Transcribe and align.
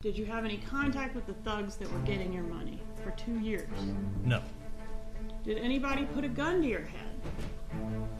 Did 0.00 0.16
you 0.16 0.26
have 0.26 0.44
any 0.44 0.58
contact 0.58 1.16
with 1.16 1.26
the 1.26 1.34
thugs 1.34 1.74
that 1.78 1.92
were 1.92 1.98
getting 2.06 2.32
your 2.32 2.44
money 2.44 2.78
for 3.02 3.10
two 3.10 3.40
years? 3.40 3.68
No. 4.24 4.40
Did 5.42 5.58
anybody 5.58 6.04
put 6.04 6.22
a 6.22 6.28
gun 6.28 6.62
to 6.62 6.68
your 6.68 6.82
head? 6.82 7.20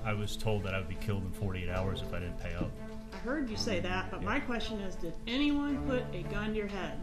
I 0.04 0.12
was 0.12 0.36
told 0.36 0.64
that 0.64 0.74
I 0.74 0.78
would 0.78 0.88
be 0.88 0.96
killed 0.96 1.22
in 1.22 1.30
48 1.30 1.68
hours 1.68 2.02
if 2.02 2.12
I 2.12 2.18
didn't 2.18 2.40
pay 2.40 2.52
up. 2.54 2.68
I 3.12 3.16
heard 3.18 3.48
you 3.48 3.56
say 3.56 3.78
that, 3.78 4.10
but 4.10 4.24
my 4.24 4.40
question 4.40 4.80
is 4.80 4.96
did 4.96 5.14
anyone 5.28 5.86
put 5.86 6.02
a 6.12 6.24
gun 6.24 6.48
to 6.48 6.56
your 6.56 6.66
head? 6.66 6.98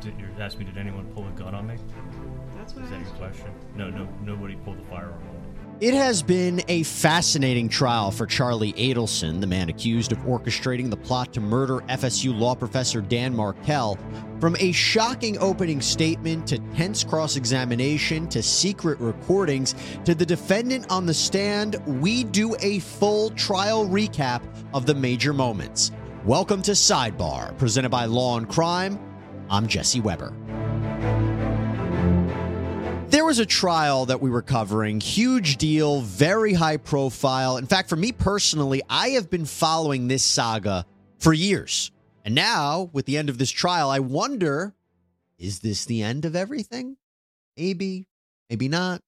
Did 0.00 0.18
you 0.18 0.26
ask 0.40 0.58
me, 0.58 0.64
did 0.64 0.78
anyone 0.78 1.06
pull 1.14 1.28
a 1.28 1.30
gun 1.38 1.54
on 1.54 1.68
me? 1.68 1.76
That's 2.56 2.74
what 2.74 2.84
Is 2.86 2.90
I 2.90 2.98
that 2.98 3.06
your 3.06 3.16
question? 3.18 3.52
No, 3.76 3.88
no, 3.88 4.08
nobody 4.24 4.56
pulled 4.56 4.80
a 4.80 4.84
firearm 4.90 5.14
on 5.28 5.41
me. 5.41 5.41
It 5.82 5.94
has 5.94 6.22
been 6.22 6.62
a 6.68 6.84
fascinating 6.84 7.68
trial 7.68 8.12
for 8.12 8.24
Charlie 8.24 8.72
Adelson, 8.74 9.40
the 9.40 9.48
man 9.48 9.68
accused 9.68 10.12
of 10.12 10.18
orchestrating 10.18 10.90
the 10.90 10.96
plot 10.96 11.32
to 11.32 11.40
murder 11.40 11.80
FSU 11.88 12.38
law 12.38 12.54
professor 12.54 13.00
Dan 13.00 13.34
Markel. 13.34 13.98
From 14.38 14.54
a 14.60 14.70
shocking 14.70 15.36
opening 15.38 15.80
statement 15.80 16.46
to 16.46 16.60
tense 16.76 17.02
cross 17.02 17.34
examination 17.34 18.28
to 18.28 18.44
secret 18.44 19.00
recordings 19.00 19.74
to 20.04 20.14
the 20.14 20.24
defendant 20.24 20.88
on 20.88 21.04
the 21.04 21.14
stand, 21.14 21.84
we 22.00 22.22
do 22.22 22.54
a 22.60 22.78
full 22.78 23.30
trial 23.30 23.84
recap 23.84 24.40
of 24.72 24.86
the 24.86 24.94
major 24.94 25.32
moments. 25.32 25.90
Welcome 26.24 26.62
to 26.62 26.76
Sidebar, 26.76 27.58
presented 27.58 27.88
by 27.88 28.04
Law 28.04 28.38
and 28.38 28.48
Crime. 28.48 29.00
I'm 29.50 29.66
Jesse 29.66 30.00
Weber. 30.00 30.32
Was 33.32 33.38
a 33.38 33.46
trial 33.46 34.04
that 34.04 34.20
we 34.20 34.28
were 34.28 34.42
covering, 34.42 35.00
huge 35.00 35.56
deal, 35.56 36.02
very 36.02 36.52
high 36.52 36.76
profile. 36.76 37.56
In 37.56 37.64
fact, 37.64 37.88
for 37.88 37.96
me 37.96 38.12
personally, 38.12 38.82
I 38.90 39.08
have 39.12 39.30
been 39.30 39.46
following 39.46 40.06
this 40.06 40.22
saga 40.22 40.84
for 41.18 41.32
years. 41.32 41.90
And 42.26 42.34
now, 42.34 42.90
with 42.92 43.06
the 43.06 43.16
end 43.16 43.30
of 43.30 43.38
this 43.38 43.50
trial, 43.50 43.88
I 43.88 44.00
wonder 44.00 44.74
is 45.38 45.60
this 45.60 45.86
the 45.86 46.02
end 46.02 46.26
of 46.26 46.36
everything? 46.36 46.98
Maybe, 47.56 48.06
maybe 48.50 48.68
not. 48.68 49.00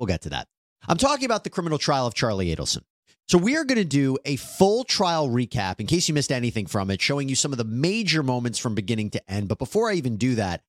We'll 0.00 0.08
get 0.08 0.22
to 0.22 0.30
that. 0.30 0.48
I'm 0.88 0.98
talking 0.98 1.26
about 1.26 1.44
the 1.44 1.50
criminal 1.50 1.78
trial 1.78 2.08
of 2.08 2.14
Charlie 2.14 2.52
Adelson. 2.52 2.82
So, 3.28 3.38
we 3.38 3.56
are 3.56 3.64
going 3.64 3.78
to 3.78 3.84
do 3.84 4.18
a 4.24 4.34
full 4.34 4.82
trial 4.82 5.28
recap 5.28 5.78
in 5.78 5.86
case 5.86 6.08
you 6.08 6.14
missed 6.14 6.32
anything 6.32 6.66
from 6.66 6.90
it, 6.90 7.00
showing 7.00 7.28
you 7.28 7.36
some 7.36 7.52
of 7.52 7.58
the 7.58 7.62
major 7.62 8.24
moments 8.24 8.58
from 8.58 8.74
beginning 8.74 9.10
to 9.10 9.30
end. 9.30 9.46
But 9.46 9.60
before 9.60 9.88
I 9.88 9.94
even 9.94 10.16
do 10.16 10.34
that, 10.34 10.62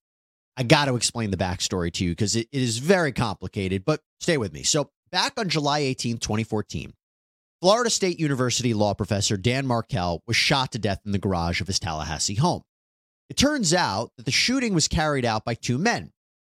I 0.58 0.64
got 0.64 0.86
to 0.86 0.96
explain 0.96 1.32
the 1.32 1.38
backstory 1.38 1.92
to 1.94 2.04
you 2.04 2.12
because 2.12 2.36
it, 2.36 2.48
it 2.52 2.62
is 2.62 2.78
very 2.78 3.12
complicated, 3.12 3.86
but 3.86 4.02
stay 4.20 4.38
with 4.38 4.54
me. 4.54 4.64
So, 4.64 4.92
back 5.12 5.34
on 5.38 5.50
July 5.50 5.80
18, 5.80 6.18
2014, 6.18 6.94
Florida 7.62 7.90
State 7.90 8.20
University 8.20 8.74
law 8.74 8.94
professor 8.94 9.38
Dan 9.38 9.66
Markel 9.66 10.24
was 10.28 10.36
shot 10.36 10.72
to 10.72 10.80
death 10.80 11.02
in 11.06 11.12
the 11.12 11.20
garage 11.20 11.62
of 11.62 11.68
his 11.68 11.80
Tallahassee 11.80 12.36
home. 12.36 12.64
It 13.30 13.38
turns 13.38 13.74
out 13.74 14.12
that 14.18 14.26
the 14.26 14.32
shooting 14.32 14.74
was 14.74 14.88
carried 14.88 15.26
out 15.26 15.46
by 15.46 15.54
two 15.54 15.78
men 15.78 16.12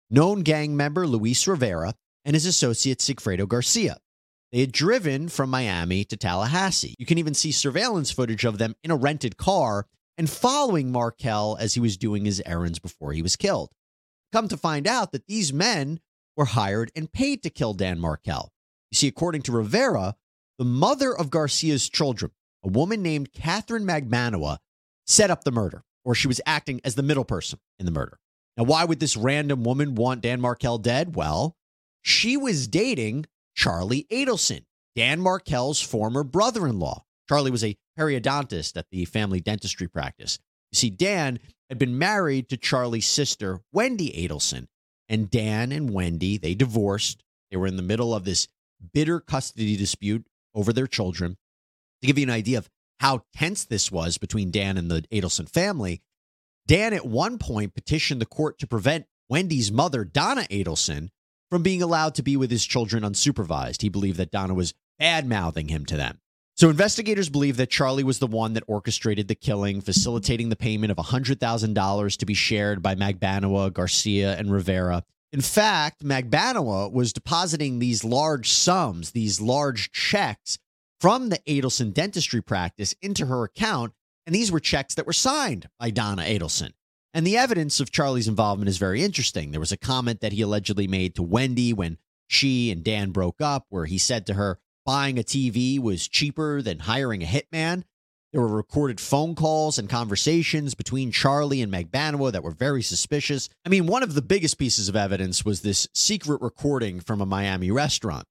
known 0.09 0.41
gang 0.41 0.75
member 0.77 1.07
Luis 1.07 1.47
Rivera 1.47 1.93
and 2.23 2.35
his 2.35 2.45
associate 2.45 2.99
Sigfredo 2.99 3.47
Garcia. 3.47 3.97
They 4.51 4.61
had 4.61 4.71
driven 4.71 5.29
from 5.29 5.49
Miami 5.49 6.05
to 6.05 6.17
Tallahassee. 6.17 6.95
You 6.99 7.05
can 7.05 7.17
even 7.17 7.33
see 7.33 7.51
surveillance 7.51 8.11
footage 8.11 8.45
of 8.45 8.57
them 8.57 8.75
in 8.83 8.91
a 8.91 8.95
rented 8.95 9.37
car 9.37 9.87
and 10.17 10.29
following 10.29 10.91
Markel 10.91 11.57
as 11.59 11.73
he 11.73 11.79
was 11.79 11.97
doing 11.97 12.25
his 12.25 12.41
errands 12.45 12.79
before 12.79 13.13
he 13.13 13.21
was 13.21 13.35
killed. 13.35 13.71
Come 14.35 14.49
to 14.49 14.57
find 14.57 14.85
out 14.85 15.13
that 15.13 15.27
these 15.27 15.53
men 15.53 16.01
were 16.35 16.43
hired 16.43 16.91
and 16.93 17.09
paid 17.09 17.41
to 17.43 17.49
kill 17.49 17.73
Dan 17.73 17.97
Markel. 17.97 18.51
You 18.91 18.97
see, 18.97 19.07
according 19.07 19.43
to 19.43 19.53
Rivera, 19.53 20.17
the 20.59 20.65
mother 20.65 21.17
of 21.17 21.29
Garcia's 21.29 21.87
children, 21.87 22.31
a 22.61 22.67
woman 22.67 23.01
named 23.01 23.31
Catherine 23.31 23.85
Magbanua, 23.85 24.57
set 25.07 25.31
up 25.31 25.45
the 25.45 25.53
murder, 25.53 25.85
or 26.03 26.15
she 26.15 26.27
was 26.27 26.41
acting 26.45 26.81
as 26.83 26.95
the 26.95 27.01
middle 27.01 27.23
person 27.23 27.59
in 27.79 27.85
the 27.85 27.93
murder. 27.93 28.19
Now, 28.57 28.65
why 28.65 28.83
would 28.83 28.99
this 28.99 29.15
random 29.15 29.63
woman 29.63 29.95
want 29.95 30.19
Dan 30.19 30.41
Markel 30.41 30.79
dead? 30.79 31.15
Well, 31.15 31.55
she 32.01 32.35
was 32.35 32.67
dating 32.67 33.27
Charlie 33.55 34.05
Adelson, 34.11 34.65
Dan 34.97 35.21
Markel's 35.21 35.79
former 35.79 36.25
brother 36.25 36.67
in 36.67 36.77
law. 36.77 37.05
Charlie 37.29 37.51
was 37.51 37.63
a 37.63 37.77
periodontist 37.97 38.75
at 38.75 38.87
the 38.91 39.05
family 39.05 39.39
dentistry 39.39 39.87
practice. 39.87 40.39
You 40.73 40.75
see, 40.75 40.89
Dan 40.89 41.39
had 41.69 41.79
been 41.79 41.97
married 41.97 42.49
to 42.49 42.57
Charlie's 42.57 43.07
sister, 43.07 43.61
Wendy 43.71 44.11
Adelson. 44.11 44.67
And 45.07 45.29
Dan 45.29 45.71
and 45.71 45.91
Wendy, 45.91 46.37
they 46.37 46.55
divorced. 46.55 47.23
They 47.51 47.57
were 47.57 47.67
in 47.67 47.75
the 47.75 47.83
middle 47.83 48.13
of 48.13 48.25
this 48.25 48.47
bitter 48.93 49.19
custody 49.19 49.77
dispute 49.77 50.25
over 50.53 50.73
their 50.73 50.87
children. 50.87 51.37
To 52.01 52.07
give 52.07 52.17
you 52.17 52.23
an 52.23 52.31
idea 52.31 52.57
of 52.57 52.69
how 52.99 53.23
tense 53.35 53.65
this 53.65 53.91
was 53.91 54.17
between 54.17 54.51
Dan 54.51 54.77
and 54.77 54.89
the 54.89 55.03
Adelson 55.11 55.49
family, 55.49 56.01
Dan 56.67 56.93
at 56.93 57.05
one 57.05 57.37
point 57.37 57.75
petitioned 57.75 58.21
the 58.21 58.25
court 58.25 58.57
to 58.59 58.67
prevent 58.67 59.05
Wendy's 59.29 59.71
mother, 59.71 60.03
Donna 60.03 60.47
Adelson, 60.49 61.09
from 61.51 61.61
being 61.61 61.81
allowed 61.81 62.15
to 62.15 62.23
be 62.23 62.35
with 62.35 62.49
his 62.49 62.65
children 62.65 63.03
unsupervised. 63.03 63.81
He 63.81 63.89
believed 63.89 64.17
that 64.17 64.31
Donna 64.31 64.53
was 64.53 64.73
bad 64.97 65.27
mouthing 65.27 65.67
him 65.67 65.85
to 65.85 65.97
them. 65.97 66.19
So 66.57 66.69
investigators 66.69 67.27
believe 67.27 67.57
that 67.57 67.69
Charlie 67.69 68.05
was 68.05 68.19
the 68.19 68.27
one 68.27 68.53
that 68.53 68.63
orchestrated 68.65 69.27
the 69.27 69.35
killing, 69.35 69.81
facilitating 69.81 70.47
the 70.47 70.55
payment 70.55 70.89
of 70.89 70.97
$100,000 70.97 72.17
to 72.17 72.25
be 72.25 72.33
shared 72.33 72.81
by 72.81 72.95
Magbanua, 72.95 73.73
Garcia, 73.73 74.37
and 74.37 74.49
Rivera. 74.49 75.03
In 75.33 75.41
fact, 75.41 76.01
Magbanua 76.01 76.93
was 76.93 77.11
depositing 77.11 77.79
these 77.79 78.05
large 78.05 78.49
sums, 78.49 79.11
these 79.11 79.41
large 79.41 79.91
checks 79.91 80.57
from 81.01 81.27
the 81.27 81.39
Adelson 81.39 81.93
dentistry 81.93 82.41
practice 82.41 82.95
into 83.01 83.25
her 83.25 83.43
account, 83.43 83.91
and 84.25 84.33
these 84.33 84.49
were 84.49 84.61
checks 84.61 84.95
that 84.95 85.05
were 85.05 85.11
signed 85.11 85.67
by 85.77 85.89
Donna 85.89 86.21
Adelson. 86.21 86.71
And 87.13 87.27
the 87.27 87.35
evidence 87.35 87.81
of 87.81 87.91
Charlie's 87.91 88.29
involvement 88.29 88.69
is 88.69 88.77
very 88.77 89.03
interesting. 89.03 89.51
There 89.51 89.59
was 89.59 89.73
a 89.73 89.77
comment 89.77 90.21
that 90.21 90.31
he 90.31 90.41
allegedly 90.41 90.87
made 90.87 91.15
to 91.15 91.23
Wendy 91.23 91.73
when 91.73 91.97
she 92.27 92.71
and 92.71 92.81
Dan 92.81 93.11
broke 93.11 93.41
up, 93.41 93.65
where 93.67 93.85
he 93.85 93.97
said 93.97 94.25
to 94.27 94.35
her, 94.35 94.57
buying 94.85 95.17
a 95.17 95.23
TV 95.23 95.79
was 95.79 96.07
cheaper 96.07 96.61
than 96.61 96.79
hiring 96.79 97.23
a 97.23 97.25
hitman. 97.25 97.83
There 98.31 98.41
were 98.41 98.47
recorded 98.47 98.99
phone 98.99 99.33
calls 99.33 99.77
and 99.77 99.89
conversations 99.89 100.75
between 100.75 101.11
Charlie 101.11 101.61
and 101.61 101.71
Magbanua 101.71 102.33
that 102.33 102.43
were 102.43 102.51
very 102.51 102.83
suspicious. 102.83 103.49
I 103.65 103.69
mean, 103.69 103.87
one 103.87 104.03
of 104.03 104.13
the 104.13 104.21
biggest 104.21 104.57
pieces 104.57 104.89
of 104.89 104.95
evidence 104.95 105.45
was 105.45 105.61
this 105.61 105.87
secret 105.93 106.41
recording 106.41 106.99
from 106.99 107.21
a 107.21 107.25
Miami 107.25 107.71
restaurant. 107.71 108.25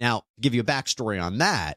Now, 0.00 0.18
to 0.36 0.40
give 0.40 0.54
you 0.54 0.60
a 0.60 0.64
backstory 0.64 1.22
on 1.22 1.38
that, 1.38 1.76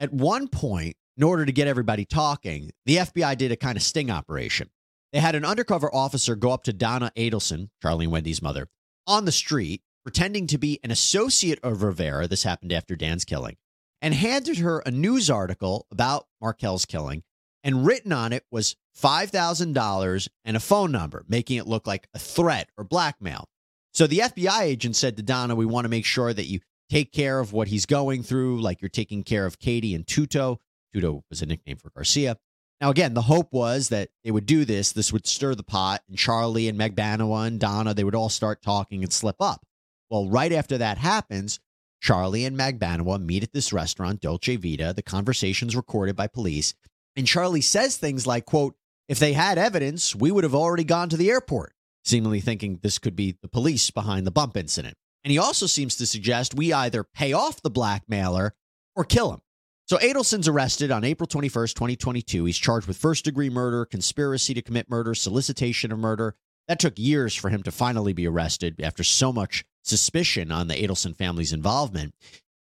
at 0.00 0.12
one 0.12 0.48
point, 0.48 0.96
in 1.16 1.22
order 1.22 1.46
to 1.46 1.52
get 1.52 1.66
everybody 1.66 2.04
talking, 2.04 2.72
the 2.84 2.96
FBI 2.96 3.38
did 3.38 3.52
a 3.52 3.56
kind 3.56 3.76
of 3.76 3.82
sting 3.82 4.10
operation. 4.10 4.68
They 5.12 5.20
had 5.20 5.34
an 5.34 5.44
undercover 5.44 5.92
officer 5.94 6.36
go 6.36 6.50
up 6.50 6.64
to 6.64 6.72
Donna 6.72 7.10
Adelson, 7.16 7.70
Charlie 7.80 8.04
and 8.04 8.12
Wendy's 8.12 8.42
mother, 8.42 8.66
on 9.06 9.24
the 9.24 9.32
street, 9.32 9.80
pretending 10.02 10.46
to 10.48 10.58
be 10.58 10.78
an 10.84 10.90
associate 10.90 11.60
of 11.62 11.82
Rivera. 11.82 12.26
This 12.26 12.42
happened 12.42 12.72
after 12.72 12.96
Dan's 12.96 13.24
killing 13.24 13.56
and 14.04 14.12
handed 14.12 14.58
her 14.58 14.80
a 14.80 14.90
news 14.90 15.30
article 15.30 15.86
about 15.90 16.26
Markel's 16.38 16.84
killing. 16.84 17.22
And 17.62 17.86
written 17.86 18.12
on 18.12 18.34
it 18.34 18.44
was 18.50 18.76
$5,000 19.02 20.28
and 20.44 20.56
a 20.58 20.60
phone 20.60 20.92
number, 20.92 21.24
making 21.26 21.56
it 21.56 21.66
look 21.66 21.86
like 21.86 22.06
a 22.12 22.18
threat 22.18 22.68
or 22.76 22.84
blackmail. 22.84 23.48
So 23.94 24.06
the 24.06 24.18
FBI 24.18 24.60
agent 24.60 24.96
said 24.96 25.16
to 25.16 25.22
Donna, 25.22 25.54
We 25.54 25.64
want 25.64 25.86
to 25.86 25.88
make 25.88 26.04
sure 26.04 26.34
that 26.34 26.44
you 26.44 26.60
take 26.90 27.12
care 27.12 27.40
of 27.40 27.54
what 27.54 27.68
he's 27.68 27.86
going 27.86 28.22
through, 28.22 28.60
like 28.60 28.82
you're 28.82 28.90
taking 28.90 29.22
care 29.22 29.46
of 29.46 29.58
Katie 29.58 29.94
and 29.94 30.06
Tuto. 30.06 30.58
Tuto 30.94 31.22
was 31.30 31.40
a 31.40 31.46
nickname 31.46 31.78
for 31.78 31.88
Garcia. 31.88 32.36
Now, 32.82 32.90
again, 32.90 33.14
the 33.14 33.22
hope 33.22 33.54
was 33.54 33.88
that 33.88 34.10
they 34.22 34.30
would 34.30 34.44
do 34.44 34.66
this. 34.66 34.92
This 34.92 35.14
would 35.14 35.26
stir 35.26 35.54
the 35.54 35.62
pot, 35.62 36.02
and 36.10 36.18
Charlie 36.18 36.68
and 36.68 36.78
Magbanua 36.78 37.46
and 37.46 37.58
Donna, 37.58 37.94
they 37.94 38.04
would 38.04 38.14
all 38.14 38.28
start 38.28 38.60
talking 38.60 39.02
and 39.02 39.10
slip 39.10 39.36
up. 39.40 39.64
Well, 40.10 40.28
right 40.28 40.52
after 40.52 40.76
that 40.76 40.98
happens, 40.98 41.58
Charlie 42.04 42.44
and 42.44 42.54
Magbanua 42.54 43.18
meet 43.18 43.42
at 43.42 43.54
this 43.54 43.72
restaurant, 43.72 44.20
Dolce 44.20 44.56
Vita. 44.56 44.92
The 44.94 45.02
conversation's 45.02 45.74
recorded 45.74 46.14
by 46.14 46.26
police. 46.26 46.74
And 47.16 47.26
Charlie 47.26 47.62
says 47.62 47.96
things 47.96 48.26
like, 48.26 48.44
quote, 48.44 48.76
if 49.08 49.18
they 49.18 49.32
had 49.32 49.56
evidence, 49.56 50.14
we 50.14 50.30
would 50.30 50.44
have 50.44 50.54
already 50.54 50.84
gone 50.84 51.08
to 51.08 51.16
the 51.16 51.30
airport, 51.30 51.72
seemingly 52.04 52.42
thinking 52.42 52.78
this 52.82 52.98
could 52.98 53.16
be 53.16 53.38
the 53.40 53.48
police 53.48 53.90
behind 53.90 54.26
the 54.26 54.30
bump 54.30 54.54
incident. 54.54 54.98
And 55.24 55.32
he 55.32 55.38
also 55.38 55.64
seems 55.64 55.96
to 55.96 56.04
suggest 56.04 56.54
we 56.54 56.74
either 56.74 57.04
pay 57.04 57.32
off 57.32 57.62
the 57.62 57.70
blackmailer 57.70 58.54
or 58.94 59.04
kill 59.04 59.32
him. 59.32 59.40
So 59.86 59.96
Adelson's 59.96 60.46
arrested 60.46 60.90
on 60.90 61.04
April 61.04 61.26
21st, 61.26 61.72
2022. 61.72 62.44
He's 62.44 62.58
charged 62.58 62.86
with 62.86 62.98
first 62.98 63.24
degree 63.24 63.48
murder, 63.48 63.86
conspiracy 63.86 64.52
to 64.52 64.60
commit 64.60 64.90
murder, 64.90 65.14
solicitation 65.14 65.90
of 65.90 65.98
murder. 65.98 66.34
That 66.68 66.78
took 66.78 66.98
years 66.98 67.34
for 67.34 67.48
him 67.48 67.62
to 67.62 67.72
finally 67.72 68.12
be 68.12 68.28
arrested 68.28 68.78
after 68.82 69.02
so 69.02 69.32
much 69.32 69.64
suspicion 69.84 70.50
on 70.50 70.68
the 70.68 70.74
Adelson 70.74 71.16
family's 71.16 71.52
involvement. 71.52 72.14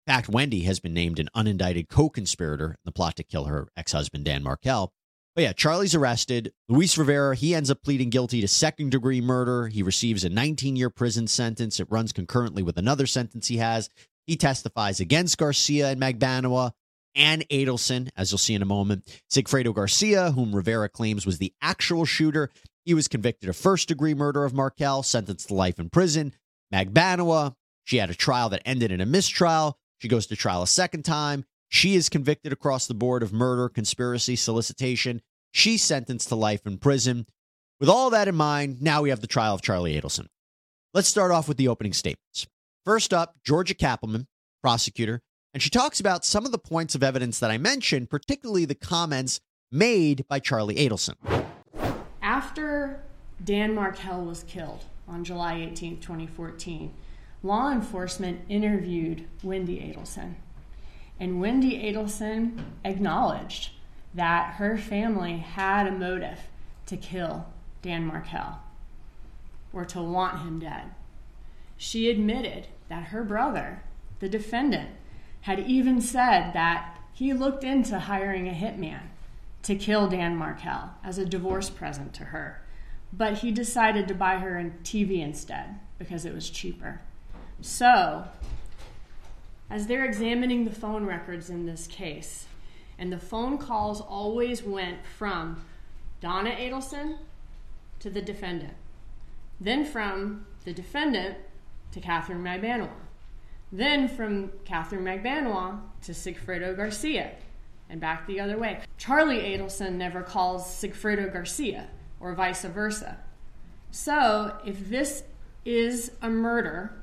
In 0.07 0.13
fact, 0.13 0.29
Wendy 0.29 0.61
has 0.61 0.79
been 0.79 0.93
named 0.93 1.19
an 1.19 1.29
unindicted 1.35 1.89
co 1.89 2.09
conspirator 2.09 2.71
in 2.71 2.85
the 2.85 2.91
plot 2.91 3.15
to 3.17 3.23
kill 3.23 3.45
her 3.45 3.67
ex 3.75 3.91
husband, 3.91 4.25
Dan 4.25 4.43
Markel. 4.43 4.93
But 5.35 5.43
yeah, 5.43 5.53
Charlie's 5.53 5.93
arrested. 5.93 6.51
Luis 6.67 6.97
Rivera, 6.97 7.35
he 7.35 7.53
ends 7.53 7.69
up 7.69 7.83
pleading 7.83 8.09
guilty 8.09 8.41
to 8.41 8.47
second 8.47 8.89
degree 8.89 9.21
murder. 9.21 9.67
He 9.67 9.83
receives 9.83 10.23
a 10.23 10.29
19 10.29 10.75
year 10.75 10.89
prison 10.89 11.27
sentence. 11.27 11.79
It 11.79 11.91
runs 11.91 12.11
concurrently 12.11 12.63
with 12.63 12.77
another 12.77 13.05
sentence 13.05 13.47
he 13.47 13.57
has. 13.57 13.89
He 14.25 14.35
testifies 14.35 14.99
against 14.99 15.37
Garcia 15.37 15.89
and 15.89 16.01
Magbanua 16.01 16.71
and 17.15 17.47
Adelson, 17.49 18.09
as 18.15 18.31
you'll 18.31 18.39
see 18.39 18.53
in 18.53 18.61
a 18.61 18.65
moment. 18.65 19.07
Sigfredo 19.29 19.73
Garcia, 19.73 20.31
whom 20.31 20.55
Rivera 20.55 20.89
claims 20.89 21.25
was 21.25 21.37
the 21.37 21.53
actual 21.61 22.05
shooter, 22.05 22.49
he 22.85 22.93
was 22.93 23.07
convicted 23.07 23.49
of 23.49 23.55
first 23.55 23.89
degree 23.89 24.13
murder 24.13 24.45
of 24.45 24.53
Markel, 24.53 25.03
sentenced 25.03 25.49
to 25.49 25.53
life 25.53 25.77
in 25.77 25.89
prison. 25.89 26.33
Magbanua, 26.73 27.53
she 27.83 27.97
had 27.97 28.09
a 28.09 28.15
trial 28.15 28.49
that 28.49 28.61
ended 28.65 28.91
in 28.91 29.01
a 29.01 29.05
mistrial. 29.05 29.77
She 29.99 30.07
goes 30.07 30.27
to 30.27 30.35
trial 30.35 30.61
a 30.61 30.67
second 30.67 31.03
time. 31.03 31.45
She 31.69 31.95
is 31.95 32.09
convicted 32.09 32.53
across 32.53 32.87
the 32.87 32.93
board 32.93 33.23
of 33.23 33.33
murder, 33.33 33.69
conspiracy, 33.69 34.35
solicitation. 34.35 35.21
She's 35.51 35.83
sentenced 35.83 36.29
to 36.29 36.35
life 36.35 36.65
in 36.65 36.77
prison. 36.77 37.25
With 37.79 37.89
all 37.89 38.09
that 38.09 38.27
in 38.27 38.35
mind, 38.35 38.81
now 38.81 39.01
we 39.01 39.09
have 39.09 39.21
the 39.21 39.27
trial 39.27 39.53
of 39.53 39.61
Charlie 39.61 39.99
Adelson. 39.99 40.27
Let's 40.93 41.07
start 41.07 41.31
off 41.31 41.47
with 41.47 41.57
the 41.57 41.67
opening 41.67 41.93
statements. 41.93 42.47
First 42.85 43.13
up, 43.13 43.35
Georgia 43.43 43.73
Cappleman, 43.73 44.27
prosecutor, 44.61 45.21
and 45.53 45.61
she 45.61 45.69
talks 45.69 45.99
about 45.99 46.25
some 46.25 46.45
of 46.45 46.51
the 46.51 46.57
points 46.57 46.95
of 46.95 47.03
evidence 47.03 47.39
that 47.39 47.51
I 47.51 47.57
mentioned, 47.57 48.09
particularly 48.09 48.65
the 48.65 48.75
comments 48.75 49.39
made 49.71 50.25
by 50.27 50.39
Charlie 50.39 50.75
Adelson. 50.75 51.15
After 52.21 53.03
Dan 53.43 53.73
Markel 53.73 54.25
was 54.25 54.43
killed 54.43 54.83
on 55.07 55.23
July 55.23 55.55
18, 55.55 55.99
2014, 55.99 56.93
law 57.43 57.71
enforcement 57.71 58.41
interviewed 58.49 59.25
Wendy 59.43 59.77
Adelson. 59.79 60.35
And 61.19 61.41
Wendy 61.41 61.81
Adelson 61.81 62.59
acknowledged 62.83 63.71
that 64.13 64.55
her 64.55 64.77
family 64.77 65.37
had 65.37 65.87
a 65.87 65.91
motive 65.91 66.39
to 66.87 66.97
kill 66.97 67.47
Dan 67.81 68.05
Markel 68.05 68.59
or 69.73 69.85
to 69.85 70.01
want 70.01 70.39
him 70.39 70.59
dead. 70.59 70.91
She 71.75 72.09
admitted 72.09 72.67
that 72.89 73.05
her 73.05 73.23
brother, 73.23 73.83
the 74.19 74.29
defendant, 74.29 74.89
had 75.41 75.59
even 75.59 76.01
said 76.01 76.53
that 76.53 76.97
he 77.13 77.33
looked 77.33 77.63
into 77.63 77.99
hiring 77.99 78.47
a 78.47 78.53
hitman 78.53 79.01
to 79.63 79.75
kill 79.75 80.07
Dan 80.07 80.35
Markel 80.35 80.91
as 81.03 81.17
a 81.17 81.25
divorce 81.25 81.69
present 81.69 82.13
to 82.15 82.25
her, 82.25 82.61
but 83.13 83.39
he 83.39 83.51
decided 83.51 84.07
to 84.07 84.13
buy 84.13 84.37
her 84.37 84.57
a 84.57 84.65
TV 84.83 85.21
instead 85.21 85.79
because 85.97 86.25
it 86.25 86.33
was 86.33 86.49
cheaper. 86.49 87.01
So, 87.61 88.25
as 89.69 89.87
they're 89.87 90.05
examining 90.05 90.65
the 90.65 90.71
phone 90.71 91.05
records 91.05 91.49
in 91.49 91.65
this 91.65 91.87
case, 91.87 92.45
and 92.97 93.11
the 93.11 93.19
phone 93.19 93.57
calls 93.57 94.01
always 94.01 94.63
went 94.63 95.05
from 95.05 95.63
Donna 96.19 96.51
Adelson 96.51 97.17
to 97.99 98.09
the 98.09 98.21
defendant, 98.21 98.73
then 99.59 99.85
from 99.85 100.45
the 100.65 100.73
defendant 100.73 101.37
to 101.91 101.99
Catherine 101.99 102.43
Magbanua, 102.43 102.89
then 103.71 104.07
from 104.07 104.51
Catherine 104.65 105.03
Magbanua 105.03 105.79
to 106.03 106.11
Sigfredo 106.11 106.75
Garcia, 106.75 107.31
and 107.89 108.01
back 108.01 108.27
the 108.27 108.39
other 108.39 108.57
way. 108.57 108.81
Charlie 108.97 109.39
Adelson 109.39 109.93
never 109.93 110.21
calls 110.21 110.65
Sigfredo 110.65 111.31
Garcia, 111.31 111.87
or 112.19 112.33
vice 112.33 112.63
versa. 112.63 113.17
So, 113.91 114.57
if 114.65 114.89
this 114.89 115.23
is 115.65 116.11
a 116.21 116.29
murder 116.29 116.93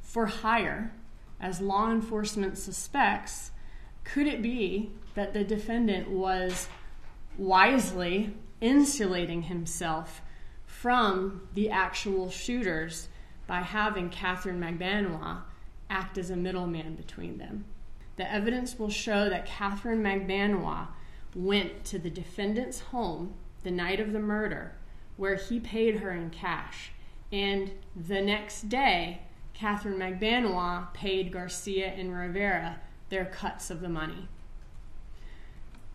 for 0.00 0.26
hire, 0.26 0.92
as 1.40 1.60
law 1.60 1.90
enforcement 1.90 2.58
suspects, 2.58 3.50
could 4.04 4.26
it 4.26 4.42
be 4.42 4.90
that 5.14 5.32
the 5.32 5.44
defendant 5.44 6.10
was 6.10 6.68
wisely 7.38 8.34
insulating 8.60 9.42
himself 9.42 10.22
from 10.66 11.48
the 11.54 11.70
actual 11.70 12.30
shooters 12.30 13.08
by 13.46 13.60
having 13.60 14.10
Catherine 14.10 14.60
Magbanua 14.60 15.42
act 15.88 16.18
as 16.18 16.30
a 16.30 16.36
middleman 16.36 16.94
between 16.94 17.38
them? 17.38 17.64
The 18.16 18.30
evidence 18.30 18.78
will 18.78 18.90
show 18.90 19.30
that 19.30 19.46
Catherine 19.46 20.02
Magbanua 20.02 20.88
went 21.34 21.84
to 21.86 21.98
the 21.98 22.10
defendant's 22.10 22.80
home 22.80 23.34
the 23.62 23.70
night 23.70 24.00
of 24.00 24.12
the 24.12 24.18
murder, 24.18 24.72
where 25.16 25.36
he 25.36 25.60
paid 25.60 25.96
her 25.96 26.12
in 26.12 26.30
cash. 26.30 26.92
And 27.32 27.70
the 27.94 28.20
next 28.20 28.68
day, 28.68 29.22
Catherine 29.54 29.98
Magbanua 29.98 30.92
paid 30.94 31.32
Garcia 31.32 31.88
and 31.88 32.16
Rivera 32.16 32.80
their 33.10 33.26
cuts 33.26 33.70
of 33.70 33.80
the 33.80 33.88
money. 33.88 34.28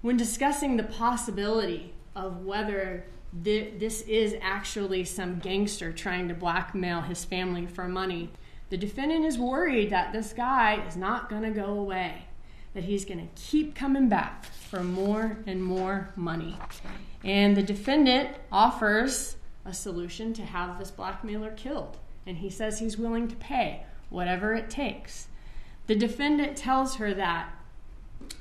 When 0.01 0.17
discussing 0.17 0.77
the 0.77 0.83
possibility 0.83 1.93
of 2.15 2.45
whether 2.45 3.05
th- 3.43 3.79
this 3.79 4.01
is 4.01 4.35
actually 4.41 5.03
some 5.05 5.39
gangster 5.39 5.91
trying 5.91 6.27
to 6.27 6.35
blackmail 6.35 7.01
his 7.01 7.25
family 7.25 7.65
for 7.65 7.87
money, 7.87 8.29
the 8.69 8.77
defendant 8.77 9.25
is 9.25 9.37
worried 9.37 9.89
that 9.89 10.13
this 10.13 10.33
guy 10.33 10.85
is 10.87 10.95
not 10.95 11.29
going 11.29 11.41
to 11.41 11.51
go 11.51 11.65
away, 11.65 12.25
that 12.73 12.83
he's 12.83 13.05
going 13.05 13.19
to 13.19 13.41
keep 13.41 13.75
coming 13.75 14.09
back 14.09 14.45
for 14.45 14.83
more 14.83 15.37
and 15.47 15.63
more 15.63 16.11
money. 16.15 16.57
And 17.25 17.57
the 17.57 17.63
defendant 17.63 18.29
offers 18.51 19.35
a 19.65 19.73
solution 19.73 20.31
to 20.35 20.43
have 20.43 20.77
this 20.77 20.91
blackmailer 20.91 21.51
killed, 21.51 21.97
and 22.27 22.37
he 22.37 22.51
says 22.51 22.77
he's 22.77 22.99
willing 22.99 23.27
to 23.27 23.35
pay 23.35 23.83
whatever 24.11 24.53
it 24.53 24.69
takes. 24.69 25.27
The 25.87 25.95
defendant 25.95 26.55
tells 26.55 26.97
her 26.97 27.15
that 27.15 27.49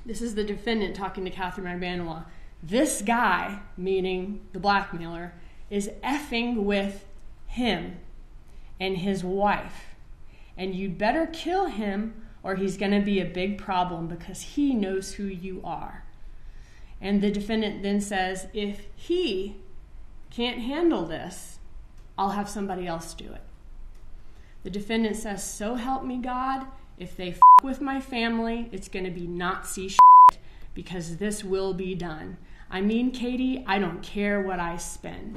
this 0.04 0.20
is 0.20 0.34
the 0.34 0.44
defendant 0.44 0.94
talking 0.94 1.24
to 1.24 1.30
Catherine 1.30 1.80
Magbanua. 1.80 2.26
This 2.62 3.00
guy, 3.00 3.60
meaning 3.76 4.42
the 4.52 4.58
blackmailer, 4.58 5.32
is 5.70 5.90
effing 6.02 6.64
with 6.64 7.06
him 7.46 7.98
and 8.78 8.98
his 8.98 9.24
wife. 9.24 9.94
And 10.56 10.74
you'd 10.74 10.98
better 10.98 11.26
kill 11.26 11.66
him 11.66 12.26
or 12.42 12.56
he's 12.56 12.76
going 12.76 12.92
to 12.92 13.00
be 13.00 13.20
a 13.20 13.24
big 13.24 13.56
problem 13.56 14.06
because 14.08 14.42
he 14.42 14.74
knows 14.74 15.14
who 15.14 15.24
you 15.24 15.62
are. 15.64 16.03
And 17.04 17.20
the 17.20 17.30
defendant 17.30 17.82
then 17.82 18.00
says, 18.00 18.46
if 18.54 18.86
he 18.96 19.56
can't 20.30 20.60
handle 20.60 21.04
this, 21.04 21.58
I'll 22.16 22.30
have 22.30 22.48
somebody 22.48 22.86
else 22.86 23.12
do 23.12 23.26
it. 23.26 23.42
The 24.62 24.70
defendant 24.70 25.16
says, 25.16 25.44
So 25.44 25.74
help 25.74 26.04
me 26.04 26.16
God, 26.16 26.66
if 26.96 27.14
they 27.14 27.32
f 27.32 27.40
with 27.62 27.82
my 27.82 28.00
family, 28.00 28.70
it's 28.72 28.88
going 28.88 29.04
to 29.04 29.10
be 29.10 29.26
Nazi 29.26 29.88
shit 29.88 30.38
because 30.72 31.18
this 31.18 31.44
will 31.44 31.74
be 31.74 31.94
done. 31.94 32.38
I 32.70 32.80
mean, 32.80 33.10
Katie, 33.10 33.62
I 33.66 33.78
don't 33.78 34.02
care 34.02 34.40
what 34.40 34.58
I 34.58 34.78
spend. 34.78 35.36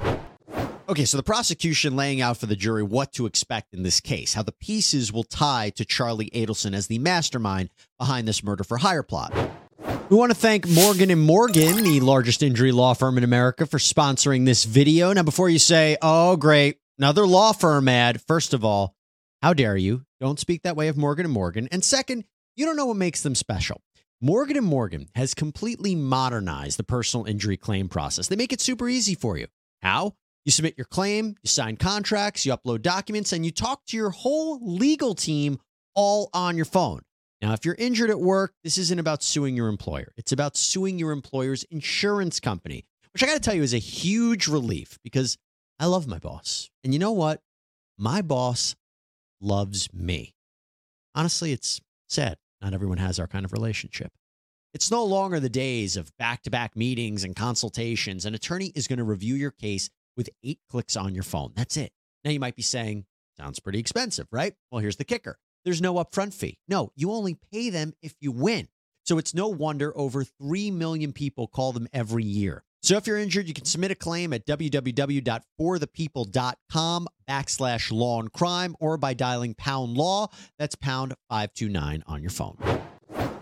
Okay, 0.88 1.04
so 1.04 1.18
the 1.18 1.22
prosecution 1.22 1.96
laying 1.96 2.22
out 2.22 2.38
for 2.38 2.46
the 2.46 2.56
jury 2.56 2.82
what 2.82 3.12
to 3.12 3.26
expect 3.26 3.74
in 3.74 3.82
this 3.82 4.00
case, 4.00 4.32
how 4.32 4.42
the 4.42 4.52
pieces 4.52 5.12
will 5.12 5.24
tie 5.24 5.68
to 5.76 5.84
Charlie 5.84 6.30
Adelson 6.30 6.72
as 6.72 6.86
the 6.86 6.98
mastermind 6.98 7.68
behind 7.98 8.26
this 8.26 8.42
murder 8.42 8.64
for 8.64 8.78
hire 8.78 9.02
plot. 9.02 9.34
We 10.10 10.16
want 10.16 10.32
to 10.32 10.38
thank 10.38 10.66
Morgan 10.66 11.18
Morgan, 11.18 11.84
the 11.84 12.00
largest 12.00 12.42
injury 12.42 12.72
law 12.72 12.94
firm 12.94 13.18
in 13.18 13.24
America, 13.24 13.66
for 13.66 13.76
sponsoring 13.76 14.46
this 14.46 14.64
video. 14.64 15.12
Now, 15.12 15.22
before 15.22 15.50
you 15.50 15.58
say, 15.58 15.98
"Oh, 16.00 16.36
great, 16.36 16.78
another 16.96 17.26
law 17.26 17.52
firm 17.52 17.88
ad," 17.88 18.22
first 18.22 18.54
of 18.54 18.64
all, 18.64 18.96
how 19.42 19.52
dare 19.52 19.76
you? 19.76 20.06
Don't 20.18 20.40
speak 20.40 20.62
that 20.62 20.76
way 20.76 20.88
of 20.88 20.96
Morgan 20.96 21.28
Morgan. 21.28 21.68
And 21.70 21.84
second, 21.84 22.24
you 22.56 22.64
don't 22.64 22.76
know 22.76 22.86
what 22.86 22.96
makes 22.96 23.20
them 23.22 23.34
special. 23.34 23.82
Morgan 24.18 24.64
Morgan 24.64 25.10
has 25.14 25.34
completely 25.34 25.94
modernized 25.94 26.78
the 26.78 26.84
personal 26.84 27.26
injury 27.26 27.58
claim 27.58 27.90
process. 27.90 28.28
They 28.28 28.36
make 28.36 28.54
it 28.54 28.62
super 28.62 28.88
easy 28.88 29.14
for 29.14 29.36
you. 29.36 29.48
How? 29.82 30.14
You 30.46 30.52
submit 30.52 30.78
your 30.78 30.86
claim, 30.86 31.36
you 31.42 31.48
sign 31.48 31.76
contracts, 31.76 32.46
you 32.46 32.56
upload 32.56 32.80
documents, 32.80 33.34
and 33.34 33.44
you 33.44 33.50
talk 33.50 33.84
to 33.88 33.96
your 33.98 34.08
whole 34.08 34.58
legal 34.62 35.14
team 35.14 35.58
all 35.94 36.30
on 36.32 36.56
your 36.56 36.64
phone. 36.64 37.02
Now, 37.40 37.52
if 37.52 37.64
you're 37.64 37.76
injured 37.78 38.10
at 38.10 38.20
work, 38.20 38.54
this 38.64 38.78
isn't 38.78 38.98
about 38.98 39.22
suing 39.22 39.56
your 39.56 39.68
employer. 39.68 40.12
It's 40.16 40.32
about 40.32 40.56
suing 40.56 40.98
your 40.98 41.12
employer's 41.12 41.62
insurance 41.64 42.40
company, 42.40 42.84
which 43.12 43.22
I 43.22 43.26
got 43.26 43.34
to 43.34 43.40
tell 43.40 43.54
you 43.54 43.62
is 43.62 43.74
a 43.74 43.78
huge 43.78 44.48
relief 44.48 44.98
because 45.04 45.38
I 45.78 45.86
love 45.86 46.08
my 46.08 46.18
boss. 46.18 46.68
And 46.82 46.92
you 46.92 46.98
know 46.98 47.12
what? 47.12 47.40
My 47.96 48.22
boss 48.22 48.74
loves 49.40 49.92
me. 49.92 50.34
Honestly, 51.14 51.52
it's 51.52 51.80
sad. 52.08 52.38
Not 52.60 52.74
everyone 52.74 52.98
has 52.98 53.20
our 53.20 53.28
kind 53.28 53.44
of 53.44 53.52
relationship. 53.52 54.12
It's 54.74 54.90
no 54.90 55.04
longer 55.04 55.40
the 55.40 55.48
days 55.48 55.96
of 55.96 56.16
back 56.18 56.42
to 56.42 56.50
back 56.50 56.76
meetings 56.76 57.24
and 57.24 57.34
consultations. 57.34 58.26
An 58.26 58.34
attorney 58.34 58.72
is 58.74 58.88
going 58.88 58.98
to 58.98 59.04
review 59.04 59.34
your 59.36 59.50
case 59.52 59.88
with 60.16 60.28
eight 60.42 60.58
clicks 60.68 60.96
on 60.96 61.14
your 61.14 61.22
phone. 61.22 61.52
That's 61.54 61.76
it. 61.76 61.92
Now, 62.24 62.32
you 62.32 62.40
might 62.40 62.56
be 62.56 62.62
saying, 62.62 63.06
sounds 63.36 63.60
pretty 63.60 63.78
expensive, 63.78 64.26
right? 64.32 64.54
Well, 64.70 64.80
here's 64.80 64.96
the 64.96 65.04
kicker 65.04 65.38
there's 65.68 65.82
no 65.82 65.96
upfront 65.96 66.32
fee. 66.32 66.56
No, 66.66 66.92
you 66.96 67.12
only 67.12 67.36
pay 67.52 67.68
them 67.68 67.92
if 68.00 68.14
you 68.22 68.32
win. 68.32 68.68
So 69.04 69.18
it's 69.18 69.34
no 69.34 69.48
wonder 69.48 69.92
over 69.98 70.24
3 70.24 70.70
million 70.70 71.12
people 71.12 71.46
call 71.46 71.74
them 71.74 71.86
every 71.92 72.24
year. 72.24 72.64
So 72.80 72.96
if 72.96 73.06
you're 73.06 73.18
injured, 73.18 73.48
you 73.48 73.52
can 73.52 73.66
submit 73.66 73.90
a 73.90 73.94
claim 73.94 74.32
at 74.32 74.46
www.forthepeople.com 74.46 77.08
backslash 77.28 77.92
law 77.92 78.18
and 78.18 78.32
crime 78.32 78.76
or 78.80 78.96
by 78.96 79.12
dialing 79.12 79.52
pound 79.52 79.98
law. 79.98 80.28
That's 80.58 80.74
pound 80.74 81.12
529 81.28 82.02
on 82.06 82.22
your 82.22 82.30
phone. 82.30 82.56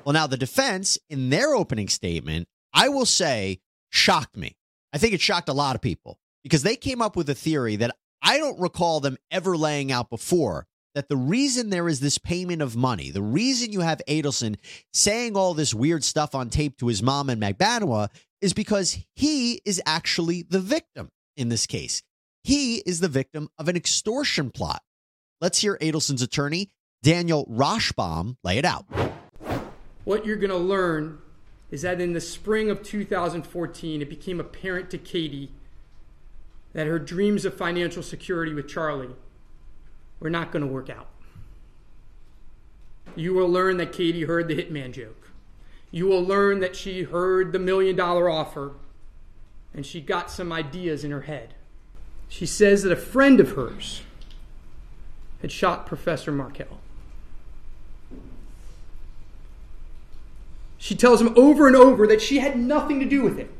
Well, 0.05 0.13
now 0.13 0.27
the 0.27 0.37
defense, 0.37 0.99
in 1.09 1.31
their 1.31 1.55
opening 1.55 1.87
statement, 1.87 2.49
I 2.75 2.89
will 2.89 3.07
say, 3.07 3.61
shocked 3.89 4.37
me. 4.37 4.57
I 4.93 4.99
think 4.99 5.15
it 5.15 5.21
shocked 5.21 5.49
a 5.49 5.53
lot 5.53 5.77
of 5.77 5.81
people 5.81 6.19
because 6.43 6.65
they 6.65 6.75
came 6.75 7.01
up 7.01 7.15
with 7.15 7.31
a 7.31 7.37
theory 7.37 7.77
that 7.77 7.95
I 8.21 8.39
don't 8.39 8.59
recall 8.59 8.99
them 8.99 9.17
ever 9.31 9.57
laying 9.57 9.93
out 9.93 10.11
before 10.11 10.67
that 10.97 11.11
the 11.11 11.17
reason 11.17 11.69
there 11.69 11.91
is 11.91 12.01
this 12.01 12.17
payment 12.17 12.63
of 12.63 12.75
money, 12.75 13.11
the 13.11 13.23
reason 13.23 13.71
you 13.71 13.81
have 13.81 14.01
Adelson 14.09 14.57
saying 14.95 15.37
all 15.37 15.53
this 15.53 15.75
weird 15.75 16.03
stuff 16.03 16.35
on 16.35 16.49
tape 16.49 16.79
to 16.79 16.87
his 16.87 17.03
mom 17.03 17.29
and 17.29 17.41
Magbanua 17.41 18.09
is 18.41 18.55
because 18.55 18.97
he 19.15 19.61
is 19.67 19.81
actually 19.85 20.47
the 20.49 20.59
victim 20.59 21.11
in 21.37 21.51
this 21.51 21.67
case. 21.67 22.03
He 22.45 22.77
is 22.87 23.01
the 23.01 23.09
victim 23.09 23.51
of 23.59 23.69
an 23.69 23.77
extortion 23.77 24.51
plot. 24.51 24.81
Let's 25.39 25.59
hear 25.59 25.77
Adelson's 25.83 26.23
attorney, 26.23 26.71
Daniel 27.03 27.45
Rashbaum, 27.45 28.37
lay 28.43 28.57
it 28.57 28.65
out. 28.65 28.87
What 30.05 30.25
you're 30.25 30.37
going 30.37 30.49
to 30.49 30.57
learn 30.57 31.19
is 31.71 31.83
that 31.83 32.01
in 32.01 32.15
the 32.15 32.23
spring 32.23 32.71
of 32.71 32.83
2014, 32.83 34.01
it 34.01 34.09
became 34.09 34.41
apparent 34.41 34.89
to 34.93 34.99
Katie 34.99 35.51
that 36.73 36.87
her 36.87 36.99
dreams 36.99 37.45
of 37.45 37.55
financial 37.55 38.03
security 38.03 38.55
with 38.55 38.67
Charlie 38.67 39.15
were 40.21 40.31
not 40.31 40.53
going 40.53 40.65
to 40.65 40.73
work 40.73 40.91
out. 40.91 41.09
You 43.15 43.33
will 43.35 43.49
learn 43.49 43.77
that 43.79 43.93
Katie 43.93 44.25
heard 44.25 44.49
the 44.49 44.57
hitman 44.57 44.93
joke. 44.93 45.31
You 45.91 46.07
will 46.07 46.23
learn 46.23 46.61
that 46.61 46.77
she 46.77 47.05
heard 47.05 47.53
the 47.53 47.59
million 47.59 47.97
dollar 47.97 48.29
offer 48.29 48.73
and 49.75 49.85
she 49.85 50.01
got 50.01 50.31
some 50.31 50.53
ideas 50.53 51.05
in 51.05 51.11
her 51.11 51.23
head. 51.23 51.55
She 52.29 52.47
says 52.47 52.83
that 52.83 52.93
a 52.93 52.97
friend 52.97 53.41
of 53.41 53.53
hers 53.53 54.03
had 55.43 55.53
shot 55.53 55.87
Professor 55.87 56.33
Markel. 56.33 56.81
She 60.79 60.95
tells 60.95 61.21
him 61.21 61.33
over 61.37 61.67
and 61.67 61.77
over 61.77 62.07
that 62.07 62.23
she 62.23 62.39
had 62.39 62.59
nothing 62.59 63.01
to 63.01 63.07
do 63.07 63.23
with 63.23 63.39
it. 63.39 63.51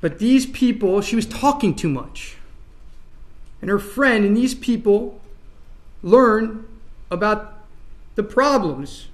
But 0.00 0.18
these 0.18 0.46
people, 0.46 1.00
she 1.00 1.16
was 1.16 1.26
talking 1.26 1.74
too 1.74 1.88
much 1.88 2.35
and 3.66 3.72
her 3.72 3.80
friend 3.80 4.24
and 4.24 4.36
these 4.36 4.54
people 4.54 5.20
learn 6.00 6.68
about 7.10 7.64
the 8.14 8.22
problems 8.22 9.08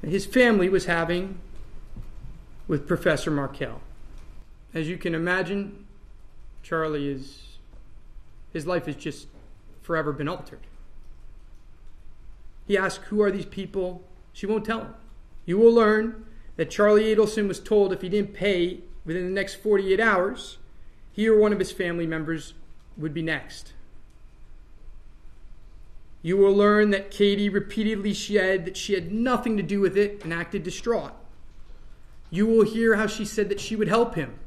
that 0.00 0.08
his 0.08 0.24
family 0.24 0.66
was 0.66 0.86
having 0.86 1.38
with 2.66 2.88
Professor 2.88 3.30
Markel. 3.30 3.82
As 4.72 4.88
you 4.88 4.96
can 4.96 5.14
imagine, 5.14 5.84
Charlie 6.62 7.10
is 7.10 7.58
his 8.50 8.66
life 8.66 8.86
has 8.86 8.96
just 8.96 9.28
forever 9.82 10.10
been 10.10 10.26
altered. 10.26 10.60
He 12.66 12.78
asks, 12.78 13.04
Who 13.08 13.20
are 13.20 13.30
these 13.30 13.44
people? 13.44 14.02
She 14.32 14.46
won't 14.46 14.64
tell 14.64 14.80
him. 14.80 14.94
You 15.44 15.58
will 15.58 15.74
learn 15.74 16.24
that 16.56 16.70
Charlie 16.70 17.14
Adelson 17.14 17.46
was 17.46 17.60
told 17.60 17.92
if 17.92 18.00
he 18.00 18.08
didn't 18.08 18.32
pay 18.32 18.80
within 19.04 19.26
the 19.26 19.32
next 19.32 19.56
48 19.56 20.00
hours, 20.00 20.56
he 21.12 21.28
or 21.28 21.38
one 21.38 21.52
of 21.52 21.58
his 21.58 21.72
family 21.72 22.06
members 22.06 22.54
would 22.96 23.14
be 23.14 23.22
next. 23.22 23.72
You 26.22 26.36
will 26.36 26.54
learn 26.54 26.90
that 26.90 27.10
Katie 27.10 27.48
repeatedly 27.48 28.12
said 28.12 28.66
that 28.66 28.76
she 28.76 28.94
had 28.94 29.10
nothing 29.10 29.56
to 29.56 29.62
do 29.62 29.80
with 29.80 29.96
it 29.96 30.22
and 30.22 30.34
acted 30.34 30.62
distraught. 30.62 31.12
You 32.30 32.46
will 32.46 32.64
hear 32.64 32.96
how 32.96 33.06
she 33.06 33.24
said 33.24 33.48
that 33.48 33.60
she 33.60 33.74
would 33.74 33.88
help 33.88 34.14
him. 34.14 34.38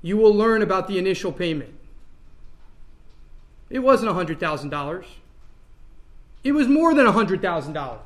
You 0.00 0.16
will 0.16 0.34
learn 0.34 0.62
about 0.62 0.86
the 0.86 0.98
initial 0.98 1.32
payment. 1.32 1.74
It 3.68 3.80
wasn't 3.80 4.12
$100,000. 4.12 5.04
It 6.44 6.52
was 6.52 6.68
more 6.68 6.94
than 6.94 7.06
$100,000. 7.06 7.98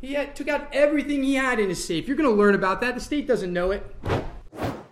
He 0.00 0.14
had, 0.14 0.36
took 0.36 0.48
out 0.48 0.68
everything 0.72 1.24
he 1.24 1.34
had 1.34 1.58
in 1.58 1.68
his 1.68 1.84
safe. 1.84 2.06
You're 2.06 2.16
going 2.16 2.28
to 2.28 2.34
learn 2.34 2.54
about 2.54 2.80
that. 2.82 2.94
The 2.94 3.00
state 3.00 3.26
doesn't 3.26 3.52
know 3.52 3.72
it. 3.72 3.84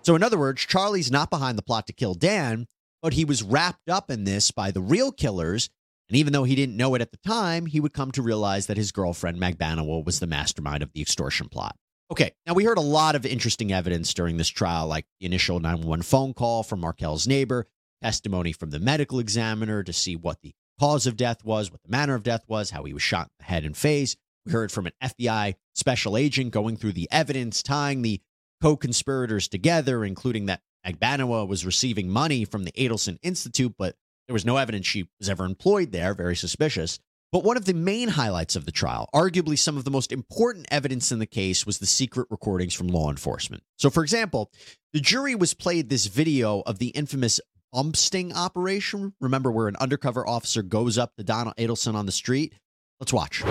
So, 0.02 0.16
in 0.16 0.22
other 0.22 0.38
words, 0.38 0.64
Charlie's 0.66 1.10
not 1.10 1.30
behind 1.30 1.56
the 1.56 1.62
plot 1.62 1.86
to 1.86 1.92
kill 1.92 2.14
Dan, 2.14 2.66
but 3.02 3.12
he 3.12 3.24
was 3.24 3.42
wrapped 3.42 3.88
up 3.88 4.10
in 4.10 4.24
this 4.24 4.50
by 4.50 4.70
the 4.70 4.80
real 4.80 5.12
killers. 5.12 5.70
And 6.08 6.16
even 6.16 6.32
though 6.32 6.44
he 6.44 6.54
didn't 6.54 6.76
know 6.76 6.94
it 6.94 7.02
at 7.02 7.12
the 7.12 7.18
time, 7.18 7.66
he 7.66 7.80
would 7.80 7.92
come 7.92 8.12
to 8.12 8.22
realize 8.22 8.66
that 8.66 8.76
his 8.76 8.92
girlfriend, 8.92 9.38
Magbanua, 9.38 10.04
was 10.04 10.20
the 10.20 10.26
mastermind 10.26 10.82
of 10.82 10.92
the 10.92 11.02
extortion 11.02 11.48
plot. 11.48 11.76
Okay, 12.10 12.32
now 12.46 12.54
we 12.54 12.64
heard 12.64 12.78
a 12.78 12.82
lot 12.82 13.16
of 13.16 13.26
interesting 13.26 13.72
evidence 13.72 14.14
during 14.14 14.36
this 14.36 14.48
trial, 14.48 14.86
like 14.86 15.06
the 15.18 15.26
initial 15.26 15.58
911 15.58 16.02
phone 16.04 16.34
call 16.34 16.62
from 16.62 16.80
Markel's 16.80 17.26
neighbor, 17.26 17.66
testimony 18.00 18.52
from 18.52 18.70
the 18.70 18.78
medical 18.78 19.18
examiner 19.18 19.82
to 19.82 19.92
see 19.92 20.14
what 20.14 20.40
the 20.42 20.54
cause 20.78 21.08
of 21.08 21.16
death 21.16 21.44
was, 21.44 21.72
what 21.72 21.82
the 21.82 21.90
manner 21.90 22.14
of 22.14 22.22
death 22.22 22.44
was, 22.46 22.70
how 22.70 22.84
he 22.84 22.92
was 22.92 23.02
shot 23.02 23.26
in 23.26 23.32
the 23.40 23.44
head 23.46 23.64
and 23.64 23.76
face, 23.76 24.16
we 24.46 24.52
heard 24.52 24.72
from 24.72 24.86
an 24.86 24.92
FBI 25.02 25.54
special 25.74 26.16
agent 26.16 26.52
going 26.52 26.76
through 26.76 26.92
the 26.92 27.08
evidence, 27.10 27.62
tying 27.62 28.02
the 28.02 28.20
co 28.62 28.76
conspirators 28.76 29.48
together, 29.48 30.04
including 30.04 30.46
that 30.46 30.62
Magbanua 30.86 31.46
was 31.46 31.66
receiving 31.66 32.08
money 32.08 32.44
from 32.44 32.64
the 32.64 32.72
Adelson 32.72 33.18
Institute, 33.22 33.74
but 33.76 33.96
there 34.28 34.34
was 34.34 34.44
no 34.44 34.56
evidence 34.56 34.86
she 34.86 35.08
was 35.18 35.28
ever 35.28 35.44
employed 35.44 35.92
there. 35.92 36.14
Very 36.14 36.36
suspicious. 36.36 36.98
But 37.32 37.44
one 37.44 37.56
of 37.56 37.64
the 37.64 37.74
main 37.74 38.08
highlights 38.08 38.54
of 38.54 38.66
the 38.66 38.72
trial, 38.72 39.08
arguably 39.12 39.58
some 39.58 39.76
of 39.76 39.84
the 39.84 39.90
most 39.90 40.12
important 40.12 40.66
evidence 40.70 41.10
in 41.10 41.18
the 41.18 41.26
case, 41.26 41.66
was 41.66 41.78
the 41.78 41.86
secret 41.86 42.28
recordings 42.30 42.72
from 42.72 42.86
law 42.86 43.10
enforcement. 43.10 43.64
So, 43.76 43.90
for 43.90 44.02
example, 44.02 44.50
the 44.92 45.00
jury 45.00 45.34
was 45.34 45.52
played 45.52 45.88
this 45.88 46.06
video 46.06 46.60
of 46.60 46.78
the 46.78 46.88
infamous 46.88 47.40
bump 47.72 47.96
sting 47.96 48.32
operation. 48.32 49.14
Remember, 49.20 49.50
where 49.50 49.68
an 49.68 49.76
undercover 49.76 50.26
officer 50.26 50.62
goes 50.62 50.96
up 50.96 51.16
to 51.16 51.24
Donald 51.24 51.56
Adelson 51.56 51.94
on 51.94 52.06
the 52.06 52.12
street? 52.12 52.54
Let's 53.00 53.12
watch. 53.12 53.42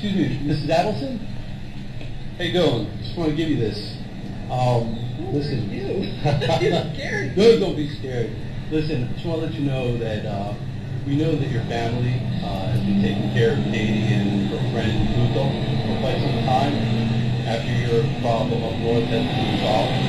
Excuse 0.00 0.16
me, 0.16 0.48
Mrs. 0.48 0.72
Adelson? 0.72 1.20
How 2.38 2.44
you 2.44 2.54
doing? 2.54 2.88
Just 3.04 3.18
want 3.18 3.28
to 3.28 3.36
give 3.36 3.50
you 3.50 3.58
this. 3.58 3.98
Um, 4.48 4.96
listen. 5.28 5.68
I'm 6.24 6.94
scared. 6.96 7.36
no, 7.36 7.60
don't 7.60 7.76
be 7.76 7.86
scared. 8.00 8.32
Listen, 8.70 9.12
just 9.12 9.26
want 9.26 9.42
to 9.42 9.46
let 9.48 9.54
you 9.54 9.68
know 9.68 9.98
that 9.98 10.24
uh, 10.24 10.54
we 11.06 11.16
know 11.20 11.36
that 11.36 11.50
your 11.52 11.60
family 11.68 12.16
uh, 12.40 12.72
has 12.72 12.80
been 12.80 13.02
taking 13.04 13.28
care 13.36 13.52
of 13.52 13.58
Katie 13.68 14.08
and 14.08 14.48
her 14.48 14.72
friend 14.72 14.88
Luto 15.20 15.44
for 15.84 16.00
quite 16.00 16.16
some 16.16 16.48
time 16.48 16.72
after 17.44 17.68
your 17.68 18.00
problem 18.24 18.64
up 18.64 18.80
north 18.80 19.04
has 19.04 19.20
been 19.20 19.52
resolved. 19.52 20.00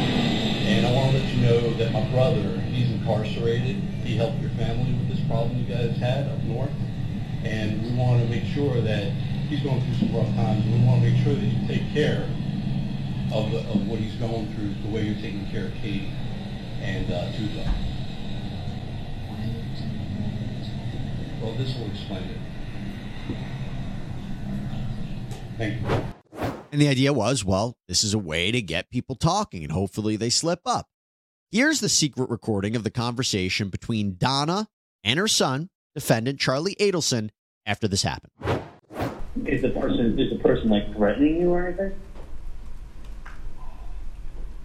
And 0.72 0.88
I 0.88 0.92
want 0.94 1.12
to 1.12 1.18
let 1.20 1.28
you 1.36 1.42
know 1.44 1.74
that 1.84 1.92
my 1.92 2.08
brother, 2.16 2.62
he's 2.72 2.90
incarcerated. 2.92 3.76
He 4.08 4.16
helped 4.16 4.40
your 4.40 4.52
family 4.52 4.94
with 4.94 5.10
this 5.10 5.20
problem 5.28 5.60
you 5.60 5.68
guys 5.68 5.98
had 5.98 6.30
up 6.32 6.40
north. 6.44 6.72
And 7.44 7.84
we 7.84 7.92
want 7.92 8.24
to 8.24 8.30
make 8.30 8.46
sure 8.56 8.80
that 8.80 9.12
he's 9.51 9.60
going 9.63 9.81
through 9.81 10.08
some 10.08 10.15
rough 10.15 10.34
times. 10.36 10.65
We 10.65 10.79
want 10.86 11.03
to 11.03 11.12
make 11.12 11.24
sure 11.24 11.36
that 11.36 11.43
you 11.43 11.67
take 11.67 11.91
care 11.93 12.24
of, 13.34 13.51
the, 13.51 13.60
of 13.60 13.86
what 13.86 14.00
he's 14.00 14.15
going 14.15 14.53
through 14.53 14.74
the 14.81 14.96
way 14.96 15.03
you're 15.03 15.22
taking 15.22 15.46
care 15.51 15.65
of 15.65 15.74
Katie 15.74 16.10
and 16.81 17.12
uh, 17.12 17.31
Tuzo. 17.34 17.67
Well, 21.41 21.53
this 21.55 21.75
will 21.75 21.88
explain 21.88 22.24
it. 22.29 22.38
Thank 25.58 25.81
you. 25.81 25.88
And 26.72 26.79
the 26.79 26.88
idea 26.88 27.12
was, 27.12 27.43
well, 27.43 27.75
this 27.89 28.05
is 28.05 28.13
a 28.13 28.20
way 28.20 28.51
to 28.51 28.62
get 28.62 28.89
people 28.89 29.15
talking 29.15 29.63
and 29.63 29.72
hopefully 29.74 30.15
they 30.15 30.29
slip 30.29 30.62
up. 30.65 30.88
Here's 31.51 31.81
the 31.81 31.89
secret 31.89 32.29
recording 32.29 32.77
of 32.77 32.86
the 32.86 32.89
conversation 32.89 33.67
between 33.67 34.15
Donna 34.17 34.70
and 35.03 35.20
her 35.20 35.27
son, 35.27 35.70
defendant 35.93 36.39
Charlie 36.39 36.75
Adelson, 36.79 37.31
after 37.65 37.89
this 37.89 38.03
happened. 38.03 38.31
Is 39.36 39.62
the 39.62 39.70
person 39.70 40.20
is 40.20 40.30
the 40.30 40.36
person 40.38 40.70
like 40.70 40.92
threatening 40.94 41.38
you 41.38 41.50
or 41.52 41.64
anything? 41.66 41.92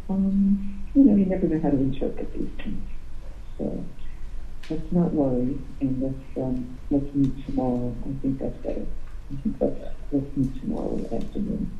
Um, 0.09 0.59
you 0.95 1.05
know, 1.05 1.15
you 1.15 1.27
never 1.27 1.47
know 1.47 1.59
how 1.63 1.71
to 1.71 1.77
interpret 1.77 2.33
these 2.33 2.49
things. 2.63 2.83
So 3.59 3.85
let's 4.71 4.83
not 4.93 5.13
worry, 5.13 5.59
and 5.81 6.03
let's 6.03 6.37
um, 6.37 6.67
let's 6.91 7.07
meet 7.15 7.33
tomorrow. 7.47 7.95
I 8.09 8.15
think 8.23 8.39
that's 8.39 8.57
better. 8.65 8.87
I 9.33 9.37
think 9.43 9.57
let's 9.61 9.81
let's 10.13 10.27
meet 10.37 10.51
tomorrow 10.61 11.01
afternoon. 11.13 11.71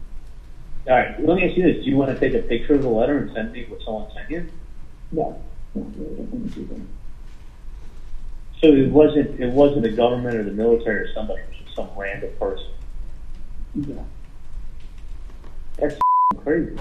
All 0.89 0.95
right, 0.97 1.13
let 1.19 1.37
me 1.37 1.45
ask 1.45 1.57
you 1.57 1.65
this: 1.65 1.77
Do 1.83 1.91
you 1.91 1.97
want 1.97 2.11
to 2.11 2.17
take 2.17 2.35
a 2.35 2.41
picture 2.41 2.75
of 2.75 2.83
the 2.83 2.89
letter 2.89 3.19
and 3.19 3.29
send 3.35 3.53
me 3.53 3.65
what 3.67 3.81
someone 3.85 4.07
sent 4.15 4.31
you? 4.31 4.45
No, 5.13 5.37
no, 5.75 5.83
I 5.83 6.15
don't 6.17 6.33
want 6.33 6.55
to 6.55 6.61
do 6.61 6.67
that. 6.67 6.87
So 8.63 8.73
it 8.73 8.89
wasn't 8.89 9.31
it 9.39 9.47
wasn't 9.47 9.83
the 9.83 9.91
government 9.91 10.37
or 10.37 10.45
the 10.45 10.51
military 10.53 10.99
or 11.01 11.07
somebody; 11.15 11.41
it 11.43 11.49
was 11.49 11.57
some 11.77 11.89
random 11.97 12.31
person. 12.41 12.67
Yeah. 13.75 14.03
That's 15.79 15.97
crazy. 16.43 16.77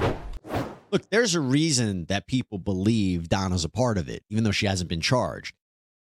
Look, 0.92 1.10
there's 1.10 1.36
a 1.36 1.42
reason 1.42 2.06
that 2.06 2.26
people 2.26 2.58
believe 2.58 3.28
Donna's 3.28 3.66
a 3.66 3.70
part 3.70 3.98
of 3.98 4.08
it, 4.08 4.24
even 4.30 4.46
though 4.46 4.52
she 4.52 4.66
hasn't 4.66 4.90
been 4.90 5.02
charged. 5.02 5.54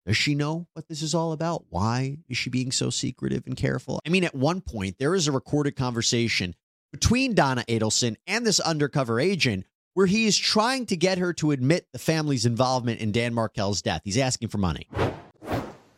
Does 0.05 0.15
she 0.15 0.35
know 0.35 0.67
what 0.71 0.87
this 0.87 1.01
is 1.01 1.13
all 1.13 1.33
about? 1.33 1.65
Why 1.69 2.19
is 2.29 2.37
she 2.37 2.49
being 2.49 2.71
so 2.71 2.89
secretive 2.89 3.43
and 3.45 3.57
careful? 3.57 3.99
I 4.05 4.09
mean, 4.09 4.23
at 4.23 4.33
one 4.33 4.61
point, 4.61 4.95
there 4.97 5.13
is 5.13 5.27
a 5.27 5.33
recorded 5.33 5.75
conversation 5.75 6.55
between 6.93 7.35
Donna 7.35 7.65
Adelson 7.67 8.15
and 8.25 8.45
this 8.47 8.61
undercover 8.61 9.19
agent 9.19 9.65
where 9.95 10.05
he 10.05 10.25
is 10.25 10.37
trying 10.37 10.85
to 10.85 10.95
get 10.95 11.17
her 11.17 11.33
to 11.33 11.51
admit 11.51 11.87
the 11.91 11.99
family's 11.99 12.45
involvement 12.45 13.01
in 13.01 13.11
Dan 13.11 13.33
Markel's 13.33 13.81
death. 13.81 14.01
He's 14.05 14.17
asking 14.17 14.47
for 14.47 14.59
money. 14.59 14.87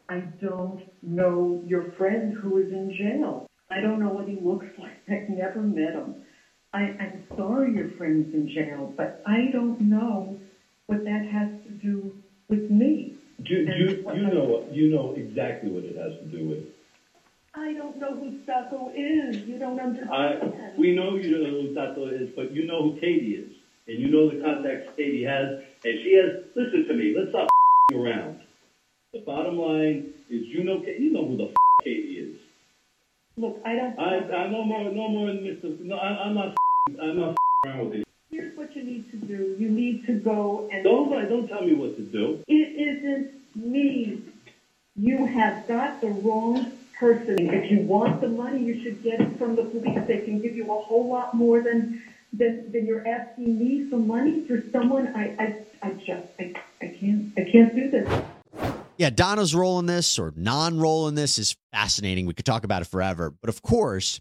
I 0.10 0.24
don't 0.42 0.82
know 1.04 1.63
your 1.68 1.92
friend 1.92 2.34
who 2.34 2.58
is 2.58 2.72
in 2.72 2.96
jail. 2.98 3.46
I 3.70 3.80
don't 3.80 4.00
know 4.00 4.10
what 4.10 4.28
he 4.28 4.39
looks 4.42 4.66
like. 4.80 4.98
I've 5.10 5.30
never 5.30 5.62
met 5.62 5.94
him. 5.94 6.16
I, 6.74 6.80
I'm 6.80 7.24
sorry 7.38 7.74
your 7.74 7.92
friend's 7.92 8.34
in 8.34 8.50
jail, 8.50 8.92
but 8.98 9.22
I 9.25 9.50
don't 9.51 9.80
know 9.82 10.39
what 10.88 11.04
that 11.04 11.25
has 11.32 11.50
to 11.66 11.70
do 11.70 12.12
with 12.48 12.72
me. 12.72 13.16
You, 13.46 13.58
you, 13.58 14.12
you 14.13 14.28
know, 14.28 14.66
you 14.72 14.89
know 14.89 15.13
exactly 15.16 15.70
what 15.70 15.84
it 15.84 15.96
has 15.96 16.13
to 16.20 16.25
do 16.25 16.50
with. 16.50 16.66
I 17.56 17.74
don't 17.74 17.98
know 17.98 18.16
who 18.16 18.39
Sacco 18.46 18.92
is. 18.96 19.38
You 19.48 19.60
don't 19.60 19.80
I, 19.80 19.84
understand. 19.84 20.78
we 20.78 20.96
know 20.96 21.16
you 21.16 21.32
don't 21.32 21.44
know 21.44 21.62
who 21.62 21.74
Tato 21.74 22.08
is, 22.08 22.30
but 22.36 22.51
you 22.51 22.66
know 22.66 22.92
who 22.92 23.00
Katie 23.00 23.36
is. 23.36 23.51
And 23.88 24.00
you 24.00 24.10
know 24.10 24.30
the 24.30 24.44
contacts 24.44 24.92
Katie 24.98 25.24
has. 25.24 25.62
And 25.84 26.00
she 26.04 26.16
has, 26.16 26.44
listen 26.56 26.88
to 26.88 26.94
me, 26.94 27.16
let's 27.18 27.30
stop 27.30 27.50
around. 27.94 28.42
The 29.12 29.22
bottom 29.22 29.58
line 29.58 30.13
is 30.30 30.46
you 30.46 30.63
know, 30.63 30.84
you 30.86 31.12
know 31.12 31.25
who 31.25 31.36
the 31.36 31.46
f- 31.46 31.56
Katie 31.84 32.20
is. 32.20 32.38
Look, 33.38 33.60
I 33.66 33.75
don't. 33.75 33.98
I, 33.98 34.18
I 34.18 34.50
no 34.51 34.63
more, 34.63 34.84
no 34.84 35.08
more, 35.10 35.30
Mr. 35.30 35.80
No, 35.80 35.96
I, 35.96 36.25
I'm 36.25 36.36
not, 36.36 36.56
I'm 37.01 37.18
not 37.18 37.36
around 37.66 37.89
with 37.89 37.94
you. 37.96 38.04
Here's 38.30 38.56
what 38.56 38.75
you 38.75 38.84
need 38.84 39.10
to 39.10 39.18
do. 39.18 39.56
You 39.58 39.68
need 39.70 40.06
to 40.06 40.13
go 40.13 40.70
and. 40.72 40.84
Don't, 40.84 41.10
don't 41.28 41.48
tell 41.48 41.63
me 41.63 41.74
what 41.74 41.98
to 41.98 42.04
do. 42.04 42.44
It 42.48 42.54
isn't 42.54 43.32
me. 43.56 44.22
You 44.96 45.25
have 45.25 45.68
got 45.68 46.01
the 46.01 46.10
wrong 46.10 46.72
person. 47.00 47.50
If 47.50 47.72
you 47.72 47.80
want 47.80 48.22
the 48.22 48.28
money, 48.28 48.63
you 48.63 48.84
should 48.84 49.01
get 49.01 49.22
it 49.22 49.39
from 49.39 49.56
the 49.56 49.63
police. 49.63 50.06
They 50.06 50.20
can 50.20 50.39
give 50.39 50.56
you 50.56 50.66
a 50.72 50.82
whole 50.84 51.10
lot 51.10 51.34
more 51.34 51.62
than 51.63 52.04
than, 52.32 52.72
than 52.72 52.86
you're 52.86 53.08
asking 53.08 53.58
me 53.58 53.89
for 53.89 53.98
money 53.98 54.46
for 54.46 54.62
someone. 54.72 55.08
I 55.16 55.36
I, 55.84 55.88
I 55.88 55.92
just 55.94 56.28
I, 56.39 56.54
I 56.80 56.96
can't 57.00 57.34
I 57.36 57.50
can't 57.51 57.74
do 57.75 57.89
this. 57.89 58.24
Yeah, 59.00 59.10
Donna's 59.10 59.56
role 59.56 59.79
in 59.79 59.86
this 59.86 60.20
or 60.20 60.34
non 60.36 60.77
role 60.77 61.08
in 61.08 61.15
this 61.15 61.39
is 61.39 61.56
fascinating. 61.72 62.25
We 62.25 62.34
could 62.34 62.46
talk 62.46 62.65
about 62.65 62.82
it 62.82 62.89
forever. 62.89 63.32
But 63.32 63.48
of 63.48 63.62
course, 63.62 64.20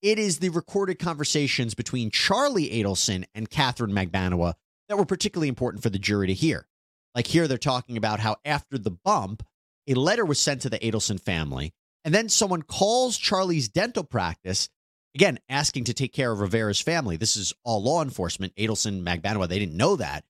it 0.00 0.18
is 0.18 0.38
the 0.38 0.48
recorded 0.48 0.98
conversations 0.98 1.74
between 1.74 2.10
Charlie 2.10 2.70
Adelson 2.70 3.24
and 3.34 3.50
Catherine 3.50 3.92
Magbanua 3.92 4.54
that 4.88 4.96
were 4.96 5.04
particularly 5.04 5.48
important 5.48 5.82
for 5.82 5.90
the 5.90 5.98
jury 5.98 6.26
to 6.28 6.32
hear. 6.32 6.66
Like 7.14 7.26
here, 7.26 7.46
they're 7.46 7.58
talking 7.58 7.98
about 7.98 8.18
how 8.18 8.36
after 8.46 8.78
the 8.78 8.90
bump, 8.90 9.42
a 9.86 9.92
letter 9.92 10.24
was 10.24 10.40
sent 10.40 10.62
to 10.62 10.70
the 10.70 10.78
Adelson 10.78 11.20
family, 11.20 11.74
and 12.02 12.14
then 12.14 12.30
someone 12.30 12.62
calls 12.62 13.18
Charlie's 13.18 13.68
dental 13.68 14.04
practice, 14.04 14.70
again, 15.14 15.38
asking 15.50 15.84
to 15.84 15.94
take 15.94 16.14
care 16.14 16.32
of 16.32 16.40
Rivera's 16.40 16.80
family. 16.80 17.18
This 17.18 17.36
is 17.36 17.52
all 17.62 17.82
law 17.82 18.02
enforcement. 18.02 18.54
Adelson, 18.56 19.02
Magbanua, 19.04 19.48
they 19.48 19.58
didn't 19.58 19.76
know 19.76 19.96
that. 19.96 20.24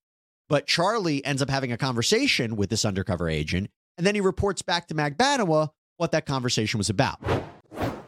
But 0.49 0.66
Charlie 0.66 1.25
ends 1.25 1.40
up 1.40 1.49
having 1.49 1.73
a 1.73 1.79
conversation 1.79 2.57
with 2.57 2.71
this 2.71 2.85
undercover 2.85 3.29
agent, 3.29 3.71
and 3.96 4.07
then 4.07 4.14
he 4.14 4.20
reports 4.20 4.62
back 4.62 4.88
to 4.88 4.94
Magbanua 4.94 5.70
what 5.96 6.12
that 6.12 6.26
conversation 6.26 6.78
was 6.78 6.90
about. 6.90 7.18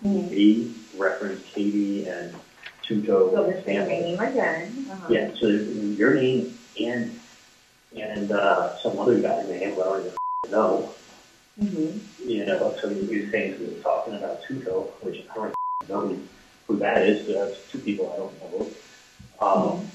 He 0.03 0.75
referenced 0.96 1.44
Katie 1.46 2.07
and 2.07 2.35
Tuto 2.83 3.33
So 3.33 3.46
this 3.51 3.64
family. 3.64 3.88
name 4.01 4.20
again. 4.20 4.87
Uh-huh. 4.90 5.07
Yeah, 5.12 5.31
so 5.38 5.46
your 5.49 6.14
name 6.14 6.57
and 6.81 7.18
and 7.96 8.31
uh, 8.31 8.77
some 8.79 8.99
other 8.99 9.18
guy's 9.20 9.49
name, 9.49 9.72
I 9.72 9.75
don't 9.77 10.01
even 10.01 10.51
know. 10.51 10.94
Mm-hmm. 11.61 12.29
You 12.29 12.44
know, 12.44 12.75
so 12.81 12.88
he 12.90 13.01
was 13.20 13.31
saying 13.31 13.57
he 13.59 13.64
was 13.64 13.83
talking 13.83 14.14
about 14.14 14.42
Tuto, 14.44 14.90
which 15.01 15.25
I 15.31 15.35
don't 15.35 15.55
know 15.88 16.01
who, 16.09 16.18
who 16.66 16.77
that 16.79 17.03
is. 17.07 17.27
So 17.27 17.33
that's 17.33 17.72
two 17.72 17.79
people 17.79 18.12
I 18.12 18.16
don't 18.18 18.61
know. 18.61 18.70
Um, 19.40 19.88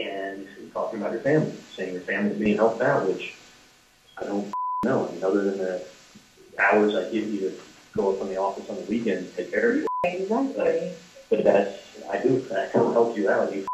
and 0.00 0.46
he 0.56 0.64
was 0.64 0.72
talking 0.72 1.00
about 1.00 1.12
your 1.12 1.22
family, 1.22 1.54
saying 1.74 1.94
your 1.94 2.02
family's 2.02 2.38
being 2.38 2.56
helped 2.56 2.82
out, 2.82 3.06
which 3.08 3.34
I 4.18 4.24
don't 4.24 4.52
know. 4.84 5.08
I 5.08 5.12
mean, 5.12 5.24
other 5.24 5.44
than 5.44 5.58
the 5.58 5.82
hours 6.58 6.94
I 6.94 7.10
give 7.10 7.28
you 7.28 7.40
to 7.40 7.60
go 7.96 8.12
up 8.12 8.18
from 8.18 8.28
the 8.28 8.36
office 8.36 8.68
on 8.68 8.76
the 8.76 8.82
weekend 8.82 9.18
and 9.18 9.36
take 9.36 9.50
care 9.50 9.70
of 9.70 9.76
you. 9.78 9.86
Exactly. 10.04 10.92
But 11.30 11.44
that's, 11.44 11.78
I 12.10 12.18
do, 12.18 12.46
I 12.52 12.68
can 12.70 12.92
help 12.92 13.16
you 13.16 13.30
out. 13.30 13.54
You 13.54 13.66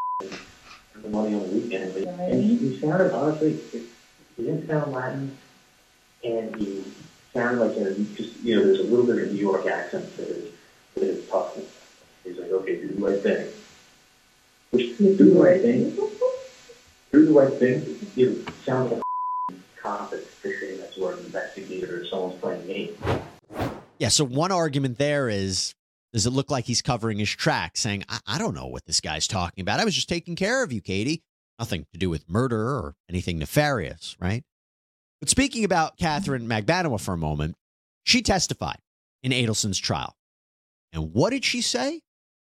the 1.03 1.09
money 1.09 1.35
on 1.35 1.42
the 1.42 1.49
weekend. 1.49 1.94
But 1.94 2.03
and 2.05 2.44
you 2.44 2.79
sounded, 2.79 3.12
honestly, 3.12 3.59
you 3.73 4.44
didn't 4.44 4.66
sound 4.66 4.92
Latin, 4.92 5.37
and 6.25 6.61
you 6.61 6.85
sound 7.33 7.61
like 7.61 7.77
a, 7.77 7.94
just, 8.14 8.38
you 8.40 8.57
know, 8.57 8.64
there's 8.64 8.81
a 8.81 8.85
little 8.85 9.07
bit 9.07 9.18
of 9.18 9.33
New 9.33 9.38
York 9.38 9.66
accent 9.66 10.16
that 10.16 10.29
is, 10.29 10.53
that 10.94 11.05
is 11.05 11.29
tough. 11.29 11.59
He's 12.25 12.38
like, 12.38 12.51
okay, 12.51 12.77
do 12.77 12.88
the 12.88 13.07
right 13.07 13.20
thing. 13.23 13.49
Which, 14.70 14.99
do 14.99 15.14
the 15.14 15.40
right 15.40 15.61
thing. 15.61 15.96
Do 17.12 17.27
the 17.27 17.33
right 17.33 17.53
thing. 17.55 17.99
You 18.14 18.44
sound 18.64 18.92
like 18.92 19.03
cop 19.90 20.11
that's 20.11 20.26
fishing, 20.26 20.79
that's 20.79 20.96
or 20.98 21.12
an 21.12 21.18
investigator, 21.20 22.03
or 22.03 22.07
someone's 22.07 22.40
playing 22.40 22.66
games. 22.66 22.98
Yeah, 23.98 24.09
so 24.09 24.24
one 24.24 24.53
argument 24.53 24.98
there 24.98 25.29
is 25.29 25.74
does 26.12 26.26
it 26.26 26.31
look 26.31 26.50
like 26.50 26.64
he's 26.64 26.83
covering 26.83 27.18
his 27.18 27.31
tracks, 27.31 27.81
saying, 27.81 28.05
I, 28.09 28.18
I 28.26 28.38
don't 28.38 28.55
know 28.55 28.66
what 28.66 28.85
this 28.87 29.00
guy's 29.00 29.29
talking 29.29 29.62
about. 29.62 29.79
I 29.79 29.85
was 29.85 29.94
just 29.94 30.09
taking 30.09 30.35
care 30.35 30.64
of 30.64 30.72
you, 30.72 30.81
Katie. 30.81 31.22
Nothing 31.59 31.87
to 31.92 31.98
do 31.98 32.11
with 32.11 32.29
murder 32.29 32.61
or 32.61 32.94
anything 33.09 33.38
nefarious, 33.38 34.16
right? 34.18 34.42
But 35.20 35.29
speaking 35.29 35.64
about 35.64 35.98
Catherine 35.98 36.48
Magbanua 36.48 37.00
for 37.00 37.14
a 37.14 37.18
moment, 37.18 37.57
she 38.03 38.22
testified 38.22 38.79
in 39.22 39.33
Adelson's 39.33 39.79
trial. 39.79 40.16
And 40.92 41.12
what 41.12 41.31
did 41.31 41.44
she 41.44 41.61
say? 41.61 42.00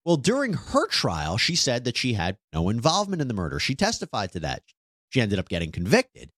Well, 0.06 0.17
during 0.17 0.54
her 0.54 0.88
trial, 0.88 1.38
she 1.38 1.56
said 1.56 1.84
that 1.84 1.98
she 1.98 2.13
had 2.13 2.38
no 2.54 2.69
involvement 2.69 3.22
in 3.22 3.28
the 3.28 3.34
murder. 3.34 3.60
She 3.60 3.76
testified 3.76 4.32
to 4.32 4.39
that. 4.39 4.63
She 5.10 5.22
ended 5.22 5.38
up 5.38 5.50
getting 5.50 5.72
convicted. 5.72 6.32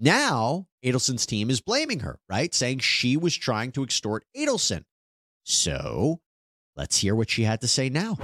Now, 0.00 0.66
Adelson's 0.84 1.26
team 1.26 1.50
is 1.50 1.60
blaming 1.60 2.00
her, 2.00 2.20
right? 2.28 2.54
Saying 2.54 2.78
she 2.80 3.16
was 3.16 3.36
trying 3.36 3.72
to 3.72 3.82
extort 3.82 4.24
Adelson. 4.36 4.84
So 5.44 6.20
let's 6.76 6.98
hear 6.98 7.14
what 7.14 7.30
she 7.30 7.42
had 7.42 7.60
to 7.62 7.68
say 7.68 7.88
now. 7.88 8.16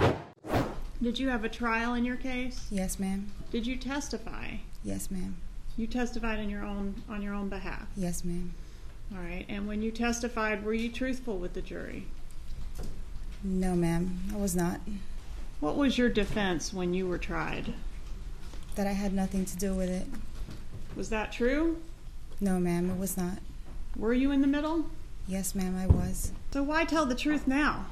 Did 1.03 1.19
you 1.19 1.29
have 1.29 1.45
a 1.45 1.49
trial 1.49 1.95
in 1.95 2.05
your 2.05 2.17
case? 2.17 2.67
Yes, 2.71 3.01
ma'am. 3.01 3.31
Did 3.51 3.67
you 3.67 3.77
testify? 3.77 4.57
Yes, 4.85 5.11
ma'am. 5.11 5.37
You 5.77 5.89
testified 5.89 6.39
in 6.39 6.49
your 6.49 6.65
own 6.65 7.03
on 7.09 7.21
your 7.21 7.35
own 7.35 7.49
behalf. 7.49 7.89
Yes, 7.97 8.25
ma'am. 8.25 8.55
All 9.13 9.21
right. 9.21 9.45
And 9.49 9.67
when 9.67 9.83
you 9.83 9.91
testified, 9.91 10.65
were 10.65 10.75
you 10.75 10.89
truthful 10.91 11.37
with 11.37 11.55
the 11.55 11.63
jury? 11.63 12.07
No, 13.43 13.75
ma'am. 13.75 14.21
I 14.33 14.37
was 14.37 14.55
not. 14.55 14.81
What 15.59 15.77
was 15.77 15.99
your 15.99 16.09
defense 16.09 16.73
when 16.73 16.95
you 16.95 17.09
were 17.09 17.19
tried? 17.19 17.75
That 18.77 18.87
I 18.87 18.93
had 18.93 19.13
nothing 19.13 19.45
to 19.47 19.57
do 19.57 19.75
with 19.75 19.91
it. 19.91 20.07
Was 20.97 21.11
that 21.11 21.33
true? 21.33 21.79
No, 22.41 22.59
ma'am, 22.59 22.91
it 22.91 22.99
was 22.99 23.17
not. 23.17 23.39
Were 23.97 24.13
you 24.15 24.31
in 24.31 24.41
the 24.41 24.47
middle? 24.47 24.87
Yes, 25.27 25.55
ma'am, 25.55 25.77
I 25.77 25.87
was. 25.87 26.33
So 26.53 26.63
why 26.63 26.85
tell 26.85 27.07
the 27.07 27.15
truth 27.15 27.47
now? 27.47 27.87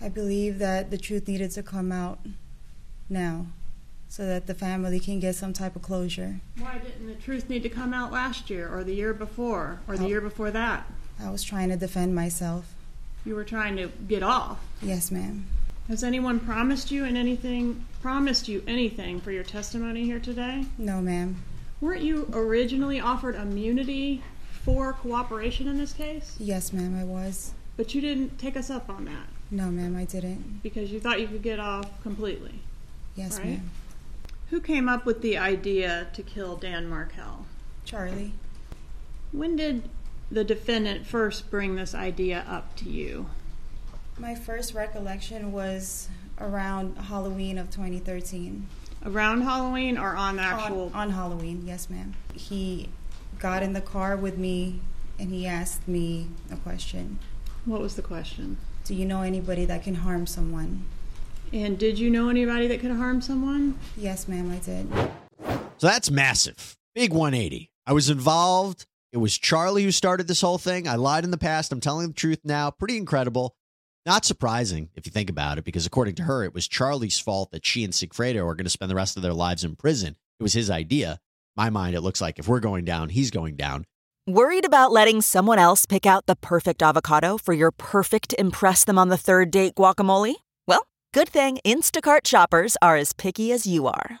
I 0.00 0.08
believe 0.08 0.58
that 0.58 0.90
the 0.90 0.98
truth 0.98 1.26
needed 1.26 1.50
to 1.52 1.62
come 1.62 1.90
out 1.90 2.18
now 3.08 3.46
so 4.08 4.26
that 4.26 4.46
the 4.46 4.54
family 4.54 5.00
can 5.00 5.20
get 5.20 5.34
some 5.34 5.52
type 5.52 5.74
of 5.74 5.82
closure. 5.82 6.40
Why 6.58 6.78
didn't 6.78 7.06
the 7.06 7.14
truth 7.14 7.48
need 7.48 7.62
to 7.62 7.68
come 7.68 7.92
out 7.94 8.12
last 8.12 8.50
year 8.50 8.68
or 8.72 8.84
the 8.84 8.94
year 8.94 9.14
before 9.14 9.80
or 9.88 9.96
the 9.96 10.04
Oh. 10.04 10.08
year 10.08 10.20
before 10.20 10.50
that? 10.50 10.86
I 11.20 11.30
was 11.30 11.42
trying 11.42 11.70
to 11.70 11.76
defend 11.76 12.14
myself. 12.14 12.74
You 13.24 13.34
were 13.34 13.44
trying 13.44 13.76
to 13.76 13.88
get 14.06 14.22
off. 14.22 14.58
Yes, 14.82 15.10
ma'am. 15.10 15.46
Has 15.88 16.02
anyone 16.02 16.40
promised 16.40 16.90
you 16.90 17.04
and 17.04 17.16
anything 17.16 17.84
promised 18.02 18.48
you 18.48 18.62
anything 18.66 19.20
for 19.20 19.30
your 19.30 19.44
testimony 19.44 20.04
here 20.04 20.18
today? 20.18 20.64
No, 20.78 21.00
ma'am. 21.00 21.36
Weren't 21.80 22.02
you 22.02 22.28
originally 22.32 22.98
offered 23.00 23.36
immunity 23.36 24.22
for 24.64 24.92
cooperation 24.94 25.68
in 25.68 25.78
this 25.78 25.92
case? 25.92 26.34
Yes, 26.40 26.72
ma'am, 26.72 26.98
I 26.98 27.04
was. 27.04 27.52
But 27.76 27.94
you 27.94 28.00
didn't 28.00 28.38
take 28.38 28.56
us 28.56 28.70
up 28.70 28.88
on 28.88 29.04
that 29.04 29.26
No, 29.50 29.70
ma'am, 29.70 29.94
I 29.96 30.04
didn't. 30.04 30.60
because 30.62 30.90
you 30.90 30.98
thought 30.98 31.20
you 31.20 31.28
could 31.28 31.42
get 31.42 31.60
off 31.60 32.02
completely. 32.02 32.60
Yes, 33.14 33.38
right? 33.38 33.46
ma'am. 33.46 33.70
Who 34.50 34.60
came 34.60 34.88
up 34.88 35.06
with 35.06 35.22
the 35.22 35.38
idea 35.38 36.08
to 36.14 36.22
kill 36.22 36.56
Dan 36.56 36.88
Markel? 36.88 37.46
Charlie. 37.84 38.32
When 39.32 39.54
did 39.56 39.88
the 40.30 40.44
defendant 40.44 41.06
first 41.06 41.50
bring 41.50 41.76
this 41.76 41.94
idea 41.94 42.44
up 42.48 42.74
to 42.76 42.88
you? 42.88 43.26
My 44.18 44.34
first 44.34 44.72
recollection 44.72 45.52
was 45.52 46.08
around 46.40 46.96
Halloween 46.96 47.58
of 47.58 47.70
2013. 47.70 48.66
Around 49.04 49.42
Halloween 49.42 49.98
or 49.98 50.16
on 50.16 50.36
the 50.36 50.42
actual? 50.42 50.86
On, 50.86 50.92
on 50.94 51.10
Halloween, 51.10 51.62
yes, 51.66 51.90
ma'am. 51.90 52.14
He 52.34 52.88
got 53.38 53.62
in 53.62 53.74
the 53.74 53.80
car 53.82 54.16
with 54.16 54.38
me 54.38 54.80
and 55.18 55.30
he 55.30 55.46
asked 55.46 55.86
me 55.86 56.28
a 56.50 56.56
question. 56.56 57.18
What 57.66 57.80
was 57.82 57.96
the 57.96 58.02
question? 58.02 58.56
Do 58.84 58.94
you 58.94 59.04
know 59.04 59.20
anybody 59.20 59.66
that 59.66 59.82
can 59.82 59.96
harm 59.96 60.26
someone? 60.26 60.86
And 61.52 61.78
did 61.78 61.98
you 61.98 62.08
know 62.08 62.30
anybody 62.30 62.66
that 62.68 62.80
could 62.80 62.92
harm 62.92 63.20
someone? 63.20 63.78
Yes, 63.96 64.26
ma'am, 64.28 64.50
I 64.50 64.58
did. 64.64 64.90
So 65.76 65.86
that's 65.86 66.10
massive. 66.10 66.76
Big 66.94 67.12
180. 67.12 67.70
I 67.86 67.92
was 67.92 68.08
involved. 68.08 68.86
It 69.12 69.18
was 69.18 69.36
Charlie 69.36 69.84
who 69.84 69.90
started 69.90 70.26
this 70.26 70.40
whole 70.40 70.58
thing. 70.58 70.88
I 70.88 70.94
lied 70.96 71.24
in 71.24 71.30
the 71.30 71.38
past. 71.38 71.70
I'm 71.70 71.80
telling 71.80 72.08
the 72.08 72.14
truth 72.14 72.40
now. 72.44 72.70
Pretty 72.70 72.96
incredible. 72.96 73.54
Not 74.06 74.24
surprising 74.24 74.90
if 74.94 75.04
you 75.04 75.10
think 75.10 75.28
about 75.28 75.58
it, 75.58 75.64
because 75.64 75.84
according 75.84 76.14
to 76.14 76.22
her, 76.22 76.44
it 76.44 76.54
was 76.54 76.68
Charlie's 76.68 77.18
fault 77.18 77.50
that 77.50 77.66
she 77.66 77.82
and 77.82 77.92
Sigfredo 77.92 78.46
are 78.46 78.54
going 78.54 78.64
to 78.64 78.70
spend 78.70 78.88
the 78.88 78.94
rest 78.94 79.16
of 79.16 79.22
their 79.22 79.34
lives 79.34 79.64
in 79.64 79.74
prison. 79.74 80.14
It 80.38 80.42
was 80.44 80.52
his 80.52 80.70
idea. 80.70 81.18
My 81.56 81.70
mind, 81.70 81.96
it 81.96 82.02
looks 82.02 82.20
like 82.20 82.38
if 82.38 82.46
we're 82.46 82.60
going 82.60 82.84
down, 82.84 83.08
he's 83.08 83.32
going 83.32 83.56
down. 83.56 83.84
Worried 84.28 84.64
about 84.64 84.92
letting 84.92 85.22
someone 85.22 85.58
else 85.58 85.86
pick 85.86 86.06
out 86.06 86.26
the 86.26 86.36
perfect 86.36 86.84
avocado 86.84 87.36
for 87.36 87.52
your 87.52 87.72
perfect 87.72 88.32
Impress 88.38 88.84
Them 88.84 88.96
on 88.96 89.08
the 89.08 89.16
Third 89.16 89.50
Date 89.50 89.74
guacamole? 89.74 90.36
Well, 90.68 90.86
good 91.12 91.28
thing 91.28 91.58
Instacart 91.64 92.26
shoppers 92.26 92.76
are 92.80 92.96
as 92.96 93.12
picky 93.12 93.50
as 93.50 93.66
you 93.66 93.88
are. 93.88 94.20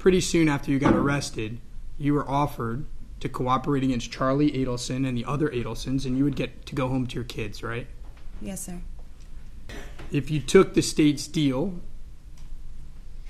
Pretty 0.00 0.22
soon 0.22 0.48
after 0.48 0.70
you 0.70 0.78
got 0.78 0.94
arrested, 0.94 1.58
you 1.98 2.14
were 2.14 2.26
offered 2.26 2.86
to 3.20 3.28
cooperate 3.28 3.84
against 3.84 4.10
Charlie 4.10 4.50
Adelson 4.50 5.06
and 5.06 5.14
the 5.14 5.26
other 5.26 5.50
Adelsons, 5.50 6.06
and 6.06 6.16
you 6.16 6.24
would 6.24 6.36
get 6.36 6.64
to 6.64 6.74
go 6.74 6.88
home 6.88 7.06
to 7.06 7.14
your 7.16 7.24
kids, 7.24 7.62
right? 7.62 7.86
Yes, 8.40 8.62
sir. 8.62 8.80
If 10.10 10.30
you 10.30 10.40
took 10.40 10.72
the 10.72 10.80
state's 10.80 11.26
deal, 11.26 11.74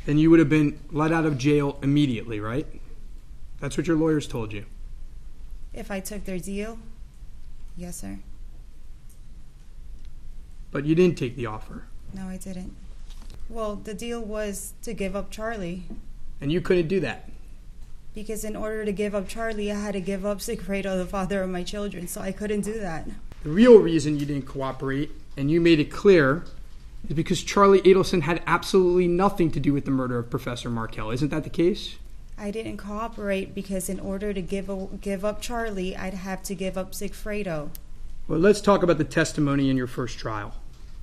then 0.06 0.16
you 0.16 0.30
would 0.30 0.38
have 0.38 0.48
been 0.48 0.78
let 0.92 1.10
out 1.10 1.26
of 1.26 1.38
jail 1.38 1.76
immediately, 1.82 2.38
right? 2.38 2.68
That's 3.58 3.76
what 3.76 3.88
your 3.88 3.96
lawyers 3.96 4.28
told 4.28 4.52
you. 4.52 4.64
If 5.74 5.90
I 5.90 5.98
took 5.98 6.24
their 6.24 6.38
deal? 6.38 6.78
Yes, 7.76 7.96
sir. 7.96 8.20
But 10.70 10.84
you 10.84 10.94
didn't 10.94 11.18
take 11.18 11.34
the 11.34 11.46
offer, 11.46 11.86
No, 12.14 12.28
I 12.28 12.36
didn't. 12.36 12.76
Well, 13.48 13.74
the 13.74 13.92
deal 13.92 14.20
was 14.20 14.74
to 14.82 14.94
give 14.94 15.16
up 15.16 15.32
Charlie. 15.32 15.82
And 16.40 16.50
you 16.50 16.60
couldn't 16.60 16.88
do 16.88 17.00
that. 17.00 17.28
Because 18.14 18.44
in 18.44 18.56
order 18.56 18.84
to 18.84 18.92
give 18.92 19.14
up 19.14 19.28
Charlie, 19.28 19.70
I 19.70 19.76
had 19.76 19.92
to 19.92 20.00
give 20.00 20.26
up 20.26 20.38
Sigfredo, 20.38 20.96
the 20.96 21.06
father 21.06 21.42
of 21.42 21.50
my 21.50 21.62
children, 21.62 22.08
so 22.08 22.20
I 22.20 22.32
couldn't 22.32 22.62
do 22.62 22.80
that. 22.80 23.08
The 23.44 23.50
real 23.50 23.78
reason 23.78 24.18
you 24.18 24.26
didn't 24.26 24.46
cooperate, 24.46 25.10
and 25.36 25.50
you 25.50 25.60
made 25.60 25.78
it 25.78 25.90
clear, 25.90 26.44
is 27.08 27.14
because 27.14 27.42
Charlie 27.42 27.80
Adelson 27.82 28.22
had 28.22 28.42
absolutely 28.46 29.06
nothing 29.06 29.50
to 29.52 29.60
do 29.60 29.72
with 29.72 29.84
the 29.84 29.90
murder 29.90 30.18
of 30.18 30.28
Professor 30.28 30.68
Markel. 30.68 31.10
Isn't 31.10 31.30
that 31.30 31.44
the 31.44 31.50
case? 31.50 31.96
I 32.36 32.50
didn't 32.50 32.78
cooperate 32.78 33.54
because 33.54 33.88
in 33.88 34.00
order 34.00 34.32
to 34.32 34.42
give 34.42 34.68
a, 34.68 34.88
give 35.00 35.24
up 35.24 35.40
Charlie, 35.40 35.94
I'd 35.96 36.14
have 36.14 36.42
to 36.44 36.54
give 36.54 36.76
up 36.76 36.92
Sigfredo. 36.92 37.70
Well, 38.26 38.38
let's 38.38 38.60
talk 38.60 38.82
about 38.82 38.98
the 38.98 39.04
testimony 39.04 39.70
in 39.70 39.76
your 39.76 39.86
first 39.86 40.18
trial. 40.18 40.54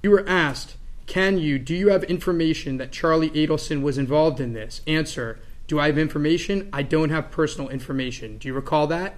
You 0.01 0.11
were 0.11 0.27
asked, 0.27 0.77
Can 1.07 1.37
you, 1.39 1.57
do 1.57 1.73
you 1.73 1.89
have 1.89 2.03
information 2.03 2.77
that 2.77 2.91
Charlie 2.91 3.29
Adelson 3.31 3.81
was 3.81 3.97
involved 3.97 4.39
in 4.39 4.53
this? 4.53 4.81
Answer, 4.85 5.39
Do 5.67 5.79
I 5.79 5.87
have 5.87 5.97
information? 5.97 6.69
I 6.71 6.81
don't 6.83 7.09
have 7.09 7.29
personal 7.31 7.69
information. 7.69 8.37
Do 8.37 8.47
you 8.47 8.53
recall 8.53 8.87
that? 8.87 9.15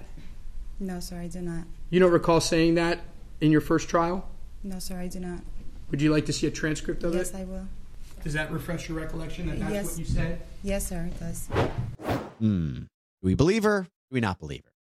No, 0.80 1.00
sir, 1.00 1.20
I 1.20 1.28
do 1.28 1.42
not. 1.42 1.66
You 1.92 2.00
don't 2.00 2.12
recall 2.12 2.42
saying 2.42 2.74
that 2.76 3.02
in 3.42 3.52
your 3.52 3.62
first 3.62 3.88
trial? 3.90 4.28
No, 4.64 4.80
sir, 4.80 4.98
I 5.00 5.08
do 5.08 5.20
not. 5.20 5.42
Would 5.92 6.02
you 6.02 6.12
like 6.12 6.26
to 6.28 6.34
see 6.34 6.48
a 6.48 6.52
transcript 6.52 7.04
of 7.04 7.14
Yes, 7.14 7.30
it? 7.30 7.34
Yes, 7.34 7.42
I 7.42 7.44
will. 7.46 7.68
Does 8.24 8.34
that 8.34 8.52
refresh 8.52 8.90
your 8.90 8.98
recollection 9.00 9.48
that 9.48 9.60
that's 9.60 9.72
Yes. 9.74 9.90
what 9.92 10.00
you 10.00 10.06
said? 10.06 10.42
Yes, 10.64 10.88
sir, 10.88 11.10
it 11.12 11.20
does. 11.20 11.48
Hmm. 12.40 12.74
Do 12.80 12.86
we 13.22 13.36
believe 13.36 13.64
her? 13.64 13.84
Do 13.84 14.14
we 14.14 14.20
not 14.20 14.40
believe 14.40 14.64
her? 14.66 14.72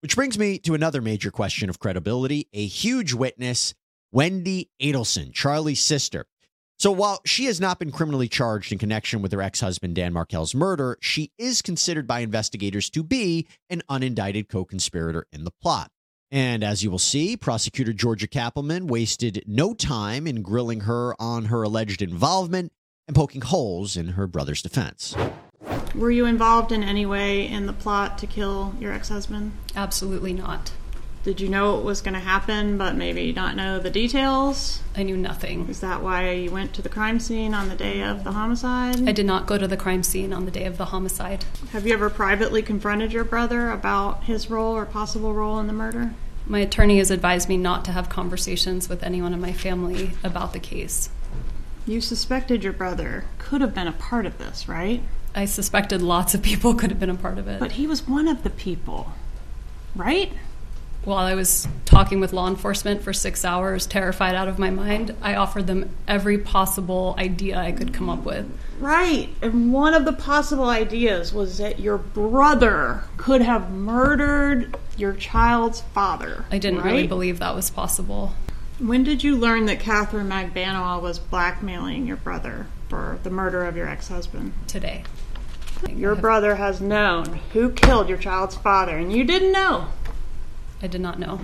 Which 0.00 0.14
brings 0.14 0.38
me 0.38 0.58
to 0.60 0.74
another 0.74 1.00
major 1.00 1.30
question 1.30 1.68
of 1.70 1.78
credibility. 1.78 2.48
A 2.52 2.66
huge 2.66 3.14
witness, 3.14 3.74
Wendy 4.12 4.68
Adelson, 4.80 5.32
Charlie's 5.32 5.80
sister. 5.80 6.26
So 6.78 6.92
while 6.92 7.20
she 7.26 7.46
has 7.46 7.60
not 7.60 7.80
been 7.80 7.90
criminally 7.90 8.28
charged 8.28 8.70
in 8.70 8.78
connection 8.78 9.20
with 9.20 9.32
her 9.32 9.42
ex 9.42 9.58
husband 9.58 9.96
Dan 9.96 10.12
Markel's 10.12 10.54
murder, 10.54 10.96
she 11.00 11.32
is 11.36 11.60
considered 11.60 12.06
by 12.06 12.20
investigators 12.20 12.88
to 12.90 13.02
be 13.02 13.48
an 13.68 13.82
unindicted 13.90 14.48
co 14.48 14.64
conspirator 14.64 15.26
in 15.32 15.42
the 15.42 15.50
plot. 15.50 15.90
And 16.30 16.62
as 16.62 16.84
you 16.84 16.90
will 16.90 17.00
see, 17.00 17.36
prosecutor 17.36 17.92
Georgia 17.92 18.28
Cappleman 18.28 18.86
wasted 18.86 19.42
no 19.44 19.74
time 19.74 20.28
in 20.28 20.42
grilling 20.42 20.80
her 20.80 21.20
on 21.20 21.46
her 21.46 21.64
alleged 21.64 22.00
involvement 22.00 22.70
and 23.08 23.16
poking 23.16 23.40
holes 23.40 23.96
in 23.96 24.08
her 24.10 24.28
brother's 24.28 24.62
defense. 24.62 25.16
Were 25.96 26.12
you 26.12 26.26
involved 26.26 26.70
in 26.70 26.84
any 26.84 27.06
way 27.06 27.48
in 27.48 27.66
the 27.66 27.72
plot 27.72 28.18
to 28.18 28.26
kill 28.28 28.72
your 28.78 28.92
ex 28.92 29.08
husband? 29.08 29.50
Absolutely 29.74 30.32
not. 30.32 30.70
Did 31.28 31.42
you 31.42 31.50
know 31.50 31.78
it 31.78 31.84
was 31.84 32.00
going 32.00 32.14
to 32.14 32.20
happen, 32.20 32.78
but 32.78 32.96
maybe 32.96 33.34
not 33.34 33.54
know 33.54 33.78
the 33.78 33.90
details? 33.90 34.80
I 34.96 35.02
knew 35.02 35.14
nothing. 35.14 35.68
Is 35.68 35.80
that 35.80 36.02
why 36.02 36.30
you 36.30 36.50
went 36.50 36.72
to 36.72 36.80
the 36.80 36.88
crime 36.88 37.20
scene 37.20 37.52
on 37.52 37.68
the 37.68 37.74
day 37.74 38.00
of 38.00 38.24
the 38.24 38.32
homicide? 38.32 39.06
I 39.06 39.12
did 39.12 39.26
not 39.26 39.44
go 39.44 39.58
to 39.58 39.68
the 39.68 39.76
crime 39.76 40.02
scene 40.02 40.32
on 40.32 40.46
the 40.46 40.50
day 40.50 40.64
of 40.64 40.78
the 40.78 40.86
homicide. 40.86 41.44
Have 41.72 41.86
you 41.86 41.92
ever 41.92 42.08
privately 42.08 42.62
confronted 42.62 43.12
your 43.12 43.24
brother 43.24 43.70
about 43.70 44.24
his 44.24 44.48
role 44.48 44.74
or 44.74 44.86
possible 44.86 45.34
role 45.34 45.58
in 45.58 45.66
the 45.66 45.74
murder? 45.74 46.14
My 46.46 46.60
attorney 46.60 46.96
has 46.96 47.10
advised 47.10 47.46
me 47.46 47.58
not 47.58 47.84
to 47.84 47.92
have 47.92 48.08
conversations 48.08 48.88
with 48.88 49.02
anyone 49.02 49.34
in 49.34 49.40
my 49.42 49.52
family 49.52 50.12
about 50.24 50.54
the 50.54 50.58
case. 50.58 51.10
You 51.86 52.00
suspected 52.00 52.64
your 52.64 52.72
brother 52.72 53.26
could 53.36 53.60
have 53.60 53.74
been 53.74 53.86
a 53.86 53.92
part 53.92 54.24
of 54.24 54.38
this, 54.38 54.66
right? 54.66 55.02
I 55.34 55.44
suspected 55.44 56.00
lots 56.00 56.34
of 56.34 56.42
people 56.42 56.72
could 56.78 56.88
have 56.88 56.98
been 56.98 57.10
a 57.10 57.14
part 57.14 57.36
of 57.36 57.48
it. 57.48 57.60
But 57.60 57.72
he 57.72 57.86
was 57.86 58.08
one 58.08 58.28
of 58.28 58.44
the 58.44 58.50
people, 58.50 59.12
right? 59.94 60.32
While 61.04 61.24
I 61.24 61.34
was 61.34 61.66
talking 61.84 62.20
with 62.20 62.32
law 62.32 62.48
enforcement 62.48 63.02
for 63.02 63.12
six 63.12 63.44
hours, 63.44 63.86
terrified 63.86 64.34
out 64.34 64.48
of 64.48 64.58
my 64.58 64.70
mind, 64.70 65.14
I 65.22 65.36
offered 65.36 65.66
them 65.66 65.90
every 66.06 66.38
possible 66.38 67.14
idea 67.16 67.58
I 67.58 67.72
could 67.72 67.94
come 67.94 68.10
up 68.10 68.24
with. 68.24 68.50
Right. 68.78 69.30
And 69.40 69.72
one 69.72 69.94
of 69.94 70.04
the 70.04 70.12
possible 70.12 70.68
ideas 70.68 71.32
was 71.32 71.58
that 71.58 71.80
your 71.80 71.98
brother 71.98 73.04
could 73.16 73.40
have 73.40 73.70
murdered 73.70 74.76
your 74.96 75.12
child's 75.14 75.80
father. 75.80 76.44
I 76.50 76.58
didn't 76.58 76.80
right? 76.80 76.86
really 76.86 77.06
believe 77.06 77.38
that 77.38 77.54
was 77.54 77.70
possible. 77.70 78.34
When 78.78 79.02
did 79.02 79.24
you 79.24 79.36
learn 79.36 79.66
that 79.66 79.80
Catherine 79.80 80.28
Magbanua 80.28 81.02
was 81.02 81.18
blackmailing 81.18 82.06
your 82.06 82.16
brother 82.16 82.66
for 82.88 83.18
the 83.22 83.30
murder 83.30 83.64
of 83.64 83.76
your 83.76 83.88
ex 83.88 84.08
husband? 84.08 84.52
Today. 84.66 85.04
Your 85.88 86.14
brother 86.14 86.56
has 86.56 86.80
known 86.80 87.40
who 87.52 87.70
killed 87.70 88.08
your 88.08 88.18
child's 88.18 88.56
father, 88.56 88.96
and 88.96 89.12
you 89.12 89.24
didn't 89.24 89.52
know. 89.52 89.88
I 90.82 90.86
did 90.86 91.00
not 91.00 91.18
know. 91.18 91.40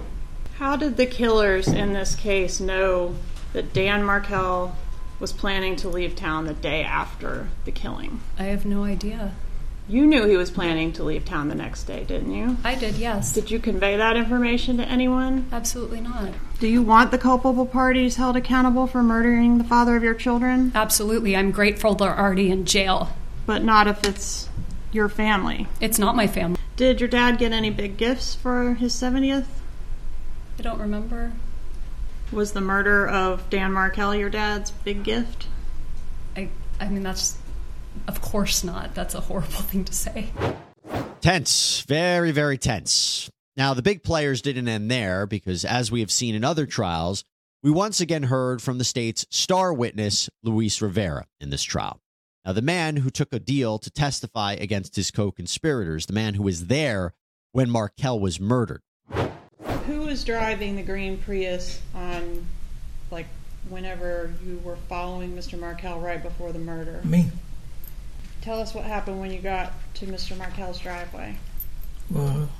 How 0.58 0.76
did 0.76 0.96
the 0.96 1.06
killers 1.06 1.66
in 1.68 1.92
this 1.92 2.14
case 2.14 2.60
know 2.60 3.16
that 3.52 3.72
Dan 3.72 4.04
Markel 4.04 4.76
was 5.18 5.32
planning 5.32 5.76
to 5.76 5.88
leave 5.88 6.14
town 6.14 6.46
the 6.46 6.54
day 6.54 6.82
after 6.82 7.48
the 7.64 7.72
killing? 7.72 8.20
I 8.38 8.44
have 8.44 8.64
no 8.64 8.84
idea. 8.84 9.32
You 9.86 10.06
knew 10.06 10.26
he 10.26 10.36
was 10.36 10.50
planning 10.50 10.92
to 10.92 11.04
leave 11.04 11.26
town 11.26 11.48
the 11.48 11.54
next 11.54 11.84
day, 11.84 12.04
didn't 12.04 12.32
you? 12.32 12.56
I 12.64 12.74
did, 12.74 12.94
yes. 12.94 13.34
Did 13.34 13.50
you 13.50 13.58
convey 13.58 13.98
that 13.98 14.16
information 14.16 14.78
to 14.78 14.84
anyone? 14.88 15.46
Absolutely 15.52 16.00
not. 16.00 16.30
Do 16.58 16.68
you 16.68 16.80
want 16.80 17.10
the 17.10 17.18
culpable 17.18 17.66
parties 17.66 18.16
held 18.16 18.34
accountable 18.34 18.86
for 18.86 19.02
murdering 19.02 19.58
the 19.58 19.64
father 19.64 19.94
of 19.94 20.02
your 20.02 20.14
children? 20.14 20.72
Absolutely. 20.74 21.36
I'm 21.36 21.50
grateful 21.50 21.94
they're 21.94 22.18
already 22.18 22.50
in 22.50 22.64
jail. 22.64 23.10
But 23.44 23.62
not 23.62 23.86
if 23.86 24.04
it's 24.04 24.48
your 24.90 25.10
family. 25.10 25.66
It's 25.80 25.98
not 25.98 26.16
my 26.16 26.28
family. 26.28 26.58
Did 26.76 27.00
your 27.00 27.08
dad 27.08 27.38
get 27.38 27.52
any 27.52 27.70
big 27.70 27.96
gifts 27.96 28.34
for 28.34 28.74
his 28.74 28.92
70th? 28.94 29.46
I 30.58 30.62
don't 30.62 30.80
remember. 30.80 31.32
Was 32.32 32.52
the 32.52 32.60
murder 32.60 33.06
of 33.06 33.48
Dan 33.48 33.72
Markel 33.72 34.14
your 34.14 34.30
dad's 34.30 34.72
big 34.72 35.04
gift? 35.04 35.46
I, 36.36 36.48
I 36.80 36.88
mean, 36.88 37.04
that's, 37.04 37.38
of 38.08 38.20
course 38.20 38.64
not. 38.64 38.94
That's 38.94 39.14
a 39.14 39.20
horrible 39.20 39.48
thing 39.52 39.84
to 39.84 39.92
say. 39.92 40.30
Tense, 41.20 41.84
very, 41.86 42.32
very 42.32 42.58
tense. 42.58 43.30
Now, 43.56 43.72
the 43.74 43.82
big 43.82 44.02
players 44.02 44.42
didn't 44.42 44.66
end 44.66 44.90
there 44.90 45.26
because, 45.26 45.64
as 45.64 45.92
we 45.92 46.00
have 46.00 46.10
seen 46.10 46.34
in 46.34 46.42
other 46.42 46.66
trials, 46.66 47.24
we 47.62 47.70
once 47.70 48.00
again 48.00 48.24
heard 48.24 48.60
from 48.60 48.78
the 48.78 48.84
state's 48.84 49.24
star 49.30 49.72
witness, 49.72 50.28
Luis 50.42 50.82
Rivera, 50.82 51.26
in 51.40 51.50
this 51.50 51.62
trial. 51.62 52.00
Now, 52.44 52.52
the 52.52 52.62
man 52.62 52.96
who 52.96 53.08
took 53.08 53.32
a 53.32 53.38
deal 53.38 53.78
to 53.78 53.90
testify 53.90 54.52
against 54.52 54.96
his 54.96 55.10
co 55.10 55.30
conspirators, 55.30 56.06
the 56.06 56.12
man 56.12 56.34
who 56.34 56.42
was 56.42 56.66
there 56.66 57.14
when 57.52 57.70
Markel 57.70 58.20
was 58.20 58.38
murdered. 58.38 58.82
Who 59.86 60.00
was 60.00 60.24
driving 60.24 60.76
the 60.76 60.82
green 60.82 61.16
Prius 61.16 61.80
on, 61.94 62.46
like, 63.10 63.26
whenever 63.70 64.34
you 64.46 64.58
were 64.62 64.76
following 64.88 65.34
Mr. 65.34 65.58
Markel 65.58 66.00
right 66.00 66.22
before 66.22 66.52
the 66.52 66.58
murder? 66.58 67.00
Me. 67.02 67.30
Tell 68.42 68.60
us 68.60 68.74
what 68.74 68.84
happened 68.84 69.20
when 69.20 69.30
you 69.30 69.40
got 69.40 69.72
to 69.94 70.06
Mr. 70.06 70.36
Markel's 70.36 70.78
driveway. 70.78 71.36
Well, 72.10 72.50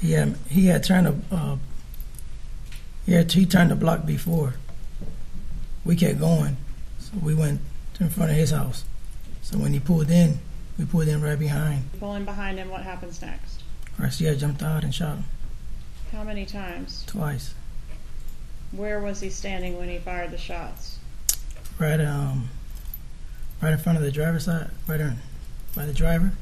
he 0.00 0.12
had 0.12 0.36
he 0.50 0.66
had 0.66 0.84
turned 0.84 1.06
a 1.06 1.34
uh, 1.34 1.56
he 3.06 3.12
had 3.12 3.32
he 3.32 3.46
turned 3.46 3.70
the 3.70 3.76
block 3.76 4.04
before. 4.04 4.54
We 5.82 5.96
kept 5.96 6.18
going, 6.18 6.58
so 6.98 7.12
we 7.22 7.34
went 7.34 7.62
to 7.94 8.04
in 8.04 8.10
front 8.10 8.32
of 8.32 8.36
his 8.36 8.50
house. 8.50 8.84
So 9.50 9.58
when 9.58 9.72
he 9.72 9.80
pulled 9.80 10.10
in, 10.10 10.38
we 10.78 10.84
pulled 10.84 11.08
in 11.08 11.20
right 11.20 11.38
behind. 11.38 11.82
Pulling 11.98 12.24
behind 12.24 12.58
him, 12.58 12.68
what 12.70 12.82
happens 12.82 13.20
next? 13.20 13.62
Garcia 13.98 14.36
jumped 14.36 14.62
out 14.62 14.84
and 14.84 14.94
shot 14.94 15.16
him 15.16 15.24
How 16.12 16.22
many 16.22 16.46
times? 16.46 17.04
twice. 17.06 17.54
Where 18.70 19.00
was 19.00 19.20
he 19.20 19.28
standing 19.28 19.76
when 19.76 19.88
he 19.88 19.98
fired 19.98 20.30
the 20.30 20.38
shots? 20.38 20.98
Right 21.80 22.00
um, 22.00 22.48
right 23.60 23.72
in 23.72 23.78
front 23.78 23.98
of 23.98 24.04
the 24.04 24.12
driver's 24.12 24.44
side, 24.44 24.70
right 24.86 25.00
in, 25.00 25.16
by 25.74 25.84
the 25.84 25.92
driver. 25.92 26.32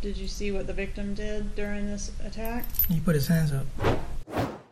Did 0.00 0.16
you 0.16 0.28
see 0.28 0.52
what 0.52 0.68
the 0.68 0.72
victim 0.72 1.14
did 1.14 1.56
during 1.56 1.86
this 1.86 2.12
attack? 2.24 2.64
He 2.88 3.00
put 3.00 3.16
his 3.16 3.26
hands 3.26 3.52
up. 3.52 3.66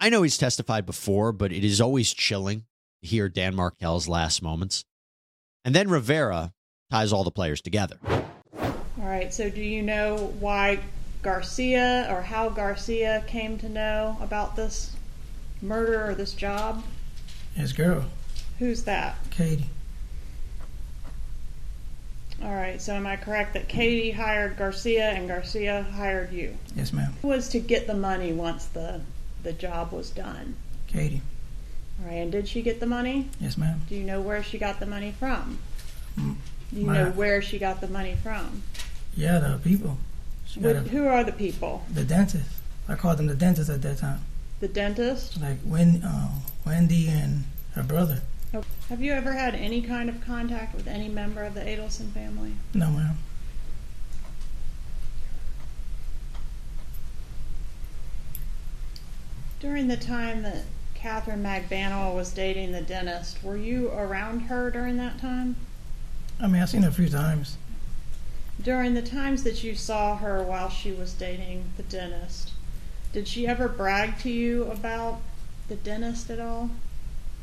I 0.01 0.09
know 0.11 0.23
he's 0.23 0.39
testified 0.39 0.87
before, 0.87 1.33
but 1.33 1.53
it 1.53 1.65
is 1.65 1.81
always 1.81 2.13
chilling 2.15 2.65
to 3.03 3.09
hear 3.09 3.29
Dan 3.29 3.57
Markel's 3.57 4.07
last 4.09 4.43
moments. 4.43 4.85
And 5.65 5.75
then 5.75 5.89
Rivera 5.89 6.53
ties 6.93 7.11
all 7.11 7.25
the 7.25 7.31
players 7.31 7.63
together. 7.63 7.97
All 8.61 9.09
right, 9.09 9.33
so 9.33 9.49
do 9.49 9.63
you 9.63 9.81
know 9.81 10.35
why 10.39 10.79
Garcia 11.23 12.07
or 12.11 12.21
how 12.21 12.51
Garcia 12.51 13.25
came 13.27 13.57
to 13.59 13.69
know 13.71 14.19
about 14.21 14.57
this 14.57 14.95
murder 15.63 16.11
or 16.11 16.15
this 16.15 16.35
job? 16.35 16.85
His 17.55 17.73
girl, 17.73 18.05
Who's 18.59 18.83
that? 18.85 19.17
Katie. 19.31 19.71
All 22.43 22.55
right, 22.55 22.81
so 22.81 22.93
am 22.93 23.07
I 23.07 23.17
correct 23.17 23.55
that 23.55 23.69
Katie 23.69 24.11
hired 24.11 24.59
Garcia 24.59 25.11
and 25.13 25.27
Garcia 25.27 25.87
hired 25.95 26.31
you? 26.33 26.57
Yes, 26.77 26.93
ma'am. 26.93 27.15
Who 27.23 27.29
was 27.29 27.49
to 27.51 27.59
get 27.59 27.87
the 27.87 27.95
money 27.95 28.35
once 28.35 28.67
the 28.67 29.01
the 29.43 29.53
job 29.55 29.93
was 29.93 30.11
done? 30.11 30.57
Katie. 30.89 31.23
All 32.01 32.09
right, 32.11 32.17
and 32.17 32.31
did 32.31 32.49
she 32.49 32.61
get 32.61 32.81
the 32.81 32.87
money? 32.87 33.31
Yes, 33.41 33.57
ma'am. 33.57 33.81
Do 33.89 33.95
you 33.95 34.05
know 34.05 34.21
where 34.21 34.43
she 34.43 34.59
got 34.59 34.79
the 34.79 34.87
money 34.87 35.13
from? 35.19 35.59
Mm. 36.19 36.37
Do 36.73 36.81
you 36.81 36.87
know 36.87 37.11
where 37.11 37.43
she 37.43 37.59
got 37.59 37.81
the 37.81 37.89
money 37.89 38.17
from? 38.23 38.63
Yeah, 39.17 39.39
the 39.39 39.59
people. 39.63 39.99
A, 40.63 40.75
Who 40.75 41.07
are 41.07 41.23
the 41.25 41.33
people? 41.33 41.85
the 41.93 42.05
dentist. 42.05 42.49
I 42.89 42.95
called 42.95 43.19
them 43.19 43.27
the 43.27 43.35
dentist 43.35 43.71
at 43.71 43.83
that 43.83 43.99
time. 43.99 44.21
The 44.61 44.69
dentist? 44.69 45.41
Like 45.41 45.59
Wen, 45.65 46.03
uh, 46.03 46.29
Wendy 46.65 47.09
and 47.09 47.45
her 47.75 47.83
brother. 47.83 48.21
Oh, 48.55 48.65
Have 48.89 49.01
you 49.01 49.13
ever 49.13 49.33
had 49.33 49.55
any 49.55 49.83
kind 49.83 50.09
of 50.09 50.21
contact 50.21 50.75
with 50.75 50.87
any 50.87 51.09
member 51.09 51.43
of 51.43 51.55
the 51.55 51.61
Adelson 51.61 52.11
family? 52.13 52.53
No, 52.75 52.91
ma'am. 52.91 53.17
During 59.61 59.89
the 59.89 59.97
time 59.97 60.43
that 60.43 60.65
Catherine 60.95 61.43
Magbanua 61.43 62.15
was 62.15 62.33
dating 62.33 62.73
the 62.73 62.81
dentist, 62.81 63.43
were 63.43 63.57
you 63.57 63.91
around 63.91 64.41
her 64.43 64.71
during 64.71 64.97
that 64.99 65.19
time? 65.19 65.57
I 66.43 66.49
mean, 66.49 66.61
I've 66.61 66.71
seen 66.71 66.83
her 66.83 66.89
a 66.89 66.93
few 66.93 67.09
times. 67.09 67.57
During 68.61 68.95
the 68.95 69.03
times 69.03 69.45
that 69.45 69.63
you 69.63 69.77
saw 69.77 70.17
her 70.17 70.43
while 70.43 70.69
she 70.69 70.91
was 70.91 71.15
dating 71.15 71.67
the 71.77 71.85
dentist, 71.85 72.51
did 73.13 73.29
she 73.29 73.47
ever 73.47 73.69
brag 73.69 74.19
to 74.21 74.31
you 74.31 74.65
about 74.65 75.21
the 75.69 75.77
dentist 75.77 76.31
at 76.31 76.41
all? 76.41 76.71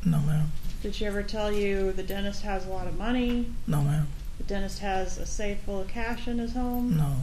No, 0.04 0.18
ma'am. 0.18 0.52
Did 0.82 0.94
she 0.94 1.06
ever 1.06 1.22
tell 1.22 1.50
you 1.50 1.92
the 1.92 2.02
dentist 2.02 2.42
has 2.42 2.66
a 2.66 2.68
lot 2.68 2.86
of 2.86 2.98
money? 2.98 3.46
No, 3.66 3.82
ma'am. 3.82 4.08
The 4.36 4.44
dentist 4.44 4.80
has 4.80 5.16
a 5.16 5.26
safe 5.26 5.60
full 5.60 5.80
of 5.80 5.88
cash 5.88 6.28
in 6.28 6.38
his 6.38 6.52
home? 6.52 6.96
No. 6.96 7.16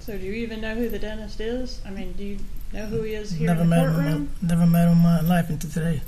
So 0.00 0.18
do 0.18 0.24
you 0.24 0.32
even 0.32 0.60
know 0.60 0.74
who 0.74 0.88
the 0.88 0.98
dentist 0.98 1.40
is? 1.40 1.80
I 1.86 1.90
mean, 1.90 2.12
do 2.14 2.24
you 2.24 2.38
know 2.72 2.86
who 2.86 3.02
he 3.02 3.12
is 3.14 3.32
here 3.32 3.48
Never 3.48 3.62
in 3.62 3.70
the 3.70 3.76
met 3.76 3.84
him. 3.86 3.92
courtroom? 3.94 4.12
in 4.14 4.48
my- 4.48 4.54
Never 4.54 4.66
met 4.66 4.86
him 4.88 4.92
in 4.92 4.98
my 5.02 5.20
life 5.20 5.50
until 5.50 5.70
today. 5.70 6.02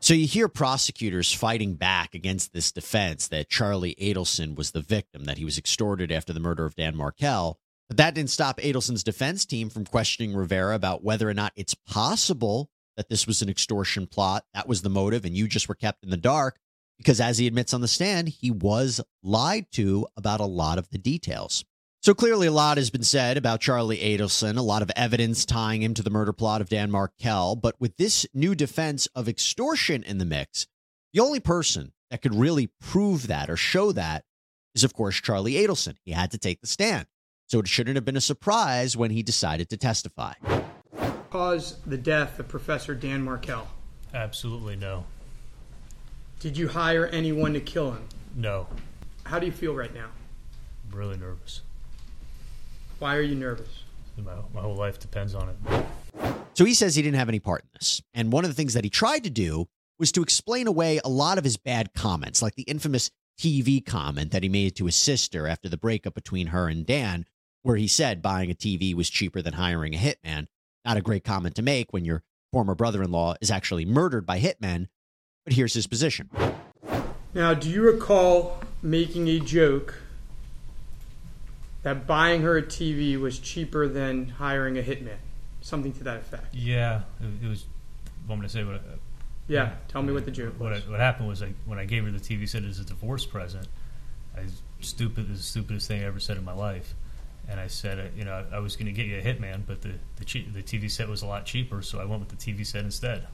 So 0.00 0.14
you 0.14 0.26
hear 0.26 0.48
prosecutors 0.48 1.32
fighting 1.32 1.74
back 1.74 2.14
against 2.14 2.52
this 2.52 2.72
defense 2.72 3.28
that 3.28 3.48
Charlie 3.48 3.94
Adelson 4.00 4.56
was 4.56 4.72
the 4.72 4.80
victim, 4.80 5.24
that 5.24 5.38
he 5.38 5.44
was 5.44 5.58
extorted 5.58 6.10
after 6.10 6.32
the 6.32 6.40
murder 6.40 6.64
of 6.64 6.74
Dan 6.74 6.96
Markel. 6.96 7.58
But 7.88 7.98
that 7.98 8.14
didn't 8.14 8.30
stop 8.30 8.58
Adelson's 8.58 9.04
defense 9.04 9.44
team 9.44 9.70
from 9.70 9.84
questioning 9.84 10.34
Rivera 10.34 10.74
about 10.74 11.04
whether 11.04 11.28
or 11.28 11.34
not 11.34 11.52
it's 11.54 11.74
possible 11.74 12.68
that 12.96 13.08
this 13.08 13.26
was 13.26 13.42
an 13.42 13.48
extortion 13.48 14.06
plot, 14.06 14.44
that 14.54 14.66
was 14.66 14.82
the 14.82 14.90
motive, 14.90 15.24
and 15.24 15.36
you 15.36 15.46
just 15.46 15.68
were 15.68 15.74
kept 15.74 16.02
in 16.02 16.10
the 16.10 16.16
dark. 16.16 16.58
Because 16.98 17.20
as 17.20 17.38
he 17.38 17.46
admits 17.46 17.72
on 17.72 17.80
the 17.80 17.88
stand, 17.88 18.28
he 18.28 18.50
was 18.50 19.00
lied 19.22 19.66
to 19.72 20.06
about 20.16 20.40
a 20.40 20.44
lot 20.46 20.78
of 20.78 20.88
the 20.90 20.98
details. 20.98 21.64
So 22.02 22.14
clearly, 22.14 22.48
a 22.48 22.52
lot 22.52 22.78
has 22.78 22.90
been 22.90 23.04
said 23.04 23.36
about 23.36 23.60
Charlie 23.60 23.98
Adelson, 23.98 24.58
a 24.58 24.62
lot 24.62 24.82
of 24.82 24.90
evidence 24.96 25.44
tying 25.44 25.82
him 25.82 25.94
to 25.94 26.02
the 26.02 26.10
murder 26.10 26.32
plot 26.32 26.60
of 26.60 26.68
Dan 26.68 26.90
Markel. 26.90 27.54
But 27.54 27.80
with 27.80 27.96
this 27.96 28.26
new 28.34 28.56
defense 28.56 29.06
of 29.14 29.28
extortion 29.28 30.02
in 30.02 30.18
the 30.18 30.24
mix, 30.24 30.66
the 31.12 31.20
only 31.20 31.38
person 31.38 31.92
that 32.10 32.20
could 32.20 32.34
really 32.34 32.70
prove 32.80 33.28
that 33.28 33.48
or 33.48 33.56
show 33.56 33.92
that 33.92 34.24
is, 34.74 34.82
of 34.82 34.94
course, 34.94 35.20
Charlie 35.20 35.52
Adelson. 35.52 35.94
He 36.04 36.10
had 36.10 36.32
to 36.32 36.38
take 36.38 36.60
the 36.60 36.66
stand. 36.66 37.06
So 37.46 37.60
it 37.60 37.68
shouldn't 37.68 37.94
have 37.94 38.04
been 38.04 38.16
a 38.16 38.20
surprise 38.20 38.96
when 38.96 39.12
he 39.12 39.22
decided 39.22 39.68
to 39.70 39.76
testify. 39.76 40.32
Cause 41.30 41.76
the 41.86 41.98
death 41.98 42.40
of 42.40 42.48
Professor 42.48 42.96
Dan 42.96 43.22
Markel? 43.22 43.68
Absolutely 44.12 44.74
no. 44.74 45.04
Did 46.40 46.56
you 46.56 46.66
hire 46.66 47.06
anyone 47.06 47.52
to 47.52 47.60
kill 47.60 47.92
him? 47.92 48.08
No. 48.34 48.66
How 49.22 49.38
do 49.38 49.46
you 49.46 49.52
feel 49.52 49.72
right 49.72 49.94
now? 49.94 50.08
I'm 50.90 50.98
really 50.98 51.16
nervous. 51.16 51.60
Why 53.02 53.16
are 53.16 53.22
you 53.22 53.34
nervous? 53.34 53.82
My, 54.16 54.32
my 54.54 54.60
whole 54.60 54.76
life 54.76 55.00
depends 55.00 55.34
on 55.34 55.48
it. 55.48 56.36
So 56.54 56.64
he 56.64 56.72
says 56.72 56.94
he 56.94 57.02
didn't 57.02 57.18
have 57.18 57.28
any 57.28 57.40
part 57.40 57.62
in 57.62 57.68
this. 57.74 58.00
And 58.14 58.32
one 58.32 58.44
of 58.44 58.50
the 58.50 58.54
things 58.54 58.74
that 58.74 58.84
he 58.84 58.90
tried 58.90 59.24
to 59.24 59.30
do 59.30 59.66
was 59.98 60.12
to 60.12 60.22
explain 60.22 60.68
away 60.68 61.00
a 61.04 61.08
lot 61.08 61.36
of 61.36 61.42
his 61.42 61.56
bad 61.56 61.94
comments, 61.94 62.42
like 62.42 62.54
the 62.54 62.62
infamous 62.62 63.10
TV 63.40 63.84
comment 63.84 64.30
that 64.30 64.44
he 64.44 64.48
made 64.48 64.76
to 64.76 64.86
his 64.86 64.94
sister 64.94 65.48
after 65.48 65.68
the 65.68 65.76
breakup 65.76 66.14
between 66.14 66.46
her 66.48 66.68
and 66.68 66.86
Dan, 66.86 67.26
where 67.62 67.74
he 67.74 67.88
said 67.88 68.22
buying 68.22 68.52
a 68.52 68.54
TV 68.54 68.94
was 68.94 69.10
cheaper 69.10 69.42
than 69.42 69.54
hiring 69.54 69.96
a 69.96 69.98
hitman. 69.98 70.46
Not 70.84 70.96
a 70.96 71.02
great 71.02 71.24
comment 71.24 71.56
to 71.56 71.62
make 71.62 71.92
when 71.92 72.04
your 72.04 72.22
former 72.52 72.76
brother 72.76 73.02
in 73.02 73.10
law 73.10 73.34
is 73.40 73.50
actually 73.50 73.84
murdered 73.84 74.24
by 74.24 74.38
hitmen. 74.38 74.86
But 75.44 75.54
here's 75.54 75.74
his 75.74 75.88
position. 75.88 76.30
Now, 77.34 77.52
do 77.52 77.68
you 77.68 77.82
recall 77.82 78.60
making 78.80 79.26
a 79.26 79.40
joke 79.40 79.96
that 81.82 82.06
buying 82.06 82.42
her 82.42 82.56
a 82.58 82.62
TV 82.62 83.18
was 83.20 83.38
cheaper 83.38 83.88
than 83.88 84.28
hiring 84.28 84.78
a 84.78 84.82
hitman? 84.82 85.16
Something 85.60 85.92
to 85.94 86.04
that 86.04 86.18
effect. 86.18 86.54
Yeah, 86.54 87.02
it, 87.20 87.44
it 87.44 87.48
was. 87.48 87.66
Want 88.28 88.40
me 88.40 88.46
to 88.46 88.52
say 88.52 88.64
what? 88.64 88.76
I- 88.76 88.80
Yeah, 89.48 89.72
tell 89.88 90.02
me 90.02 90.12
what 90.12 90.24
the 90.24 90.30
joke 90.30 90.54
What, 90.58 90.72
I, 90.72 90.76
was. 90.76 90.88
what 90.88 91.00
happened 91.00 91.28
was 91.28 91.42
I, 91.42 91.52
when 91.66 91.78
I 91.78 91.84
gave 91.84 92.04
her 92.04 92.10
the 92.10 92.18
TV 92.20 92.48
set 92.48 92.64
as 92.64 92.78
a 92.78 92.84
divorce 92.84 93.26
present, 93.26 93.66
I 94.36 94.42
stupid. 94.80 95.28
The 95.32 95.36
stupidest 95.42 95.88
thing 95.88 96.02
I 96.02 96.06
ever 96.06 96.20
said 96.20 96.36
in 96.36 96.44
my 96.44 96.54
life. 96.54 96.94
And 97.48 97.58
I 97.58 97.66
said, 97.66 97.98
uh, 97.98 98.02
you 98.16 98.24
know, 98.24 98.44
I 98.52 98.60
was 98.60 98.76
going 98.76 98.86
to 98.86 98.92
get 98.92 99.06
you 99.06 99.18
a 99.18 99.22
Hitman, 99.22 99.62
but 99.66 99.82
the 99.82 99.94
the, 100.16 100.24
che- 100.24 100.46
the 100.52 100.62
TV 100.62 100.88
set 100.90 101.08
was 101.08 101.22
a 101.22 101.26
lot 101.26 101.44
cheaper, 101.44 101.82
so 101.82 101.98
I 102.00 102.04
went 102.04 102.20
with 102.20 102.28
the 102.28 102.36
TV 102.36 102.64
set 102.64 102.84
instead. 102.84 103.26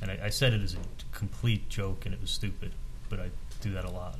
And 0.00 0.10
I, 0.10 0.18
I 0.24 0.28
said 0.30 0.52
it 0.52 0.62
as 0.62 0.74
a 0.74 0.78
complete 1.16 1.68
joke, 1.68 2.06
and 2.06 2.14
it 2.14 2.20
was 2.20 2.30
stupid, 2.30 2.72
but 3.08 3.18
I 3.20 3.30
do 3.60 3.72
that 3.72 3.84
a 3.84 3.90
lot. 3.90 4.18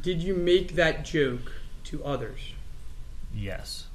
Did 0.00 0.22
you 0.22 0.34
make 0.34 0.74
that 0.74 1.04
joke 1.04 1.52
to 1.84 2.04
others? 2.04 2.40
Yes. 3.34 3.86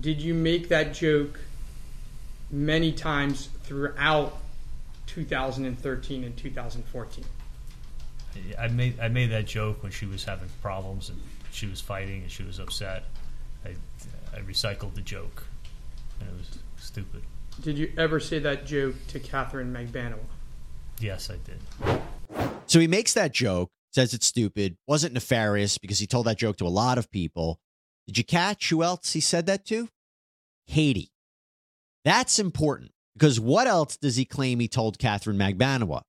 Did 0.00 0.20
you 0.20 0.34
make 0.34 0.68
that 0.68 0.92
joke 0.94 1.40
many 2.50 2.92
times 2.92 3.48
throughout 3.62 4.36
2013 5.06 6.24
and 6.24 6.36
2014? 6.36 7.24
I 8.58 8.68
made 8.68 9.00
I 9.00 9.08
made 9.08 9.30
that 9.30 9.46
joke 9.46 9.82
when 9.82 9.92
she 9.92 10.04
was 10.04 10.24
having 10.24 10.48
problems 10.60 11.08
and 11.08 11.18
she 11.52 11.66
was 11.66 11.80
fighting 11.80 12.22
and 12.22 12.30
she 12.30 12.42
was 12.42 12.58
upset, 12.58 13.04
I, 13.64 13.70
I 14.36 14.40
recycled 14.40 14.94
the 14.94 15.00
joke, 15.00 15.44
and 16.20 16.28
it 16.28 16.36
was 16.36 16.58
stupid. 16.76 17.22
Did 17.62 17.78
you 17.78 17.90
ever 17.96 18.20
say 18.20 18.38
that 18.40 18.66
joke 18.66 18.94
to 19.08 19.20
Catherine 19.20 19.72
Magbanua? 19.72 20.18
Yes, 21.00 21.30
I 21.30 21.36
did. 21.36 22.00
So 22.66 22.78
he 22.80 22.86
makes 22.86 23.14
that 23.14 23.32
joke, 23.32 23.70
says 23.96 24.12
it's 24.12 24.26
stupid, 24.26 24.76
wasn't 24.86 25.14
nefarious 25.14 25.78
because 25.78 25.98
he 25.98 26.06
told 26.06 26.26
that 26.26 26.36
joke 26.36 26.58
to 26.58 26.66
a 26.66 26.68
lot 26.68 26.98
of 26.98 27.10
people. 27.10 27.58
Did 28.06 28.18
you 28.18 28.24
catch 28.24 28.68
who 28.68 28.82
else 28.82 29.14
he 29.14 29.20
said 29.20 29.46
that 29.46 29.64
to? 29.66 29.88
Katie. 30.68 31.12
That's 32.04 32.38
important 32.38 32.92
because 33.14 33.40
what 33.40 33.66
else 33.66 33.96
does 33.96 34.16
he 34.16 34.26
claim 34.26 34.60
he 34.60 34.68
told 34.68 34.98
Catherine 34.98 35.38
Magbanua? 35.38 36.02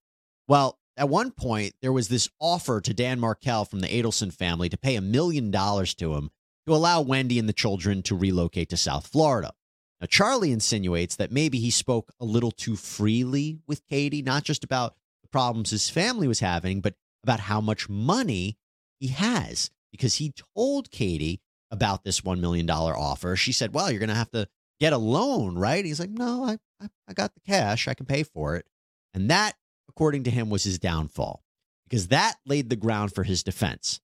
Well, 0.49 0.77
at 0.97 1.07
one 1.07 1.31
point, 1.31 1.75
there 1.81 1.93
was 1.93 2.09
this 2.09 2.27
offer 2.41 2.81
to 2.81 2.93
Dan 2.93 3.21
Markel 3.21 3.63
from 3.63 3.79
the 3.79 3.87
Adelson 3.87 4.33
family 4.33 4.67
to 4.67 4.77
pay 4.77 4.97
a 4.97 5.01
million 5.01 5.49
dollars 5.49 5.95
to 5.95 6.15
him 6.15 6.29
to 6.67 6.75
allow 6.75 6.99
Wendy 6.99 7.39
and 7.39 7.47
the 7.47 7.53
children 7.53 8.03
to 8.03 8.17
relocate 8.17 8.67
to 8.69 8.77
South 8.77 9.07
Florida. 9.07 9.53
Now, 10.01 10.07
Charlie 10.07 10.51
insinuates 10.51 11.15
that 11.15 11.31
maybe 11.31 11.59
he 11.59 11.71
spoke 11.71 12.11
a 12.19 12.25
little 12.25 12.51
too 12.51 12.75
freely 12.75 13.59
with 13.65 13.87
Katie, 13.87 14.21
not 14.21 14.43
just 14.43 14.65
about 14.65 14.95
the 15.21 15.29
problems 15.29 15.69
his 15.69 15.89
family 15.89 16.27
was 16.27 16.41
having, 16.41 16.81
but 16.81 16.95
about 17.23 17.39
how 17.41 17.61
much 17.61 17.89
money 17.89 18.57
he 18.99 19.07
has 19.07 19.69
because 19.91 20.15
he 20.15 20.33
told 20.55 20.91
Katie 20.91 21.41
about 21.71 22.03
this 22.03 22.21
$1 22.21 22.39
million 22.39 22.69
offer. 22.69 23.35
She 23.35 23.51
said, 23.51 23.73
Well, 23.73 23.91
you're 23.91 23.99
going 23.99 24.09
to 24.09 24.15
have 24.15 24.31
to 24.31 24.47
get 24.79 24.93
a 24.93 24.97
loan, 24.97 25.57
right? 25.57 25.83
He's 25.83 25.99
like, 25.99 26.09
No, 26.09 26.43
I, 26.43 26.57
I, 26.81 26.87
I 27.09 27.13
got 27.13 27.33
the 27.33 27.41
cash. 27.41 27.87
I 27.87 27.93
can 27.93 28.05
pay 28.05 28.23
for 28.23 28.55
it. 28.55 28.65
And 29.13 29.29
that, 29.29 29.55
according 29.89 30.23
to 30.23 30.31
him, 30.31 30.49
was 30.49 30.63
his 30.63 30.79
downfall 30.79 31.43
because 31.89 32.07
that 32.09 32.35
laid 32.45 32.69
the 32.69 32.75
ground 32.75 33.13
for 33.13 33.23
his 33.23 33.43
defense. 33.43 33.99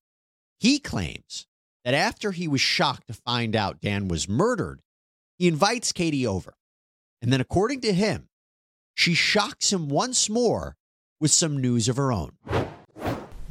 He 0.60 0.80
claims 0.80 1.46
that 1.84 1.94
after 1.94 2.32
he 2.32 2.48
was 2.48 2.62
shocked 2.62 3.08
to 3.08 3.14
find 3.14 3.56
out 3.56 3.82
Dan 3.82 4.08
was 4.08 4.30
murdered, 4.30 4.82
he 5.38 5.48
invites 5.48 5.92
Katie 5.92 6.26
over. 6.26 6.56
And 7.22 7.32
then, 7.32 7.42
according 7.42 7.82
to 7.82 7.94
him, 7.94 8.30
she 8.96 9.14
shocks 9.14 9.72
him 9.72 9.90
once 9.90 10.30
more 10.30 10.76
with 11.20 11.32
some 11.32 11.58
news 11.58 11.88
of 11.88 11.98
her 11.98 12.12
own. 12.12 12.34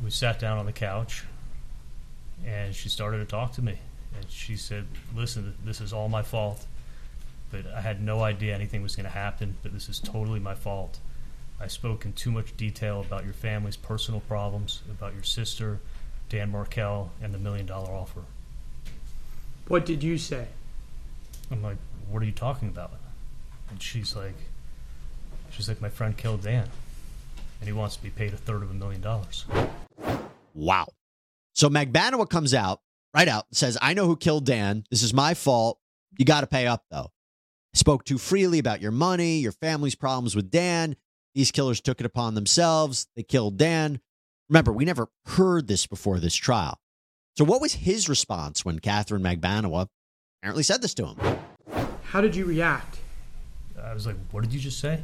We 0.03 0.11
sat 0.11 0.39
down 0.39 0.59
on 0.59 0.67
the 0.67 0.73
couch, 0.73 1.25
and 2.45 2.75
she 2.75 2.89
started 2.89 3.19
to 3.19 3.25
talk 3.25 3.53
to 3.53 3.63
me. 3.63 3.79
And 4.17 4.31
she 4.31 4.57
said, 4.57 4.87
Listen, 5.15 5.55
this 5.65 5.81
is 5.81 5.93
all 5.93 6.09
my 6.09 6.23
fault. 6.23 6.67
But 7.51 7.67
I 7.67 7.81
had 7.81 8.03
no 8.03 8.23
idea 8.23 8.55
anything 8.55 8.83
was 8.83 8.97
going 8.97 9.05
to 9.05 9.11
happen, 9.11 9.57
but 9.63 9.73
this 9.73 9.89
is 9.89 10.01
totally 10.01 10.41
my 10.41 10.55
fault. 10.55 10.99
I 11.61 11.67
spoke 11.69 12.05
in 12.05 12.15
too 12.15 12.33
much 12.33 12.57
detail 12.57 13.01
about 13.01 13.25
your 13.25 13.35
family's 13.35 13.77
personal 13.77 14.21
problems, 14.21 14.81
about 14.91 15.15
your 15.15 15.23
sister, 15.23 15.79
Dan 16.29 16.51
Markel, 16.51 17.11
and 17.23 17.33
the 17.33 17.39
million 17.39 17.67
dollar 17.67 17.93
offer. 17.93 18.23
What 19.69 19.87
did 19.87 20.03
you 20.03 20.19
say? 20.19 20.47
I'm 21.51 21.63
like, 21.63 21.77
What 22.11 22.23
are 22.23 22.27
you 22.27 22.33
talking 22.33 22.69
about? 22.69 22.93
And 23.71 23.81
she's 23.81 24.17
like, 24.17 24.35
She's 25.51 25.69
like, 25.69 25.81
My 25.81 25.91
friend 25.91 26.17
killed 26.17 26.43
Dan, 26.43 26.69
and 27.61 27.69
he 27.69 27.73
wants 27.73 27.97
to 27.97 28.03
be 28.03 28.11
paid 28.11 28.33
a 28.33 28.37
third 28.37 28.63
of 28.63 28.71
a 28.71 28.75
million 28.75 29.01
dollars. 29.01 29.45
Wow. 30.55 30.89
So 31.55 31.69
Magbanua 31.69 32.29
comes 32.29 32.55
out, 32.55 32.81
right 33.15 33.29
out, 33.29 33.47
says, 33.53 33.77
I 33.81 33.95
know 33.95 34.07
who 34.07 34.17
killed 34.17 34.47
Dan. 34.47 34.85
This 34.91 35.03
is 35.03 35.13
my 35.15 35.35
fault. 35.35 35.79
You 36.19 36.25
got 36.25 36.43
to 36.43 36.47
pay 36.47 36.67
up, 36.67 36.85
though. 36.91 37.11
Spoke 37.75 38.05
too 38.05 38.19
freely 38.19 38.59
about 38.59 38.83
your 38.83 38.91
money, 38.91 39.39
your 39.39 39.53
family's 39.53 39.95
problems 39.95 40.37
with 40.37 40.51
Dan. 40.51 40.97
These 41.35 41.51
killers 41.51 41.81
took 41.81 42.01
it 42.01 42.07
upon 42.07 42.35
themselves. 42.35 43.07
They 43.17 43.23
killed 43.23 43.57
Dan. 43.57 44.01
Remember, 44.51 44.73
we 44.73 44.85
never 44.85 45.09
heard 45.27 45.69
this 45.69 45.87
before 45.87 46.21
this 46.21 46.35
trial. 46.35 46.79
So, 47.39 47.45
what 47.45 47.63
was 47.63 47.73
his 47.73 48.11
response 48.11 48.63
when 48.65 48.79
Catherine 48.79 49.23
Magbanua 49.23 49.87
apparently 50.41 50.63
said 50.63 50.83
this 50.83 50.93
to 50.95 51.07
him? 51.07 51.39
How 52.03 52.21
did 52.21 52.37
you 52.37 52.45
react? 52.45 52.99
I 53.83 53.95
was 53.95 54.07
like, 54.07 54.17
What 54.33 54.43
did 54.43 54.53
you 54.53 54.61
just 54.61 54.79
say? 54.79 55.01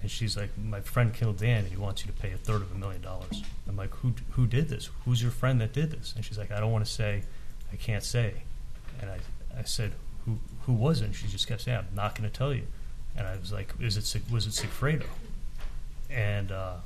And 0.00 0.10
she's 0.10 0.36
like, 0.36 0.50
My 0.56 0.80
friend 0.80 1.12
killed 1.12 1.38
Dan 1.38 1.64
and 1.64 1.68
he 1.68 1.76
wants 1.76 2.04
you 2.04 2.12
to 2.12 2.18
pay 2.18 2.32
a 2.32 2.36
third 2.36 2.62
of 2.62 2.72
a 2.72 2.74
million 2.76 3.02
dollars. 3.02 3.42
I'm 3.68 3.76
like, 3.76 3.94
Who 3.96 4.14
who 4.32 4.46
did 4.46 4.68
this? 4.68 4.90
Who's 5.04 5.20
your 5.22 5.30
friend 5.32 5.60
that 5.60 5.72
did 5.72 5.90
this? 5.90 6.12
And 6.14 6.24
she's 6.24 6.38
like, 6.38 6.50
I 6.52 6.60
don't 6.60 6.72
want 6.72 6.84
to 6.84 6.90
say, 6.90 7.22
I 7.72 7.76
can't 7.76 8.04
say. 8.04 8.34
And 9.00 9.10
I, 9.10 9.18
I 9.58 9.62
said, 9.64 9.92
Who 10.24 10.38
who 10.66 10.72
was 10.72 11.00
it? 11.00 11.06
And 11.06 11.14
she 11.14 11.26
just 11.26 11.46
kept 11.48 11.62
saying, 11.62 11.78
I'm 11.78 11.96
not 11.96 12.16
going 12.16 12.28
to 12.30 12.36
tell 12.36 12.54
you. 12.54 12.64
And 13.16 13.26
I 13.26 13.36
was 13.36 13.52
like, 13.52 13.72
Is 13.80 13.96
it 13.96 14.22
was 14.30 14.46
it 14.46 14.50
Sigfredo? 14.50 15.06
And 16.10 16.52
uh, 16.52 16.76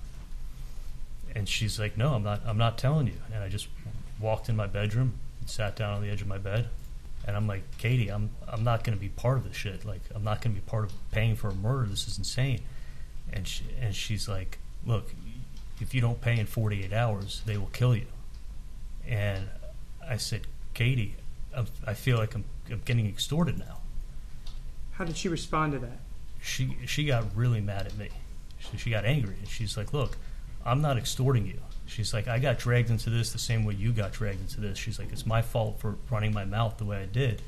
and 1.34 1.48
she's 1.48 1.78
like, 1.78 1.96
No, 1.96 2.14
I'm 2.14 2.22
not 2.22 2.40
I'm 2.46 2.58
not 2.58 2.78
telling 2.78 3.06
you. 3.06 3.20
And 3.32 3.42
I 3.42 3.48
just 3.48 3.68
walked 4.18 4.48
in 4.48 4.56
my 4.56 4.66
bedroom 4.66 5.14
and 5.40 5.50
sat 5.50 5.76
down 5.76 5.94
on 5.94 6.02
the 6.02 6.08
edge 6.08 6.22
of 6.22 6.28
my 6.28 6.38
bed. 6.38 6.68
And 7.26 7.36
I'm 7.36 7.46
like, 7.46 7.62
Katie, 7.76 8.08
I'm 8.08 8.30
I'm 8.48 8.64
not 8.64 8.84
going 8.84 8.96
to 8.96 9.00
be 9.00 9.08
part 9.08 9.36
of 9.36 9.44
this 9.44 9.56
shit. 9.56 9.84
Like, 9.84 10.00
I'm 10.14 10.24
not 10.24 10.40
going 10.40 10.56
to 10.56 10.60
be 10.60 10.66
part 10.66 10.84
of 10.84 10.92
paying 11.10 11.36
for 11.36 11.48
a 11.48 11.54
murder. 11.54 11.86
This 11.86 12.08
is 12.08 12.16
insane. 12.18 12.62
And 13.32 13.46
she, 13.46 13.64
and 13.80 13.94
she's 13.94 14.28
like, 14.28 14.58
look, 14.84 15.12
if 15.80 15.94
you 15.94 16.00
don't 16.00 16.20
pay 16.20 16.38
in 16.38 16.46
48 16.46 16.92
hours, 16.92 17.42
they 17.46 17.56
will 17.56 17.70
kill 17.72 17.96
you. 17.96 18.06
And 19.06 19.48
I 20.06 20.16
said, 20.16 20.42
Katie, 20.74 21.16
I'm, 21.54 21.66
I 21.86 21.94
feel 21.94 22.18
like 22.18 22.34
I'm, 22.34 22.44
I'm 22.70 22.82
getting 22.84 23.06
extorted 23.06 23.58
now. 23.58 23.78
How 24.92 25.04
did 25.04 25.16
she 25.16 25.28
respond 25.28 25.72
to 25.72 25.78
that? 25.80 25.98
She 26.40 26.76
she 26.86 27.04
got 27.04 27.24
really 27.34 27.60
mad 27.60 27.86
at 27.86 27.96
me. 27.96 28.08
She, 28.58 28.76
she 28.76 28.90
got 28.90 29.04
angry, 29.04 29.34
and 29.38 29.48
she's 29.48 29.76
like, 29.76 29.92
look, 29.92 30.16
I'm 30.64 30.80
not 30.80 30.96
extorting 30.96 31.46
you. 31.46 31.58
She's 31.86 32.14
like, 32.14 32.28
I 32.28 32.38
got 32.38 32.58
dragged 32.58 32.90
into 32.90 33.10
this 33.10 33.32
the 33.32 33.38
same 33.38 33.64
way 33.64 33.74
you 33.74 33.92
got 33.92 34.12
dragged 34.12 34.40
into 34.40 34.60
this. 34.60 34.78
She's 34.78 34.98
like, 34.98 35.12
it's 35.12 35.26
my 35.26 35.42
fault 35.42 35.78
for 35.80 35.96
running 36.10 36.32
my 36.32 36.44
mouth 36.44 36.78
the 36.78 36.84
way 36.84 37.02
I 37.02 37.06
did, 37.06 37.42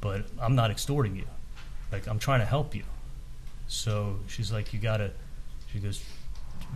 but 0.00 0.24
I'm 0.40 0.54
not 0.54 0.70
extorting 0.70 1.16
you. 1.16 1.26
Like, 1.92 2.06
I'm 2.08 2.18
trying 2.18 2.40
to 2.40 2.46
help 2.46 2.74
you. 2.74 2.82
So 3.68 4.18
she's 4.28 4.52
like, 4.52 4.72
you 4.72 4.78
gotta. 4.78 5.10
She 5.72 5.78
goes, 5.78 6.02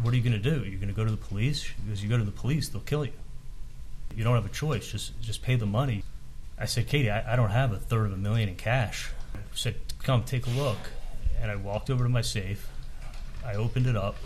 what 0.03 0.13
are 0.13 0.17
you 0.17 0.23
gonna 0.23 0.39
do? 0.39 0.65
You're 0.65 0.81
gonna 0.81 0.93
go 0.93 1.05
to 1.05 1.11
the 1.11 1.17
police? 1.17 1.63
She 1.63 1.75
goes, 1.89 2.03
you 2.03 2.09
go 2.09 2.19
to 2.19 2.25
the 2.25 2.31
police, 2.31 2.69
they'll 2.69 2.83
kill 2.83 3.05
you. 3.05 3.13
You 4.17 4.25
don't 4.25 4.35
have 4.35 4.47
a 4.47 4.51
choice. 4.51 4.91
Just 4.91 5.21
just 5.21 5.43
pay 5.43 5.57
the 5.57 5.67
money. 5.67 6.03
I 6.59 6.67
said, 6.67 6.89
Katie, 6.89 7.11
I, 7.11 7.33
I 7.33 7.37
don't 7.37 7.51
have 7.51 7.73
a 7.73 7.79
third 7.79 8.07
of 8.07 8.13
a 8.13 8.17
million 8.17 8.49
in 8.49 8.57
cash. 8.57 9.11
I 9.35 9.39
said, 9.55 9.77
come 10.03 10.25
take 10.25 10.47
a 10.47 10.51
look. 10.51 10.79
And 11.41 11.51
I 11.51 11.57
walked 11.57 11.89
over 11.89 12.05
to 12.05 12.11
my 12.11 12.21
safe. 12.21 12.69
I 13.47 13.55
opened 13.55 13.87
it 13.87 13.97
up. 13.97 14.17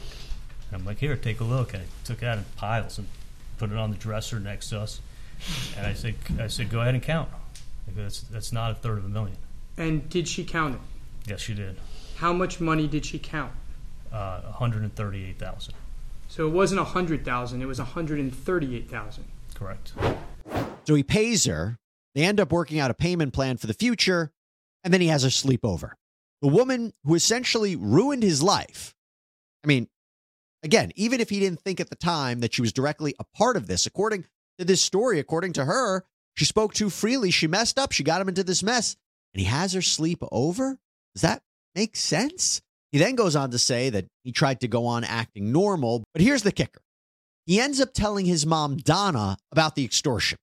And 0.68 0.80
I'm 0.80 0.84
like, 0.84 0.98
here, 0.98 1.16
take 1.16 1.40
a 1.40 1.44
look. 1.44 1.74
And 1.74 1.84
I 1.84 1.86
took 2.02 2.22
it 2.22 2.26
out 2.26 2.38
in 2.38 2.44
piles 2.56 2.98
and 2.98 3.06
put 3.58 3.70
it 3.70 3.76
on 3.76 3.92
the 3.92 3.96
dresser 3.96 4.40
next 4.40 4.70
to 4.70 4.80
us. 4.80 5.00
And 5.76 5.86
I 5.86 5.94
said, 5.94 6.16
I 6.40 6.48
said, 6.48 6.70
go 6.70 6.80
ahead 6.80 6.94
and 6.94 7.02
count. 7.02 7.28
Go, 7.94 8.02
that's, 8.02 8.22
that's 8.22 8.50
not 8.50 8.72
a 8.72 8.74
third 8.74 8.98
of 8.98 9.04
a 9.04 9.08
million. 9.08 9.36
And 9.76 10.08
did 10.08 10.26
she 10.26 10.44
count 10.44 10.74
it? 10.74 10.80
Yes, 11.30 11.40
she 11.40 11.54
did. 11.54 11.76
How 12.16 12.32
much 12.32 12.60
money 12.60 12.86
did 12.86 13.04
she 13.04 13.18
count? 13.18 13.52
Uh, 14.12 14.42
138,000. 14.42 15.74
So 16.28 16.46
it 16.46 16.50
wasn't 16.50 16.80
a 16.80 16.84
hundred 16.84 17.24
thousand; 17.24 17.62
it 17.62 17.66
was 17.66 17.78
hundred 17.78 18.18
and 18.18 18.34
thirty-eight 18.34 18.90
thousand. 18.90 19.24
Correct. 19.54 19.92
So 20.84 20.94
he 20.94 21.02
pays 21.02 21.44
her. 21.44 21.78
They 22.14 22.24
end 22.24 22.40
up 22.40 22.50
working 22.50 22.78
out 22.78 22.90
a 22.90 22.94
payment 22.94 23.32
plan 23.32 23.56
for 23.56 23.66
the 23.66 23.74
future, 23.74 24.32
and 24.82 24.92
then 24.92 25.00
he 25.00 25.08
has 25.08 25.22
her 25.22 25.30
sleep 25.30 25.64
over. 25.64 25.96
The 26.42 26.48
woman 26.48 26.92
who 27.04 27.14
essentially 27.14 27.76
ruined 27.76 28.22
his 28.22 28.42
life. 28.42 28.94
I 29.62 29.68
mean, 29.68 29.88
again, 30.62 30.92
even 30.96 31.20
if 31.20 31.30
he 31.30 31.40
didn't 31.40 31.60
think 31.60 31.80
at 31.80 31.90
the 31.90 31.96
time 31.96 32.40
that 32.40 32.54
she 32.54 32.62
was 32.62 32.72
directly 32.72 33.14
a 33.18 33.24
part 33.36 33.56
of 33.56 33.66
this, 33.66 33.86
according 33.86 34.24
to 34.58 34.64
this 34.64 34.82
story, 34.82 35.18
according 35.18 35.52
to 35.54 35.64
her, 35.64 36.04
she 36.34 36.44
spoke 36.44 36.74
too 36.74 36.90
freely. 36.90 37.30
She 37.30 37.46
messed 37.46 37.78
up. 37.78 37.92
She 37.92 38.02
got 38.02 38.20
him 38.20 38.28
into 38.28 38.44
this 38.44 38.62
mess, 38.62 38.96
and 39.32 39.40
he 39.40 39.46
has 39.46 39.72
her 39.72 39.82
sleep 39.82 40.22
over. 40.32 40.78
Does 41.14 41.22
that 41.22 41.42
make 41.74 41.96
sense? 41.96 42.60
He 42.92 42.98
then 42.98 43.16
goes 43.16 43.34
on 43.34 43.50
to 43.50 43.58
say 43.58 43.90
that 43.90 44.06
he 44.22 44.32
tried 44.32 44.60
to 44.60 44.68
go 44.68 44.86
on 44.86 45.02
acting 45.04 45.50
normal, 45.50 46.04
but 46.12 46.22
here's 46.22 46.42
the 46.42 46.52
kicker. 46.52 46.80
He 47.46 47.60
ends 47.60 47.80
up 47.80 47.92
telling 47.92 48.26
his 48.26 48.46
mom, 48.46 48.76
Donna, 48.76 49.36
about 49.52 49.74
the 49.74 49.84
extortion 49.84 50.38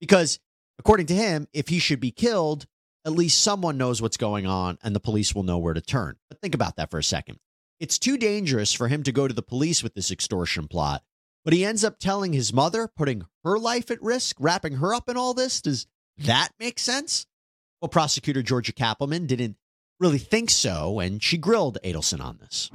because, 0.00 0.38
according 0.78 1.06
to 1.06 1.14
him, 1.14 1.48
if 1.52 1.68
he 1.68 1.78
should 1.78 2.00
be 2.00 2.10
killed, 2.10 2.66
at 3.04 3.12
least 3.12 3.40
someone 3.40 3.76
knows 3.76 4.00
what's 4.00 4.16
going 4.16 4.46
on 4.46 4.78
and 4.82 4.94
the 4.94 5.00
police 5.00 5.34
will 5.34 5.42
know 5.42 5.58
where 5.58 5.74
to 5.74 5.80
turn. 5.80 6.16
But 6.28 6.40
think 6.40 6.54
about 6.54 6.76
that 6.76 6.90
for 6.90 6.98
a 6.98 7.04
second. 7.04 7.38
It's 7.78 7.98
too 7.98 8.16
dangerous 8.16 8.72
for 8.72 8.88
him 8.88 9.02
to 9.02 9.12
go 9.12 9.28
to 9.28 9.34
the 9.34 9.42
police 9.42 9.82
with 9.82 9.94
this 9.94 10.10
extortion 10.10 10.66
plot, 10.66 11.02
but 11.44 11.52
he 11.52 11.64
ends 11.64 11.84
up 11.84 11.98
telling 11.98 12.32
his 12.32 12.52
mother, 12.52 12.88
putting 12.88 13.26
her 13.44 13.58
life 13.58 13.90
at 13.90 14.02
risk, 14.02 14.36
wrapping 14.40 14.76
her 14.76 14.94
up 14.94 15.08
in 15.08 15.16
all 15.16 15.34
this. 15.34 15.60
Does 15.60 15.86
that 16.18 16.50
make 16.58 16.78
sense? 16.78 17.26
Well, 17.80 17.88
prosecutor 17.90 18.42
Georgia 18.42 18.72
Cappleman 18.72 19.26
didn't 19.26 19.56
really 19.98 20.18
think 20.18 20.50
so, 20.50 21.00
and 21.00 21.22
she 21.22 21.36
grilled 21.36 21.78
Adelson 21.84 22.22
on 22.22 22.38
this. 22.40 22.70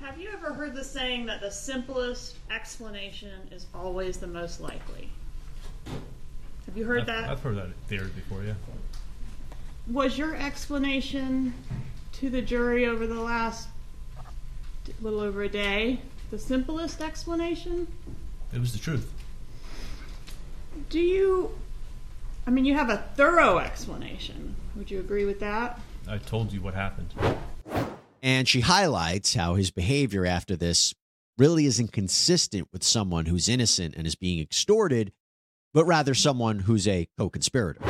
Have 0.00 0.18
you 0.18 0.28
ever 0.32 0.52
heard 0.52 0.74
the 0.74 0.84
saying 0.84 1.26
that 1.26 1.40
the 1.40 1.50
simplest 1.50 2.36
explanation 2.50 3.48
is 3.50 3.66
always 3.74 4.18
the 4.18 4.26
most 4.26 4.60
likely? 4.60 5.08
Have 6.66 6.76
you 6.76 6.84
heard 6.84 7.00
I've, 7.00 7.06
that? 7.06 7.30
I've 7.30 7.40
heard 7.40 7.56
that 7.56 7.74
theory 7.88 8.10
before, 8.14 8.42
yeah. 8.42 8.54
Was 9.90 10.18
your 10.18 10.34
explanation 10.34 11.54
to 12.12 12.28
the 12.28 12.42
jury 12.42 12.86
over 12.86 13.06
the 13.06 13.20
last 13.20 13.68
little 15.00 15.20
over 15.20 15.42
a 15.42 15.48
day 15.48 16.00
the 16.30 16.38
simplest 16.38 17.00
explanation? 17.00 17.86
It 18.52 18.60
was 18.60 18.72
the 18.72 18.78
truth. 18.78 19.12
Do 20.90 20.98
you 20.98 21.52
I 22.46 22.50
mean, 22.50 22.64
you 22.64 22.74
have 22.74 22.90
a 22.90 22.98
thorough 23.16 23.58
explanation. 23.58 24.54
Would 24.76 24.90
you 24.90 25.00
agree 25.00 25.24
with 25.24 25.40
that? 25.40 25.80
I 26.08 26.18
told 26.18 26.52
you 26.52 26.60
what 26.60 26.74
happened. 26.74 27.14
And 28.22 28.48
she 28.48 28.60
highlights 28.60 29.34
how 29.34 29.54
his 29.54 29.70
behavior 29.70 30.26
after 30.26 30.56
this 30.56 30.94
really 31.38 31.66
isn't 31.66 31.92
consistent 31.92 32.68
with 32.72 32.82
someone 32.82 33.26
who's 33.26 33.48
innocent 33.48 33.94
and 33.94 34.06
is 34.06 34.14
being 34.14 34.40
extorted, 34.40 35.12
but 35.74 35.84
rather 35.84 36.14
someone 36.14 36.60
who's 36.60 36.88
a 36.88 37.08
co 37.18 37.28
conspirator. 37.28 37.80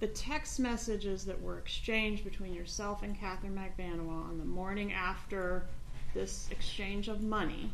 The 0.00 0.06
text 0.06 0.60
messages 0.60 1.24
that 1.24 1.42
were 1.42 1.58
exchanged 1.58 2.24
between 2.24 2.54
yourself 2.54 3.02
and 3.02 3.18
Catherine 3.18 3.54
Magbanua 3.54 4.28
on 4.28 4.38
the 4.38 4.44
morning 4.44 4.92
after 4.92 5.66
this 6.14 6.48
exchange 6.50 7.08
of 7.08 7.20
money 7.20 7.72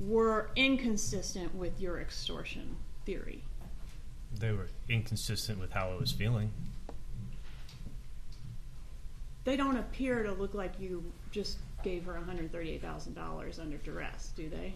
were 0.00 0.50
inconsistent 0.56 1.54
with 1.54 1.78
your 1.80 2.00
extortion 2.00 2.76
theory. 3.04 3.44
They 4.38 4.52
were 4.52 4.68
inconsistent 4.88 5.58
with 5.58 5.72
how 5.72 5.90
I 5.90 5.96
was 5.96 6.12
feeling. 6.12 6.52
They 9.48 9.56
don't 9.56 9.78
appear 9.78 10.24
to 10.24 10.32
look 10.32 10.52
like 10.52 10.78
you 10.78 11.02
just 11.30 11.56
gave 11.82 12.04
her 12.04 12.12
$138,000 12.12 13.58
under 13.58 13.78
duress, 13.78 14.30
do 14.36 14.46
they? 14.50 14.74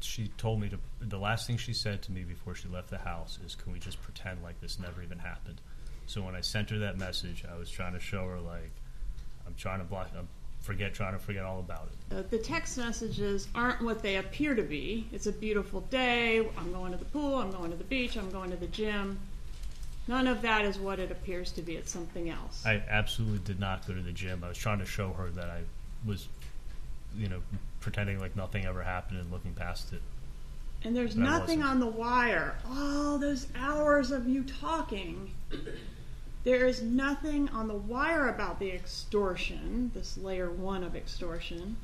She 0.00 0.28
told 0.38 0.62
me 0.62 0.70
to. 0.70 0.78
The 0.98 1.18
last 1.18 1.46
thing 1.46 1.58
she 1.58 1.74
said 1.74 2.00
to 2.04 2.12
me 2.12 2.22
before 2.22 2.54
she 2.54 2.66
left 2.68 2.88
the 2.88 2.96
house 2.96 3.38
is, 3.44 3.54
"Can 3.54 3.70
we 3.70 3.78
just 3.78 4.00
pretend 4.00 4.42
like 4.42 4.58
this 4.62 4.78
never 4.78 5.02
even 5.02 5.18
happened?" 5.18 5.60
So 6.06 6.22
when 6.22 6.34
I 6.34 6.40
sent 6.40 6.70
her 6.70 6.78
that 6.78 6.96
message, 6.96 7.44
I 7.44 7.58
was 7.58 7.68
trying 7.68 7.92
to 7.92 8.00
show 8.00 8.26
her 8.26 8.40
like, 8.40 8.72
I'm 9.46 9.54
trying 9.56 9.80
to 9.80 9.84
block. 9.84 10.08
I'm 10.16 10.28
forget 10.62 10.94
trying 10.94 11.12
to 11.12 11.18
forget 11.18 11.44
all 11.44 11.60
about 11.60 11.90
it. 11.92 12.16
Uh, 12.16 12.22
the 12.30 12.38
text 12.38 12.78
messages 12.78 13.48
aren't 13.54 13.82
what 13.82 14.02
they 14.02 14.16
appear 14.16 14.54
to 14.54 14.62
be. 14.62 15.06
It's 15.12 15.26
a 15.26 15.32
beautiful 15.32 15.82
day. 15.82 16.48
I'm 16.56 16.72
going 16.72 16.92
to 16.92 16.98
the 16.98 17.04
pool. 17.04 17.36
I'm 17.36 17.50
going 17.50 17.70
to 17.72 17.76
the 17.76 17.84
beach. 17.84 18.16
I'm 18.16 18.30
going 18.30 18.50
to 18.50 18.56
the 18.56 18.68
gym. 18.68 19.18
None 20.06 20.26
of 20.26 20.42
that 20.42 20.64
is 20.64 20.78
what 20.78 20.98
it 20.98 21.10
appears 21.10 21.50
to 21.52 21.62
be. 21.62 21.76
It's 21.76 21.90
something 21.90 22.28
else. 22.28 22.64
I 22.66 22.82
absolutely 22.88 23.38
did 23.38 23.58
not 23.58 23.86
go 23.86 23.94
to 23.94 24.02
the 24.02 24.12
gym. 24.12 24.44
I 24.44 24.48
was 24.48 24.58
trying 24.58 24.78
to 24.80 24.86
show 24.86 25.12
her 25.12 25.30
that 25.30 25.48
I 25.48 25.60
was, 26.06 26.28
you 27.16 27.28
know, 27.28 27.40
pretending 27.80 28.18
like 28.20 28.36
nothing 28.36 28.66
ever 28.66 28.82
happened 28.82 29.20
and 29.20 29.30
looking 29.32 29.54
past 29.54 29.92
it. 29.92 30.02
And 30.82 30.94
there's 30.94 31.14
But 31.14 31.22
I 31.22 31.38
nothing 31.38 31.60
wasn't. 31.60 31.74
on 31.74 31.80
the 31.80 31.86
wire. 31.86 32.56
All 32.68 33.18
those 33.18 33.46
hours 33.56 34.10
of 34.10 34.28
you 34.28 34.44
talking. 34.44 35.30
There 36.44 36.66
is 36.66 36.82
nothing 36.82 37.48
on 37.48 37.68
the 37.68 37.74
wire 37.74 38.28
about 38.28 38.58
the 38.58 38.70
extortion, 38.70 39.90
this 39.94 40.18
layer 40.18 40.50
one 40.50 40.84
of 40.84 40.94
extortion, 40.94 41.76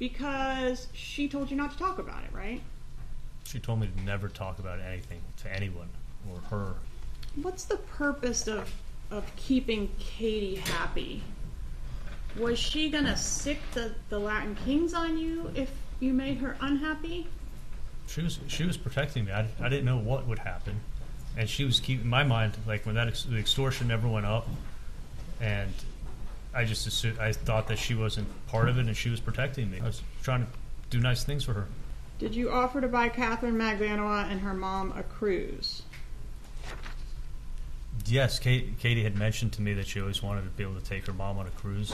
because 0.00 0.88
she 0.92 1.28
told 1.28 1.48
you 1.52 1.56
not 1.56 1.70
to 1.70 1.78
talk 1.78 2.00
about 2.00 2.24
it, 2.24 2.32
right? 2.32 2.60
She 3.44 3.60
told 3.60 3.78
me 3.78 3.86
to 3.96 4.02
never 4.02 4.28
talk 4.28 4.58
about 4.58 4.80
anything 4.80 5.20
to 5.42 5.54
anyone 5.54 5.88
or 6.28 6.40
her. 6.50 6.74
What's 7.36 7.64
the 7.64 7.76
purpose 7.76 8.46
of 8.46 8.72
of 9.10 9.30
keeping 9.36 9.90
Katie 9.98 10.56
happy? 10.56 11.22
Was 12.38 12.58
she 12.58 12.90
gonna 12.90 13.16
sic 13.16 13.58
the, 13.72 13.92
the 14.08 14.18
Latin 14.18 14.56
Kings 14.64 14.92
on 14.92 15.18
you 15.18 15.50
if 15.54 15.70
you 16.00 16.12
made 16.12 16.38
her 16.38 16.56
unhappy? 16.60 17.28
She 18.06 18.22
was 18.22 18.38
she 18.48 18.64
was 18.64 18.76
protecting 18.76 19.26
me. 19.26 19.32
I, 19.32 19.46
I 19.60 19.68
didn't 19.68 19.84
know 19.84 19.98
what 19.98 20.26
would 20.26 20.40
happen, 20.40 20.80
and 21.36 21.48
she 21.48 21.64
was 21.64 21.80
keeping 21.80 22.08
my 22.08 22.24
mind 22.24 22.56
like 22.66 22.86
when 22.86 22.94
that 22.96 23.08
ex- 23.08 23.24
the 23.24 23.36
extortion 23.36 23.88
never 23.88 24.08
went 24.08 24.26
up, 24.26 24.48
and 25.40 25.72
I 26.54 26.64
just 26.64 26.86
assumed, 26.86 27.18
I 27.18 27.32
thought 27.32 27.68
that 27.68 27.78
she 27.78 27.94
wasn't 27.94 28.28
part 28.46 28.68
of 28.68 28.78
it, 28.78 28.86
and 28.86 28.96
she 28.96 29.10
was 29.10 29.20
protecting 29.20 29.70
me. 29.70 29.80
I 29.80 29.86
was 29.86 30.02
trying 30.22 30.46
to 30.46 30.48
do 30.90 31.00
nice 31.00 31.24
things 31.24 31.44
for 31.44 31.52
her. 31.52 31.66
Did 32.18 32.34
you 32.34 32.50
offer 32.50 32.80
to 32.80 32.88
buy 32.88 33.08
Catherine 33.08 33.56
Magbanua 33.56 34.30
and 34.30 34.40
her 34.40 34.54
mom 34.54 34.92
a 34.96 35.02
cruise? 35.02 35.82
Yes, 38.06 38.38
Kate, 38.38 38.78
Katie 38.78 39.02
had 39.02 39.16
mentioned 39.16 39.52
to 39.54 39.62
me 39.62 39.72
that 39.74 39.86
she 39.86 40.00
always 40.00 40.22
wanted 40.22 40.42
to 40.42 40.50
be 40.50 40.62
able 40.62 40.74
to 40.74 40.84
take 40.84 41.06
her 41.06 41.12
mom 41.12 41.38
on 41.38 41.46
a 41.46 41.50
cruise. 41.50 41.92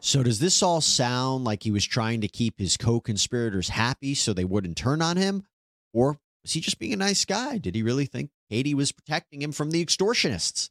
So, 0.00 0.22
does 0.22 0.38
this 0.38 0.62
all 0.62 0.80
sound 0.80 1.44
like 1.44 1.64
he 1.64 1.70
was 1.70 1.84
trying 1.84 2.20
to 2.20 2.28
keep 2.28 2.58
his 2.58 2.76
co 2.76 3.00
conspirators 3.00 3.70
happy 3.70 4.14
so 4.14 4.32
they 4.32 4.44
wouldn't 4.44 4.76
turn 4.76 5.02
on 5.02 5.16
him? 5.16 5.44
Or 5.92 6.18
was 6.42 6.52
he 6.52 6.60
just 6.60 6.78
being 6.78 6.92
a 6.92 6.96
nice 6.96 7.24
guy? 7.24 7.58
Did 7.58 7.74
he 7.74 7.82
really 7.82 8.06
think 8.06 8.30
Katie 8.48 8.74
was 8.74 8.92
protecting 8.92 9.42
him 9.42 9.52
from 9.52 9.70
the 9.70 9.84
extortionists? 9.84 10.70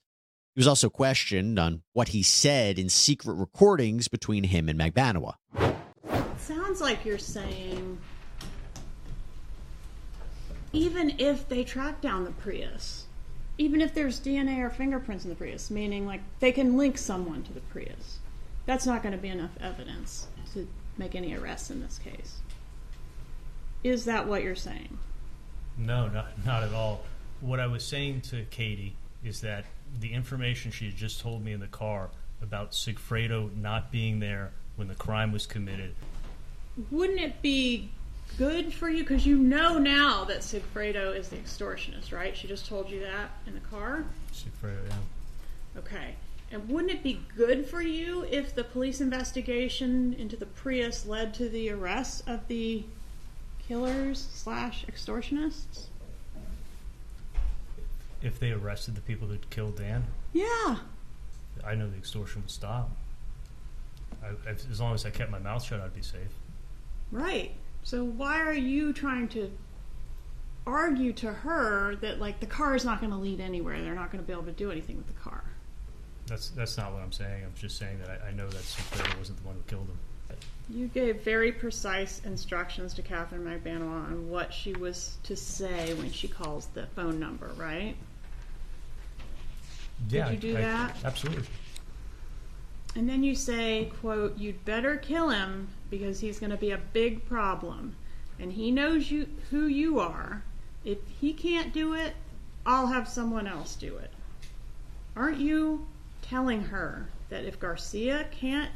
He 0.55 0.59
was 0.59 0.67
also 0.67 0.89
questioned 0.89 1.59
on 1.59 1.83
what 1.93 2.09
he 2.09 2.23
said 2.23 2.79
in 2.79 2.89
secret 2.89 3.33
recordings 3.33 4.07
between 4.07 4.45
him 4.45 4.69
and 4.69 4.79
Magbanua. 4.79 5.35
Sounds 6.37 6.79
like 6.79 7.03
you're 7.03 7.17
saying 7.17 7.97
even 10.73 11.15
if 11.17 11.47
they 11.49 11.63
track 11.63 12.01
down 12.01 12.23
the 12.23 12.31
Prius, 12.31 13.06
even 13.57 13.81
if 13.81 13.93
there's 13.93 14.19
DNA 14.19 14.59
or 14.59 14.69
fingerprints 14.69 15.23
in 15.23 15.29
the 15.29 15.35
Prius, 15.35 15.71
meaning 15.71 16.05
like 16.05 16.21
they 16.39 16.51
can 16.51 16.77
link 16.77 16.97
someone 16.97 17.43
to 17.43 17.53
the 17.53 17.59
Prius, 17.61 18.19
that's 18.65 18.85
not 18.85 19.01
going 19.01 19.13
to 19.13 19.17
be 19.17 19.29
enough 19.29 19.57
evidence 19.61 20.27
to 20.53 20.67
make 20.97 21.15
any 21.15 21.35
arrests 21.35 21.69
in 21.69 21.81
this 21.81 21.99
case. 21.99 22.37
Is 23.83 24.05
that 24.05 24.27
what 24.27 24.43
you're 24.43 24.55
saying? 24.55 24.97
No, 25.77 26.07
not 26.07 26.45
not 26.45 26.63
at 26.63 26.73
all. 26.73 27.01
What 27.41 27.59
I 27.59 27.67
was 27.67 27.83
saying 27.83 28.21
to 28.21 28.43
Katie 28.45 28.95
is 29.23 29.41
that 29.41 29.65
the 29.99 30.13
information 30.13 30.71
she 30.71 30.85
had 30.85 30.95
just 30.95 31.21
told 31.21 31.43
me 31.43 31.53
in 31.53 31.59
the 31.59 31.67
car 31.67 32.09
about 32.41 32.71
Sigfredo 32.71 33.55
not 33.55 33.91
being 33.91 34.19
there 34.19 34.51
when 34.75 34.87
the 34.87 34.95
crime 34.95 35.31
was 35.31 35.45
committed. 35.45 35.95
Wouldn't 36.91 37.19
it 37.19 37.41
be 37.41 37.89
good 38.37 38.73
for 38.73 38.89
you 38.89 39.03
because 39.03 39.25
you 39.25 39.37
know 39.37 39.77
now 39.77 40.23
that 40.25 40.39
Sigfredo 40.39 41.15
is 41.15 41.29
the 41.29 41.37
extortionist, 41.37 42.11
right? 42.11 42.35
She 42.35 42.47
just 42.47 42.67
told 42.67 42.89
you 42.89 42.99
that 43.01 43.31
in 43.47 43.53
the 43.53 43.59
car. 43.61 44.03
Sigfredo, 44.33 44.77
yeah. 44.89 45.79
Okay. 45.79 46.15
And 46.51 46.67
wouldn't 46.69 46.91
it 46.93 47.03
be 47.03 47.19
good 47.35 47.65
for 47.67 47.81
you 47.81 48.23
if 48.31 48.55
the 48.55 48.63
police 48.63 49.01
investigation 49.01 50.13
into 50.17 50.35
the 50.37 50.45
Prius 50.45 51.05
led 51.05 51.33
to 51.35 51.49
the 51.49 51.69
arrest 51.71 52.23
of 52.27 52.47
the 52.47 52.83
killers 53.67 54.27
slash 54.33 54.85
extortionists? 54.85 55.87
If 58.21 58.39
they 58.39 58.51
arrested 58.51 58.95
the 58.95 59.01
people 59.01 59.27
that 59.29 59.49
killed 59.49 59.77
Dan, 59.77 60.05
Yeah. 60.33 60.77
I 61.65 61.75
know 61.75 61.89
the 61.89 61.97
extortion 61.97 62.43
would 62.43 62.51
stop. 62.51 62.91
I, 64.23 64.29
as 64.49 64.79
long 64.79 64.93
as 64.93 65.05
I 65.05 65.09
kept 65.09 65.31
my 65.31 65.39
mouth 65.39 65.63
shut, 65.63 65.81
I'd 65.81 65.93
be 65.93 66.01
safe. 66.01 66.31
Right. 67.11 67.51
So 67.87 68.03
why 68.03 68.41
are 68.41 68.53
you 68.53 68.91
trying 68.91 69.29
to 69.29 69.49
argue 70.65 71.13
to 71.13 71.31
her 71.31 71.95
that 72.01 72.19
like 72.19 72.41
the 72.41 72.45
car 72.45 72.75
is 72.75 72.83
not 72.83 72.99
going 72.99 73.13
to 73.13 73.17
lead 73.17 73.39
anywhere? 73.39 73.81
They're 73.81 73.95
not 73.95 74.11
going 74.11 74.21
to 74.21 74.27
be 74.27 74.33
able 74.33 74.43
to 74.43 74.51
do 74.51 74.69
anything 74.71 74.97
with 74.97 75.07
the 75.07 75.13
car. 75.13 75.41
That's 76.25 76.49
that's 76.49 76.75
not 76.75 76.91
what 76.91 77.01
I'm 77.01 77.13
saying. 77.13 77.45
I'm 77.45 77.53
just 77.57 77.77
saying 77.77 77.99
that 77.99 78.09
I, 78.09 78.27
I 78.27 78.31
know 78.33 78.49
that 78.49 78.59
Sigfredo 78.59 79.17
wasn't 79.17 79.39
the 79.41 79.47
one 79.47 79.55
who 79.55 79.61
killed 79.73 79.87
him. 79.87 79.97
You 80.69 80.87
gave 80.89 81.21
very 81.21 81.53
precise 81.53 82.21
instructions 82.25 82.93
to 82.95 83.01
Catherine 83.01 83.45
Magbanua 83.45 84.11
on 84.11 84.29
what 84.29 84.53
she 84.53 84.73
was 84.73 85.15
to 85.23 85.37
say 85.37 85.93
when 85.93 86.11
she 86.11 86.27
calls 86.27 86.65
the 86.73 86.87
phone 86.87 87.21
number, 87.21 87.51
right? 87.55 87.95
Yeah, 90.09 90.27
Did 90.27 90.43
you 90.43 90.51
do 90.51 90.57
I- 90.57 90.61
that? 90.61 90.97
Absolutely. 91.05 91.47
And 92.97 93.07
then 93.07 93.23
you 93.23 93.33
say, 93.33 93.93
quote, 94.01 94.37
you'd 94.37 94.65
better 94.65 94.97
kill 94.97 95.29
him 95.29 95.69
because 95.89 96.19
he's 96.19 96.39
going 96.39 96.49
to 96.49 96.57
be 96.57 96.71
a 96.71 96.77
big 96.77 97.25
problem. 97.25 97.95
And 98.39 98.53
he 98.53 98.71
knows 98.71 99.09
you 99.09 99.27
who 99.49 99.67
you 99.67 99.99
are. 99.99 100.43
If 100.85 100.99
he 101.19 101.33
can't 101.33 101.73
do 101.73 101.93
it, 101.93 102.13
I'll 102.65 102.87
have 102.87 103.07
someone 103.07 103.47
else 103.47 103.75
do 103.75 103.97
it. 103.97 104.11
Aren't 105.15 105.39
you 105.39 105.87
telling 106.21 106.61
her 106.61 107.09
that 107.29 107.45
if 107.45 107.59
Garcia 107.59 108.27
can't 108.31 108.71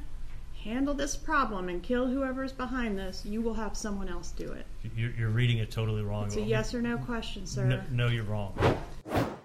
handle 0.64 0.93
this 0.93 1.16
problem 1.16 1.70
and 1.70 1.82
kill 1.82 2.07
whoever's 2.07 2.51
behind 2.51 2.97
this, 2.97 3.26
you 3.26 3.41
will 3.41 3.53
have 3.53 3.76
someone 3.76 4.07
else 4.09 4.32
do 4.32 4.51
it? 4.51 4.66
You're, 4.95 5.12
you're 5.12 5.30
reading 5.30 5.57
it 5.57 5.72
totally 5.72 6.01
wrong. 6.01 6.26
It's 6.26 6.36
a 6.36 6.41
yes 6.41 6.74
or 6.74 6.82
no 6.82 6.97
question, 6.97 7.45
sir. 7.45 7.66
No, 7.66 7.82
no, 7.91 8.07
you're 8.07 8.24
wrong. 8.24 8.53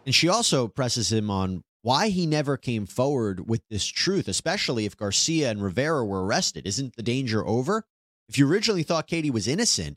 And 0.04 0.14
she 0.14 0.28
also 0.28 0.68
presses 0.68 1.12
him 1.12 1.30
on 1.30 1.62
why 1.86 2.08
he 2.08 2.26
never 2.26 2.56
came 2.56 2.84
forward 2.84 3.48
with 3.48 3.62
this 3.70 3.86
truth, 3.86 4.26
especially 4.26 4.86
if 4.86 4.96
Garcia 4.96 5.48
and 5.52 5.62
Rivera 5.62 6.04
were 6.04 6.24
arrested. 6.24 6.66
Isn't 6.66 6.96
the 6.96 7.02
danger 7.04 7.46
over? 7.46 7.84
If 8.28 8.38
you 8.38 8.50
originally 8.50 8.82
thought 8.82 9.06
Katie 9.06 9.30
was 9.30 9.46
innocent, 9.46 9.96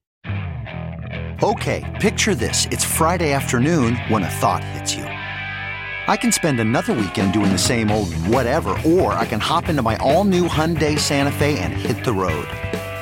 Okay, 1.42 1.98
picture 2.00 2.36
this. 2.36 2.68
It's 2.70 2.84
Friday 2.84 3.32
afternoon 3.32 3.96
when 4.10 4.24
a 4.24 4.30
thought 4.30 4.62
hits 4.62 4.94
you. 4.94 5.04
I 5.04 6.16
can 6.16 6.32
spend 6.32 6.60
another 6.60 6.94
weekend 6.94 7.34
doing 7.34 7.52
the 7.52 7.58
same 7.58 7.90
old 7.90 8.14
whatever, 8.28 8.78
or 8.86 9.14
I 9.14 9.26
can 9.26 9.40
hop 9.40 9.70
into 9.70 9.82
my 9.82 9.96
all 9.98 10.26
new 10.26 10.48
Hyundai 10.48 11.00
Santa 11.00 11.32
Fe 11.32 11.58
and 11.60 11.74
hit 11.74 12.04
the 12.04 12.14
road. 12.14 12.48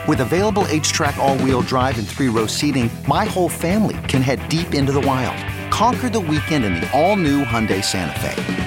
With 0.08 0.22
available 0.22 0.66
H 0.68 0.94
track, 0.94 1.18
all 1.18 1.38
wheel 1.40 1.62
drive, 1.62 1.98
and 1.98 2.08
three 2.08 2.30
row 2.30 2.46
seating, 2.46 2.90
my 3.08 3.26
whole 3.26 3.50
family 3.50 3.98
can 4.08 4.22
head 4.22 4.48
deep 4.48 4.76
into 4.76 4.92
the 4.94 5.02
wild. 5.02 5.36
Conquer 5.72 6.10
the 6.10 6.20
weekend 6.22 6.64
in 6.64 6.76
the 6.76 6.90
all 6.94 7.16
new 7.18 7.44
Hyundai 7.44 7.84
Santa 7.84 8.18
Fe. 8.20 8.67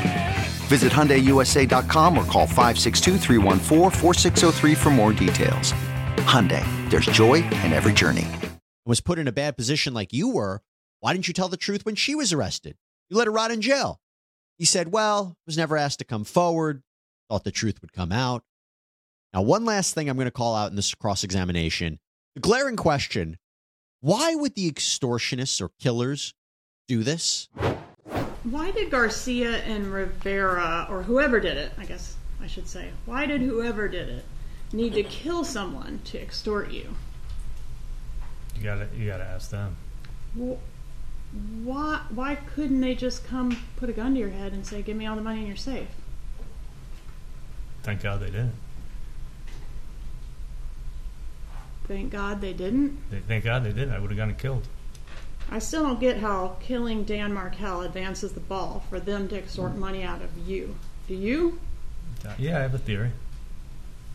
Visit 0.71 0.91
HyundaiUSA.com 0.93 2.17
or 2.17 2.23
call 2.23 2.47
562-314-4603 2.47 4.77
for 4.77 4.89
more 4.89 5.11
details. 5.11 5.73
Hyundai, 6.31 6.63
there's 6.89 7.07
joy 7.07 7.43
in 7.65 7.73
every 7.73 7.91
journey. 7.91 8.25
Was 8.85 9.01
put 9.01 9.19
in 9.19 9.27
a 9.27 9.33
bad 9.33 9.57
position 9.57 9.93
like 9.93 10.13
you 10.13 10.29
were. 10.29 10.61
Why 11.01 11.11
didn't 11.11 11.27
you 11.27 11.33
tell 11.33 11.49
the 11.49 11.57
truth 11.57 11.85
when 11.85 11.95
she 11.95 12.15
was 12.15 12.31
arrested? 12.31 12.77
You 13.09 13.17
let 13.17 13.27
her 13.27 13.33
rot 13.33 13.51
in 13.51 13.59
jail. 13.59 13.99
He 14.57 14.63
said, 14.63 14.93
well, 14.93 15.35
was 15.45 15.57
never 15.57 15.75
asked 15.75 15.99
to 15.99 16.05
come 16.05 16.23
forward, 16.23 16.83
thought 17.29 17.43
the 17.43 17.51
truth 17.51 17.81
would 17.81 17.91
come 17.91 18.13
out. 18.13 18.45
Now, 19.33 19.41
one 19.41 19.65
last 19.65 19.93
thing 19.93 20.09
I'm 20.09 20.15
going 20.15 20.23
to 20.23 20.31
call 20.31 20.55
out 20.55 20.69
in 20.69 20.77
this 20.77 20.95
cross 20.95 21.25
examination 21.25 21.99
the 22.33 22.39
glaring 22.39 22.77
question 22.77 23.37
why 23.99 24.35
would 24.35 24.55
the 24.55 24.71
extortionists 24.71 25.59
or 25.59 25.71
killers 25.81 26.33
do 26.87 27.03
this? 27.03 27.49
Why 28.43 28.71
did 28.71 28.89
Garcia 28.89 29.57
and 29.63 29.87
Rivera, 29.93 30.87
or 30.89 31.03
whoever 31.03 31.39
did 31.39 31.57
it, 31.57 31.71
I 31.77 31.85
guess 31.85 32.15
I 32.41 32.47
should 32.47 32.67
say, 32.67 32.89
why 33.05 33.25
did 33.27 33.41
whoever 33.41 33.87
did 33.87 34.09
it 34.09 34.25
need 34.73 34.93
to 34.93 35.03
kill 35.03 35.43
someone 35.43 35.99
to 36.05 36.19
extort 36.19 36.71
you? 36.71 36.95
You 38.57 38.63
gotta 38.63 38.87
you 38.95 39.05
gotta 39.07 39.23
ask 39.25 39.49
them. 39.51 39.75
Wh- 40.37 40.57
Why, 41.65 42.01
why 42.09 42.35
couldn't 42.35 42.81
they 42.81 42.95
just 42.95 43.25
come 43.25 43.57
put 43.77 43.89
a 43.89 43.93
gun 43.93 44.13
to 44.15 44.19
your 44.19 44.29
head 44.29 44.53
and 44.53 44.65
say, 44.65 44.81
give 44.81 44.97
me 44.97 45.05
all 45.05 45.15
the 45.15 45.21
money 45.21 45.39
and 45.39 45.47
you're 45.47 45.55
safe? 45.57 45.87
Thank 47.83 48.01
God 48.01 48.19
they 48.21 48.27
didn't. 48.27 48.53
Thank 51.87 52.11
God 52.11 52.41
they 52.41 52.53
didn't. 52.53 52.97
Thank 53.27 53.43
God 53.43 53.63
they 53.63 53.71
didn't. 53.73 53.91
I 53.93 53.99
would 53.99 54.11
have 54.11 54.17
gotten 54.17 54.35
killed. 54.35 54.67
I 55.53 55.59
still 55.59 55.83
don't 55.83 55.99
get 55.99 56.17
how 56.17 56.55
killing 56.61 57.03
Dan 57.03 57.33
Markel 57.33 57.81
advances 57.81 58.31
the 58.31 58.39
ball 58.39 58.83
for 58.89 58.99
them 59.01 59.27
to 59.29 59.37
extort 59.37 59.75
money 59.75 60.01
out 60.03 60.21
of 60.21 60.29
you. 60.47 60.75
Do 61.09 61.13
you? 61.13 61.59
Yeah, 62.39 62.57
I 62.57 62.61
have 62.61 62.73
a 62.73 62.77
theory. 62.77 63.11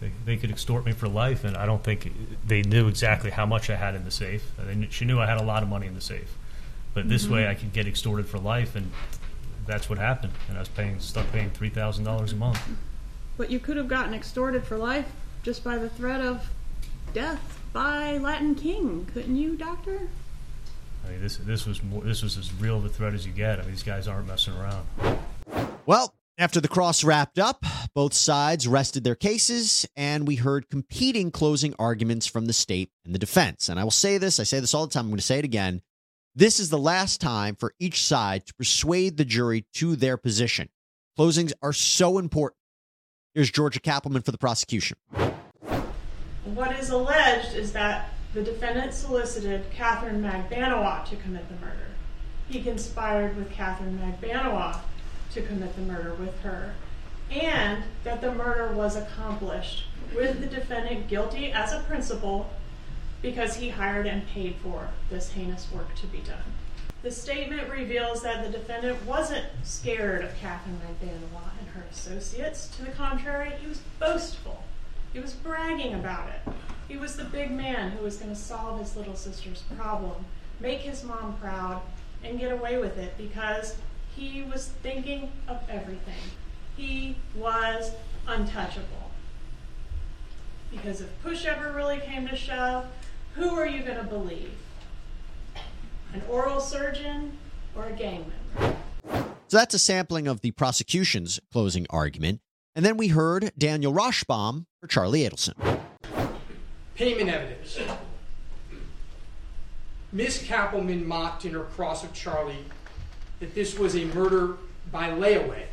They, 0.00 0.12
they 0.24 0.36
could 0.38 0.50
extort 0.50 0.86
me 0.86 0.92
for 0.92 1.08
life, 1.08 1.44
and 1.44 1.56
I 1.56 1.66
don't 1.66 1.82
think 1.84 2.10
they 2.46 2.62
knew 2.62 2.88
exactly 2.88 3.30
how 3.30 3.44
much 3.46 3.68
I 3.68 3.76
had 3.76 3.94
in 3.94 4.04
the 4.04 4.10
safe. 4.10 4.44
Knew, 4.74 4.88
she 4.90 5.04
knew 5.04 5.20
I 5.20 5.26
had 5.26 5.38
a 5.38 5.42
lot 5.42 5.62
of 5.62 5.68
money 5.68 5.86
in 5.86 5.94
the 5.94 6.00
safe, 6.00 6.36
but 6.94 7.08
this 7.08 7.26
Mhm. 7.26 7.30
way 7.30 7.48
I 7.48 7.54
could 7.54 7.72
get 7.72 7.86
extorted 7.86 8.26
for 8.26 8.38
life, 8.38 8.74
and 8.76 8.90
that's 9.66 9.88
what 9.90 9.98
happened. 9.98 10.32
And 10.48 10.56
I 10.56 10.60
was 10.60 10.68
paying 10.68 11.00
stuck 11.00 11.30
paying 11.32 11.50
three 11.50 11.70
thousand 11.70 12.04
dollars 12.04 12.32
a 12.32 12.36
month. 12.36 12.60
But 13.36 13.50
you 13.50 13.58
could 13.58 13.76
have 13.76 13.88
gotten 13.88 14.14
extorted 14.14 14.64
for 14.64 14.78
life 14.78 15.06
just 15.42 15.62
by 15.64 15.76
the 15.76 15.88
threat 15.90 16.20
of 16.22 16.48
death 17.12 17.58
by 17.72 18.16
Latin 18.18 18.54
King, 18.54 19.06
couldn't 19.12 19.36
you, 19.36 19.56
Doctor? 19.56 20.08
I 21.06 21.10
mean, 21.10 21.20
this 21.20 21.36
this 21.38 21.66
was 21.66 21.82
more, 21.82 22.02
this 22.02 22.22
was 22.22 22.36
as 22.36 22.52
real 22.54 22.76
of 22.76 22.84
a 22.84 22.88
threat 22.88 23.14
as 23.14 23.26
you 23.26 23.32
get. 23.32 23.58
I 23.58 23.62
mean, 23.62 23.70
these 23.70 23.82
guys 23.82 24.08
aren't 24.08 24.26
messing 24.26 24.54
around. 24.54 24.86
Well, 25.86 26.14
after 26.38 26.60
the 26.60 26.68
cross 26.68 27.04
wrapped 27.04 27.38
up, 27.38 27.64
both 27.94 28.12
sides 28.12 28.66
rested 28.66 29.04
their 29.04 29.14
cases, 29.14 29.86
and 29.96 30.26
we 30.26 30.36
heard 30.36 30.68
competing 30.68 31.30
closing 31.30 31.74
arguments 31.78 32.26
from 32.26 32.46
the 32.46 32.52
state 32.52 32.90
and 33.04 33.14
the 33.14 33.18
defense. 33.18 33.68
And 33.68 33.78
I 33.78 33.84
will 33.84 33.90
say 33.90 34.18
this 34.18 34.40
I 34.40 34.42
say 34.42 34.60
this 34.60 34.74
all 34.74 34.86
the 34.86 34.92
time, 34.92 35.04
I'm 35.04 35.10
going 35.10 35.18
to 35.18 35.22
say 35.22 35.38
it 35.38 35.44
again. 35.44 35.82
This 36.34 36.60
is 36.60 36.68
the 36.68 36.78
last 36.78 37.20
time 37.20 37.56
for 37.56 37.72
each 37.78 38.04
side 38.04 38.44
to 38.46 38.54
persuade 38.54 39.16
the 39.16 39.24
jury 39.24 39.64
to 39.74 39.96
their 39.96 40.16
position. 40.18 40.68
Closings 41.18 41.52
are 41.62 41.72
so 41.72 42.18
important. 42.18 42.58
Here's 43.32 43.50
Georgia 43.50 43.80
Cappleman 43.80 44.22
for 44.22 44.32
the 44.32 44.38
prosecution. 44.38 44.98
What 46.44 46.78
is 46.78 46.90
alleged 46.90 47.54
is 47.54 47.72
that 47.72 48.10
the 48.36 48.42
defendant 48.42 48.92
solicited 48.92 49.64
Catherine 49.70 50.20
Magbanua 50.20 51.08
to 51.08 51.16
commit 51.16 51.48
the 51.48 51.54
murder. 51.54 51.86
He 52.50 52.62
conspired 52.62 53.34
with 53.34 53.50
Catherine 53.50 53.98
Magbanua 53.98 54.80
to 55.32 55.40
commit 55.40 55.74
the 55.74 55.80
murder 55.80 56.12
with 56.12 56.38
her, 56.40 56.74
and 57.30 57.82
that 58.04 58.20
the 58.20 58.34
murder 58.34 58.74
was 58.74 58.94
accomplished 58.94 59.84
with 60.14 60.38
the 60.40 60.46
defendant 60.46 61.08
guilty 61.08 61.50
as 61.50 61.72
a 61.72 61.80
principal 61.80 62.50
because 63.22 63.56
he 63.56 63.70
hired 63.70 64.06
and 64.06 64.28
paid 64.28 64.56
for 64.56 64.90
this 65.08 65.30
heinous 65.30 65.72
work 65.72 65.94
to 65.94 66.06
be 66.06 66.18
done. 66.18 66.52
The 67.02 67.12
statement 67.12 67.70
reveals 67.70 68.20
that 68.20 68.44
the 68.44 68.50
defendant 68.50 69.02
wasn't 69.06 69.46
scared 69.62 70.22
of 70.22 70.36
Catherine 70.36 70.78
Magbanua 70.86 71.52
and 71.58 71.68
her 71.70 71.86
associates. 71.90 72.68
To 72.76 72.84
the 72.84 72.90
contrary, 72.90 73.52
he 73.62 73.66
was 73.66 73.80
boastful. 73.98 74.62
He 75.16 75.22
was 75.22 75.32
bragging 75.32 75.94
about 75.94 76.28
it. 76.28 76.52
He 76.88 76.98
was 76.98 77.16
the 77.16 77.24
big 77.24 77.50
man 77.50 77.92
who 77.92 78.04
was 78.04 78.18
going 78.18 78.28
to 78.28 78.36
solve 78.36 78.78
his 78.78 78.94
little 78.96 79.16
sister's 79.16 79.62
problem, 79.74 80.26
make 80.60 80.80
his 80.80 81.04
mom 81.04 81.38
proud, 81.40 81.80
and 82.22 82.38
get 82.38 82.52
away 82.52 82.76
with 82.76 82.98
it 82.98 83.16
because 83.16 83.78
he 84.14 84.42
was 84.42 84.72
thinking 84.82 85.32
of 85.48 85.62
everything. 85.70 86.20
He 86.76 87.16
was 87.34 87.92
untouchable. 88.28 89.10
Because 90.70 91.00
if 91.00 91.22
push 91.22 91.46
ever 91.46 91.72
really 91.72 92.00
came 92.00 92.28
to 92.28 92.36
shove, 92.36 92.84
who 93.36 93.54
are 93.54 93.66
you 93.66 93.82
going 93.84 93.96
to 93.96 94.04
believe? 94.04 94.52
An 96.12 96.20
oral 96.28 96.60
surgeon 96.60 97.38
or 97.74 97.86
a 97.86 97.92
gang 97.92 98.30
member? 98.60 98.76
So 99.48 99.56
that's 99.56 99.72
a 99.72 99.78
sampling 99.78 100.28
of 100.28 100.42
the 100.42 100.50
prosecution's 100.50 101.40
closing 101.50 101.86
argument. 101.88 102.42
And 102.74 102.84
then 102.84 102.98
we 102.98 103.08
heard 103.08 103.52
Daniel 103.56 103.94
Rashbaum 103.94 104.66
for 104.86 104.92
Charlie 104.92 105.28
Adelson. 105.28 105.54
Payment 106.94 107.28
evidence. 107.28 107.78
Miss 110.12 110.42
Cappleman 110.42 111.06
mocked 111.06 111.44
in 111.44 111.52
her 111.52 111.64
cross 111.64 112.04
of 112.04 112.12
Charlie 112.12 112.64
that 113.40 113.54
this 113.54 113.78
was 113.78 113.96
a 113.96 114.04
murder 114.06 114.56
by 114.90 115.10
layaway, 115.10 115.64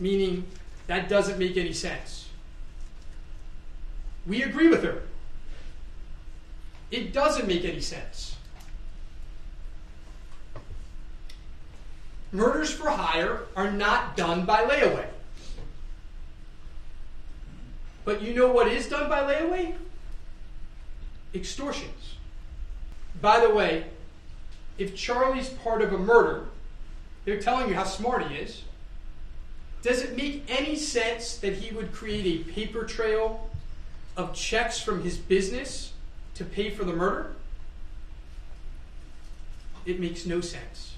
meaning 0.00 0.46
that 0.86 1.08
doesn't 1.08 1.38
make 1.38 1.56
any 1.56 1.72
sense. 1.72 2.28
We 4.26 4.42
agree 4.42 4.68
with 4.68 4.82
her. 4.82 5.02
It 6.90 7.12
doesn't 7.12 7.46
make 7.46 7.64
any 7.64 7.80
sense. 7.80 8.36
Murders 12.34 12.72
for 12.72 12.90
hire 12.90 13.42
are 13.54 13.70
not 13.70 14.16
done 14.16 14.44
by 14.44 14.64
layaway. 14.64 15.06
But 18.04 18.22
you 18.22 18.34
know 18.34 18.50
what 18.50 18.66
is 18.66 18.88
done 18.88 19.08
by 19.08 19.20
layaway? 19.20 19.76
Extortions. 21.32 22.16
By 23.22 23.38
the 23.38 23.54
way, 23.54 23.84
if 24.78 24.96
Charlie's 24.96 25.48
part 25.48 25.80
of 25.80 25.92
a 25.92 25.98
murder, 25.98 26.46
they're 27.24 27.40
telling 27.40 27.68
you 27.68 27.76
how 27.76 27.84
smart 27.84 28.26
he 28.26 28.34
is. 28.34 28.62
Does 29.82 30.02
it 30.02 30.16
make 30.16 30.42
any 30.48 30.74
sense 30.74 31.36
that 31.36 31.54
he 31.54 31.72
would 31.72 31.92
create 31.92 32.26
a 32.26 32.50
paper 32.50 32.82
trail 32.82 33.48
of 34.16 34.34
checks 34.34 34.80
from 34.80 35.04
his 35.04 35.16
business 35.16 35.92
to 36.34 36.44
pay 36.44 36.68
for 36.68 36.82
the 36.82 36.92
murder? 36.92 37.36
It 39.86 40.00
makes 40.00 40.26
no 40.26 40.40
sense. 40.40 40.93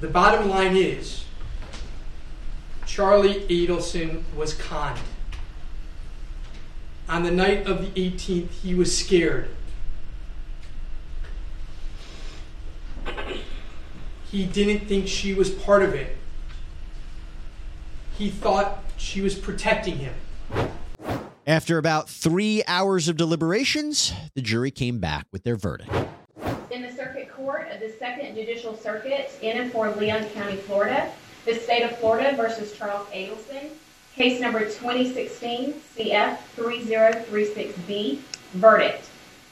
The 0.00 0.08
bottom 0.08 0.50
line 0.50 0.76
is 0.76 1.24
Charlie 2.84 3.46
Adelson 3.48 4.22
was 4.36 4.52
conned. 4.52 5.00
On 7.08 7.22
the 7.22 7.30
night 7.30 7.66
of 7.66 7.80
the 7.80 8.10
18th, 8.10 8.50
he 8.50 8.74
was 8.74 8.96
scared. 8.96 9.48
He 14.30 14.44
didn't 14.44 14.86
think 14.86 15.08
she 15.08 15.32
was 15.32 15.50
part 15.50 15.82
of 15.82 15.94
it. 15.94 16.16
He 18.18 18.28
thought 18.28 18.82
she 18.98 19.22
was 19.22 19.34
protecting 19.34 19.98
him. 19.98 20.14
After 21.46 21.78
about 21.78 22.10
three 22.10 22.62
hours 22.66 23.08
of 23.08 23.16
deliberations, 23.16 24.12
the 24.34 24.42
jury 24.42 24.70
came 24.70 24.98
back 24.98 25.26
with 25.30 25.44
their 25.44 25.56
verdict. 25.56 25.90
In 26.70 26.82
the 26.82 26.90
Circuit 26.90 26.96
Court 26.96 27.15
of 27.15 27.15
the 27.86 27.92
Second 27.98 28.34
Judicial 28.34 28.76
Circuit 28.76 29.30
in 29.42 29.58
and 29.58 29.70
for 29.70 29.90
Leon 29.92 30.24
County, 30.30 30.56
Florida, 30.56 31.12
the 31.44 31.54
state 31.54 31.84
of 31.84 31.96
Florida 31.98 32.34
versus 32.36 32.76
Charles 32.76 33.06
Adelson, 33.10 33.68
case 34.16 34.40
number 34.40 34.60
2016 34.60 35.74
CF 35.96 36.36
3036B, 36.56 38.18
verdict. 38.54 39.08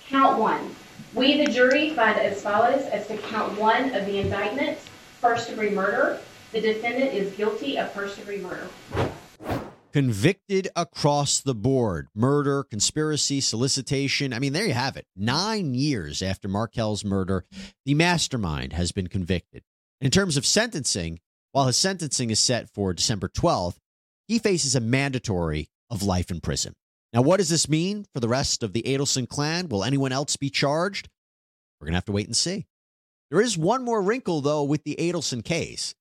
Count 0.08 0.40
one. 0.40 0.74
We, 1.14 1.44
the 1.44 1.52
jury, 1.52 1.90
find 1.90 2.18
as 2.18 2.42
follows 2.42 2.82
as 2.86 3.06
to 3.06 3.16
count 3.18 3.56
one 3.56 3.94
of 3.94 4.04
the 4.04 4.18
indictment, 4.18 4.78
first 5.20 5.48
degree 5.48 5.70
murder. 5.70 6.18
The 6.50 6.60
defendant 6.60 7.14
is 7.14 7.32
guilty 7.36 7.78
of 7.78 7.92
first 7.92 8.18
degree 8.18 8.38
murder. 8.38 8.68
Convicted 9.94 10.68
across 10.74 11.40
the 11.40 11.54
board 11.54 12.08
murder, 12.16 12.64
conspiracy, 12.64 13.40
solicitation. 13.40 14.32
I 14.32 14.40
mean, 14.40 14.52
there 14.52 14.66
you 14.66 14.72
have 14.72 14.96
it. 14.96 15.06
Nine 15.14 15.72
years 15.72 16.20
after 16.20 16.48
Markel's 16.48 17.04
murder, 17.04 17.44
the 17.86 17.94
mastermind 17.94 18.72
has 18.72 18.90
been 18.90 19.06
convicted. 19.06 19.62
In 20.00 20.10
terms 20.10 20.36
of 20.36 20.44
sentencing, 20.44 21.20
while 21.52 21.68
his 21.68 21.76
sentencing 21.76 22.30
is 22.30 22.40
set 22.40 22.68
for 22.68 22.92
December 22.92 23.28
12th, 23.28 23.76
he 24.26 24.40
faces 24.40 24.74
a 24.74 24.80
mandatory 24.80 25.68
of 25.88 26.02
life 26.02 26.28
in 26.28 26.40
prison. 26.40 26.74
Now, 27.12 27.22
what 27.22 27.36
does 27.36 27.48
this 27.48 27.68
mean 27.68 28.04
for 28.12 28.18
the 28.18 28.26
rest 28.26 28.64
of 28.64 28.72
the 28.72 28.82
Adelson 28.82 29.28
clan? 29.28 29.68
Will 29.68 29.84
anyone 29.84 30.10
else 30.10 30.34
be 30.34 30.50
charged? 30.50 31.08
We're 31.78 31.84
going 31.86 31.92
to 31.92 31.98
have 31.98 32.06
to 32.06 32.12
wait 32.12 32.26
and 32.26 32.36
see. 32.36 32.66
There 33.30 33.40
is 33.40 33.56
one 33.56 33.84
more 33.84 34.02
wrinkle, 34.02 34.40
though, 34.40 34.64
with 34.64 34.82
the 34.82 34.96
Adelson 34.98 35.44
case. 35.44 35.94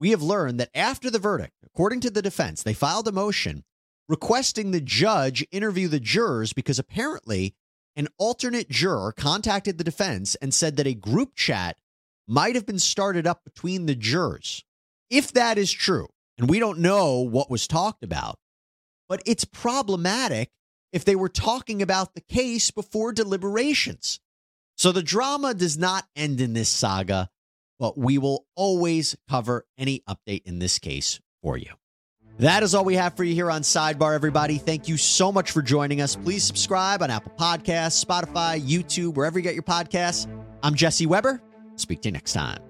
We 0.00 0.10
have 0.10 0.22
learned 0.22 0.58
that 0.58 0.70
after 0.74 1.10
the 1.10 1.18
verdict, 1.18 1.52
according 1.64 2.00
to 2.00 2.10
the 2.10 2.22
defense, 2.22 2.62
they 2.62 2.72
filed 2.72 3.06
a 3.06 3.12
motion 3.12 3.64
requesting 4.08 4.70
the 4.70 4.80
judge 4.80 5.46
interview 5.52 5.86
the 5.86 6.00
jurors 6.00 6.52
because 6.52 6.80
apparently 6.80 7.54
an 7.94 8.08
alternate 8.18 8.68
juror 8.68 9.12
contacted 9.12 9.78
the 9.78 9.84
defense 9.84 10.34
and 10.36 10.52
said 10.52 10.76
that 10.76 10.86
a 10.86 10.94
group 10.94 11.36
chat 11.36 11.76
might 12.26 12.54
have 12.54 12.66
been 12.66 12.78
started 12.78 13.26
up 13.26 13.44
between 13.44 13.86
the 13.86 13.94
jurors. 13.94 14.64
If 15.10 15.32
that 15.32 15.58
is 15.58 15.70
true, 15.70 16.08
and 16.38 16.48
we 16.48 16.58
don't 16.58 16.78
know 16.78 17.20
what 17.20 17.50
was 17.50 17.68
talked 17.68 18.02
about, 18.02 18.38
but 19.08 19.22
it's 19.26 19.44
problematic 19.44 20.50
if 20.92 21.04
they 21.04 21.14
were 21.14 21.28
talking 21.28 21.82
about 21.82 22.14
the 22.14 22.20
case 22.20 22.70
before 22.70 23.12
deliberations. 23.12 24.18
So 24.76 24.92
the 24.92 25.02
drama 25.02 25.52
does 25.52 25.76
not 25.76 26.06
end 26.16 26.40
in 26.40 26.52
this 26.54 26.68
saga, 26.68 27.28
but 27.80 27.98
we 27.98 28.18
will 28.18 28.46
always 28.54 29.16
cover 29.28 29.66
any 29.76 30.04
update 30.08 30.42
in 30.44 30.60
this 30.60 30.78
case 30.78 31.18
for 31.42 31.56
you. 31.56 31.72
That 32.38 32.62
is 32.62 32.74
all 32.74 32.84
we 32.84 32.94
have 32.94 33.16
for 33.16 33.24
you 33.24 33.34
here 33.34 33.50
on 33.50 33.62
Sidebar, 33.62 34.14
everybody. 34.14 34.58
Thank 34.58 34.88
you 34.88 34.96
so 34.96 35.32
much 35.32 35.50
for 35.50 35.60
joining 35.60 36.00
us. 36.00 36.14
Please 36.14 36.44
subscribe 36.44 37.02
on 37.02 37.10
Apple 37.10 37.32
Podcasts, 37.38 38.02
Spotify, 38.02 38.60
YouTube, 38.60 39.14
wherever 39.14 39.38
you 39.38 39.42
get 39.42 39.54
your 39.54 39.62
podcasts. 39.62 40.26
I'm 40.62 40.74
Jesse 40.74 41.06
Weber. 41.06 41.42
Speak 41.76 42.02
to 42.02 42.08
you 42.08 42.12
next 42.12 42.34
time. 42.34 42.69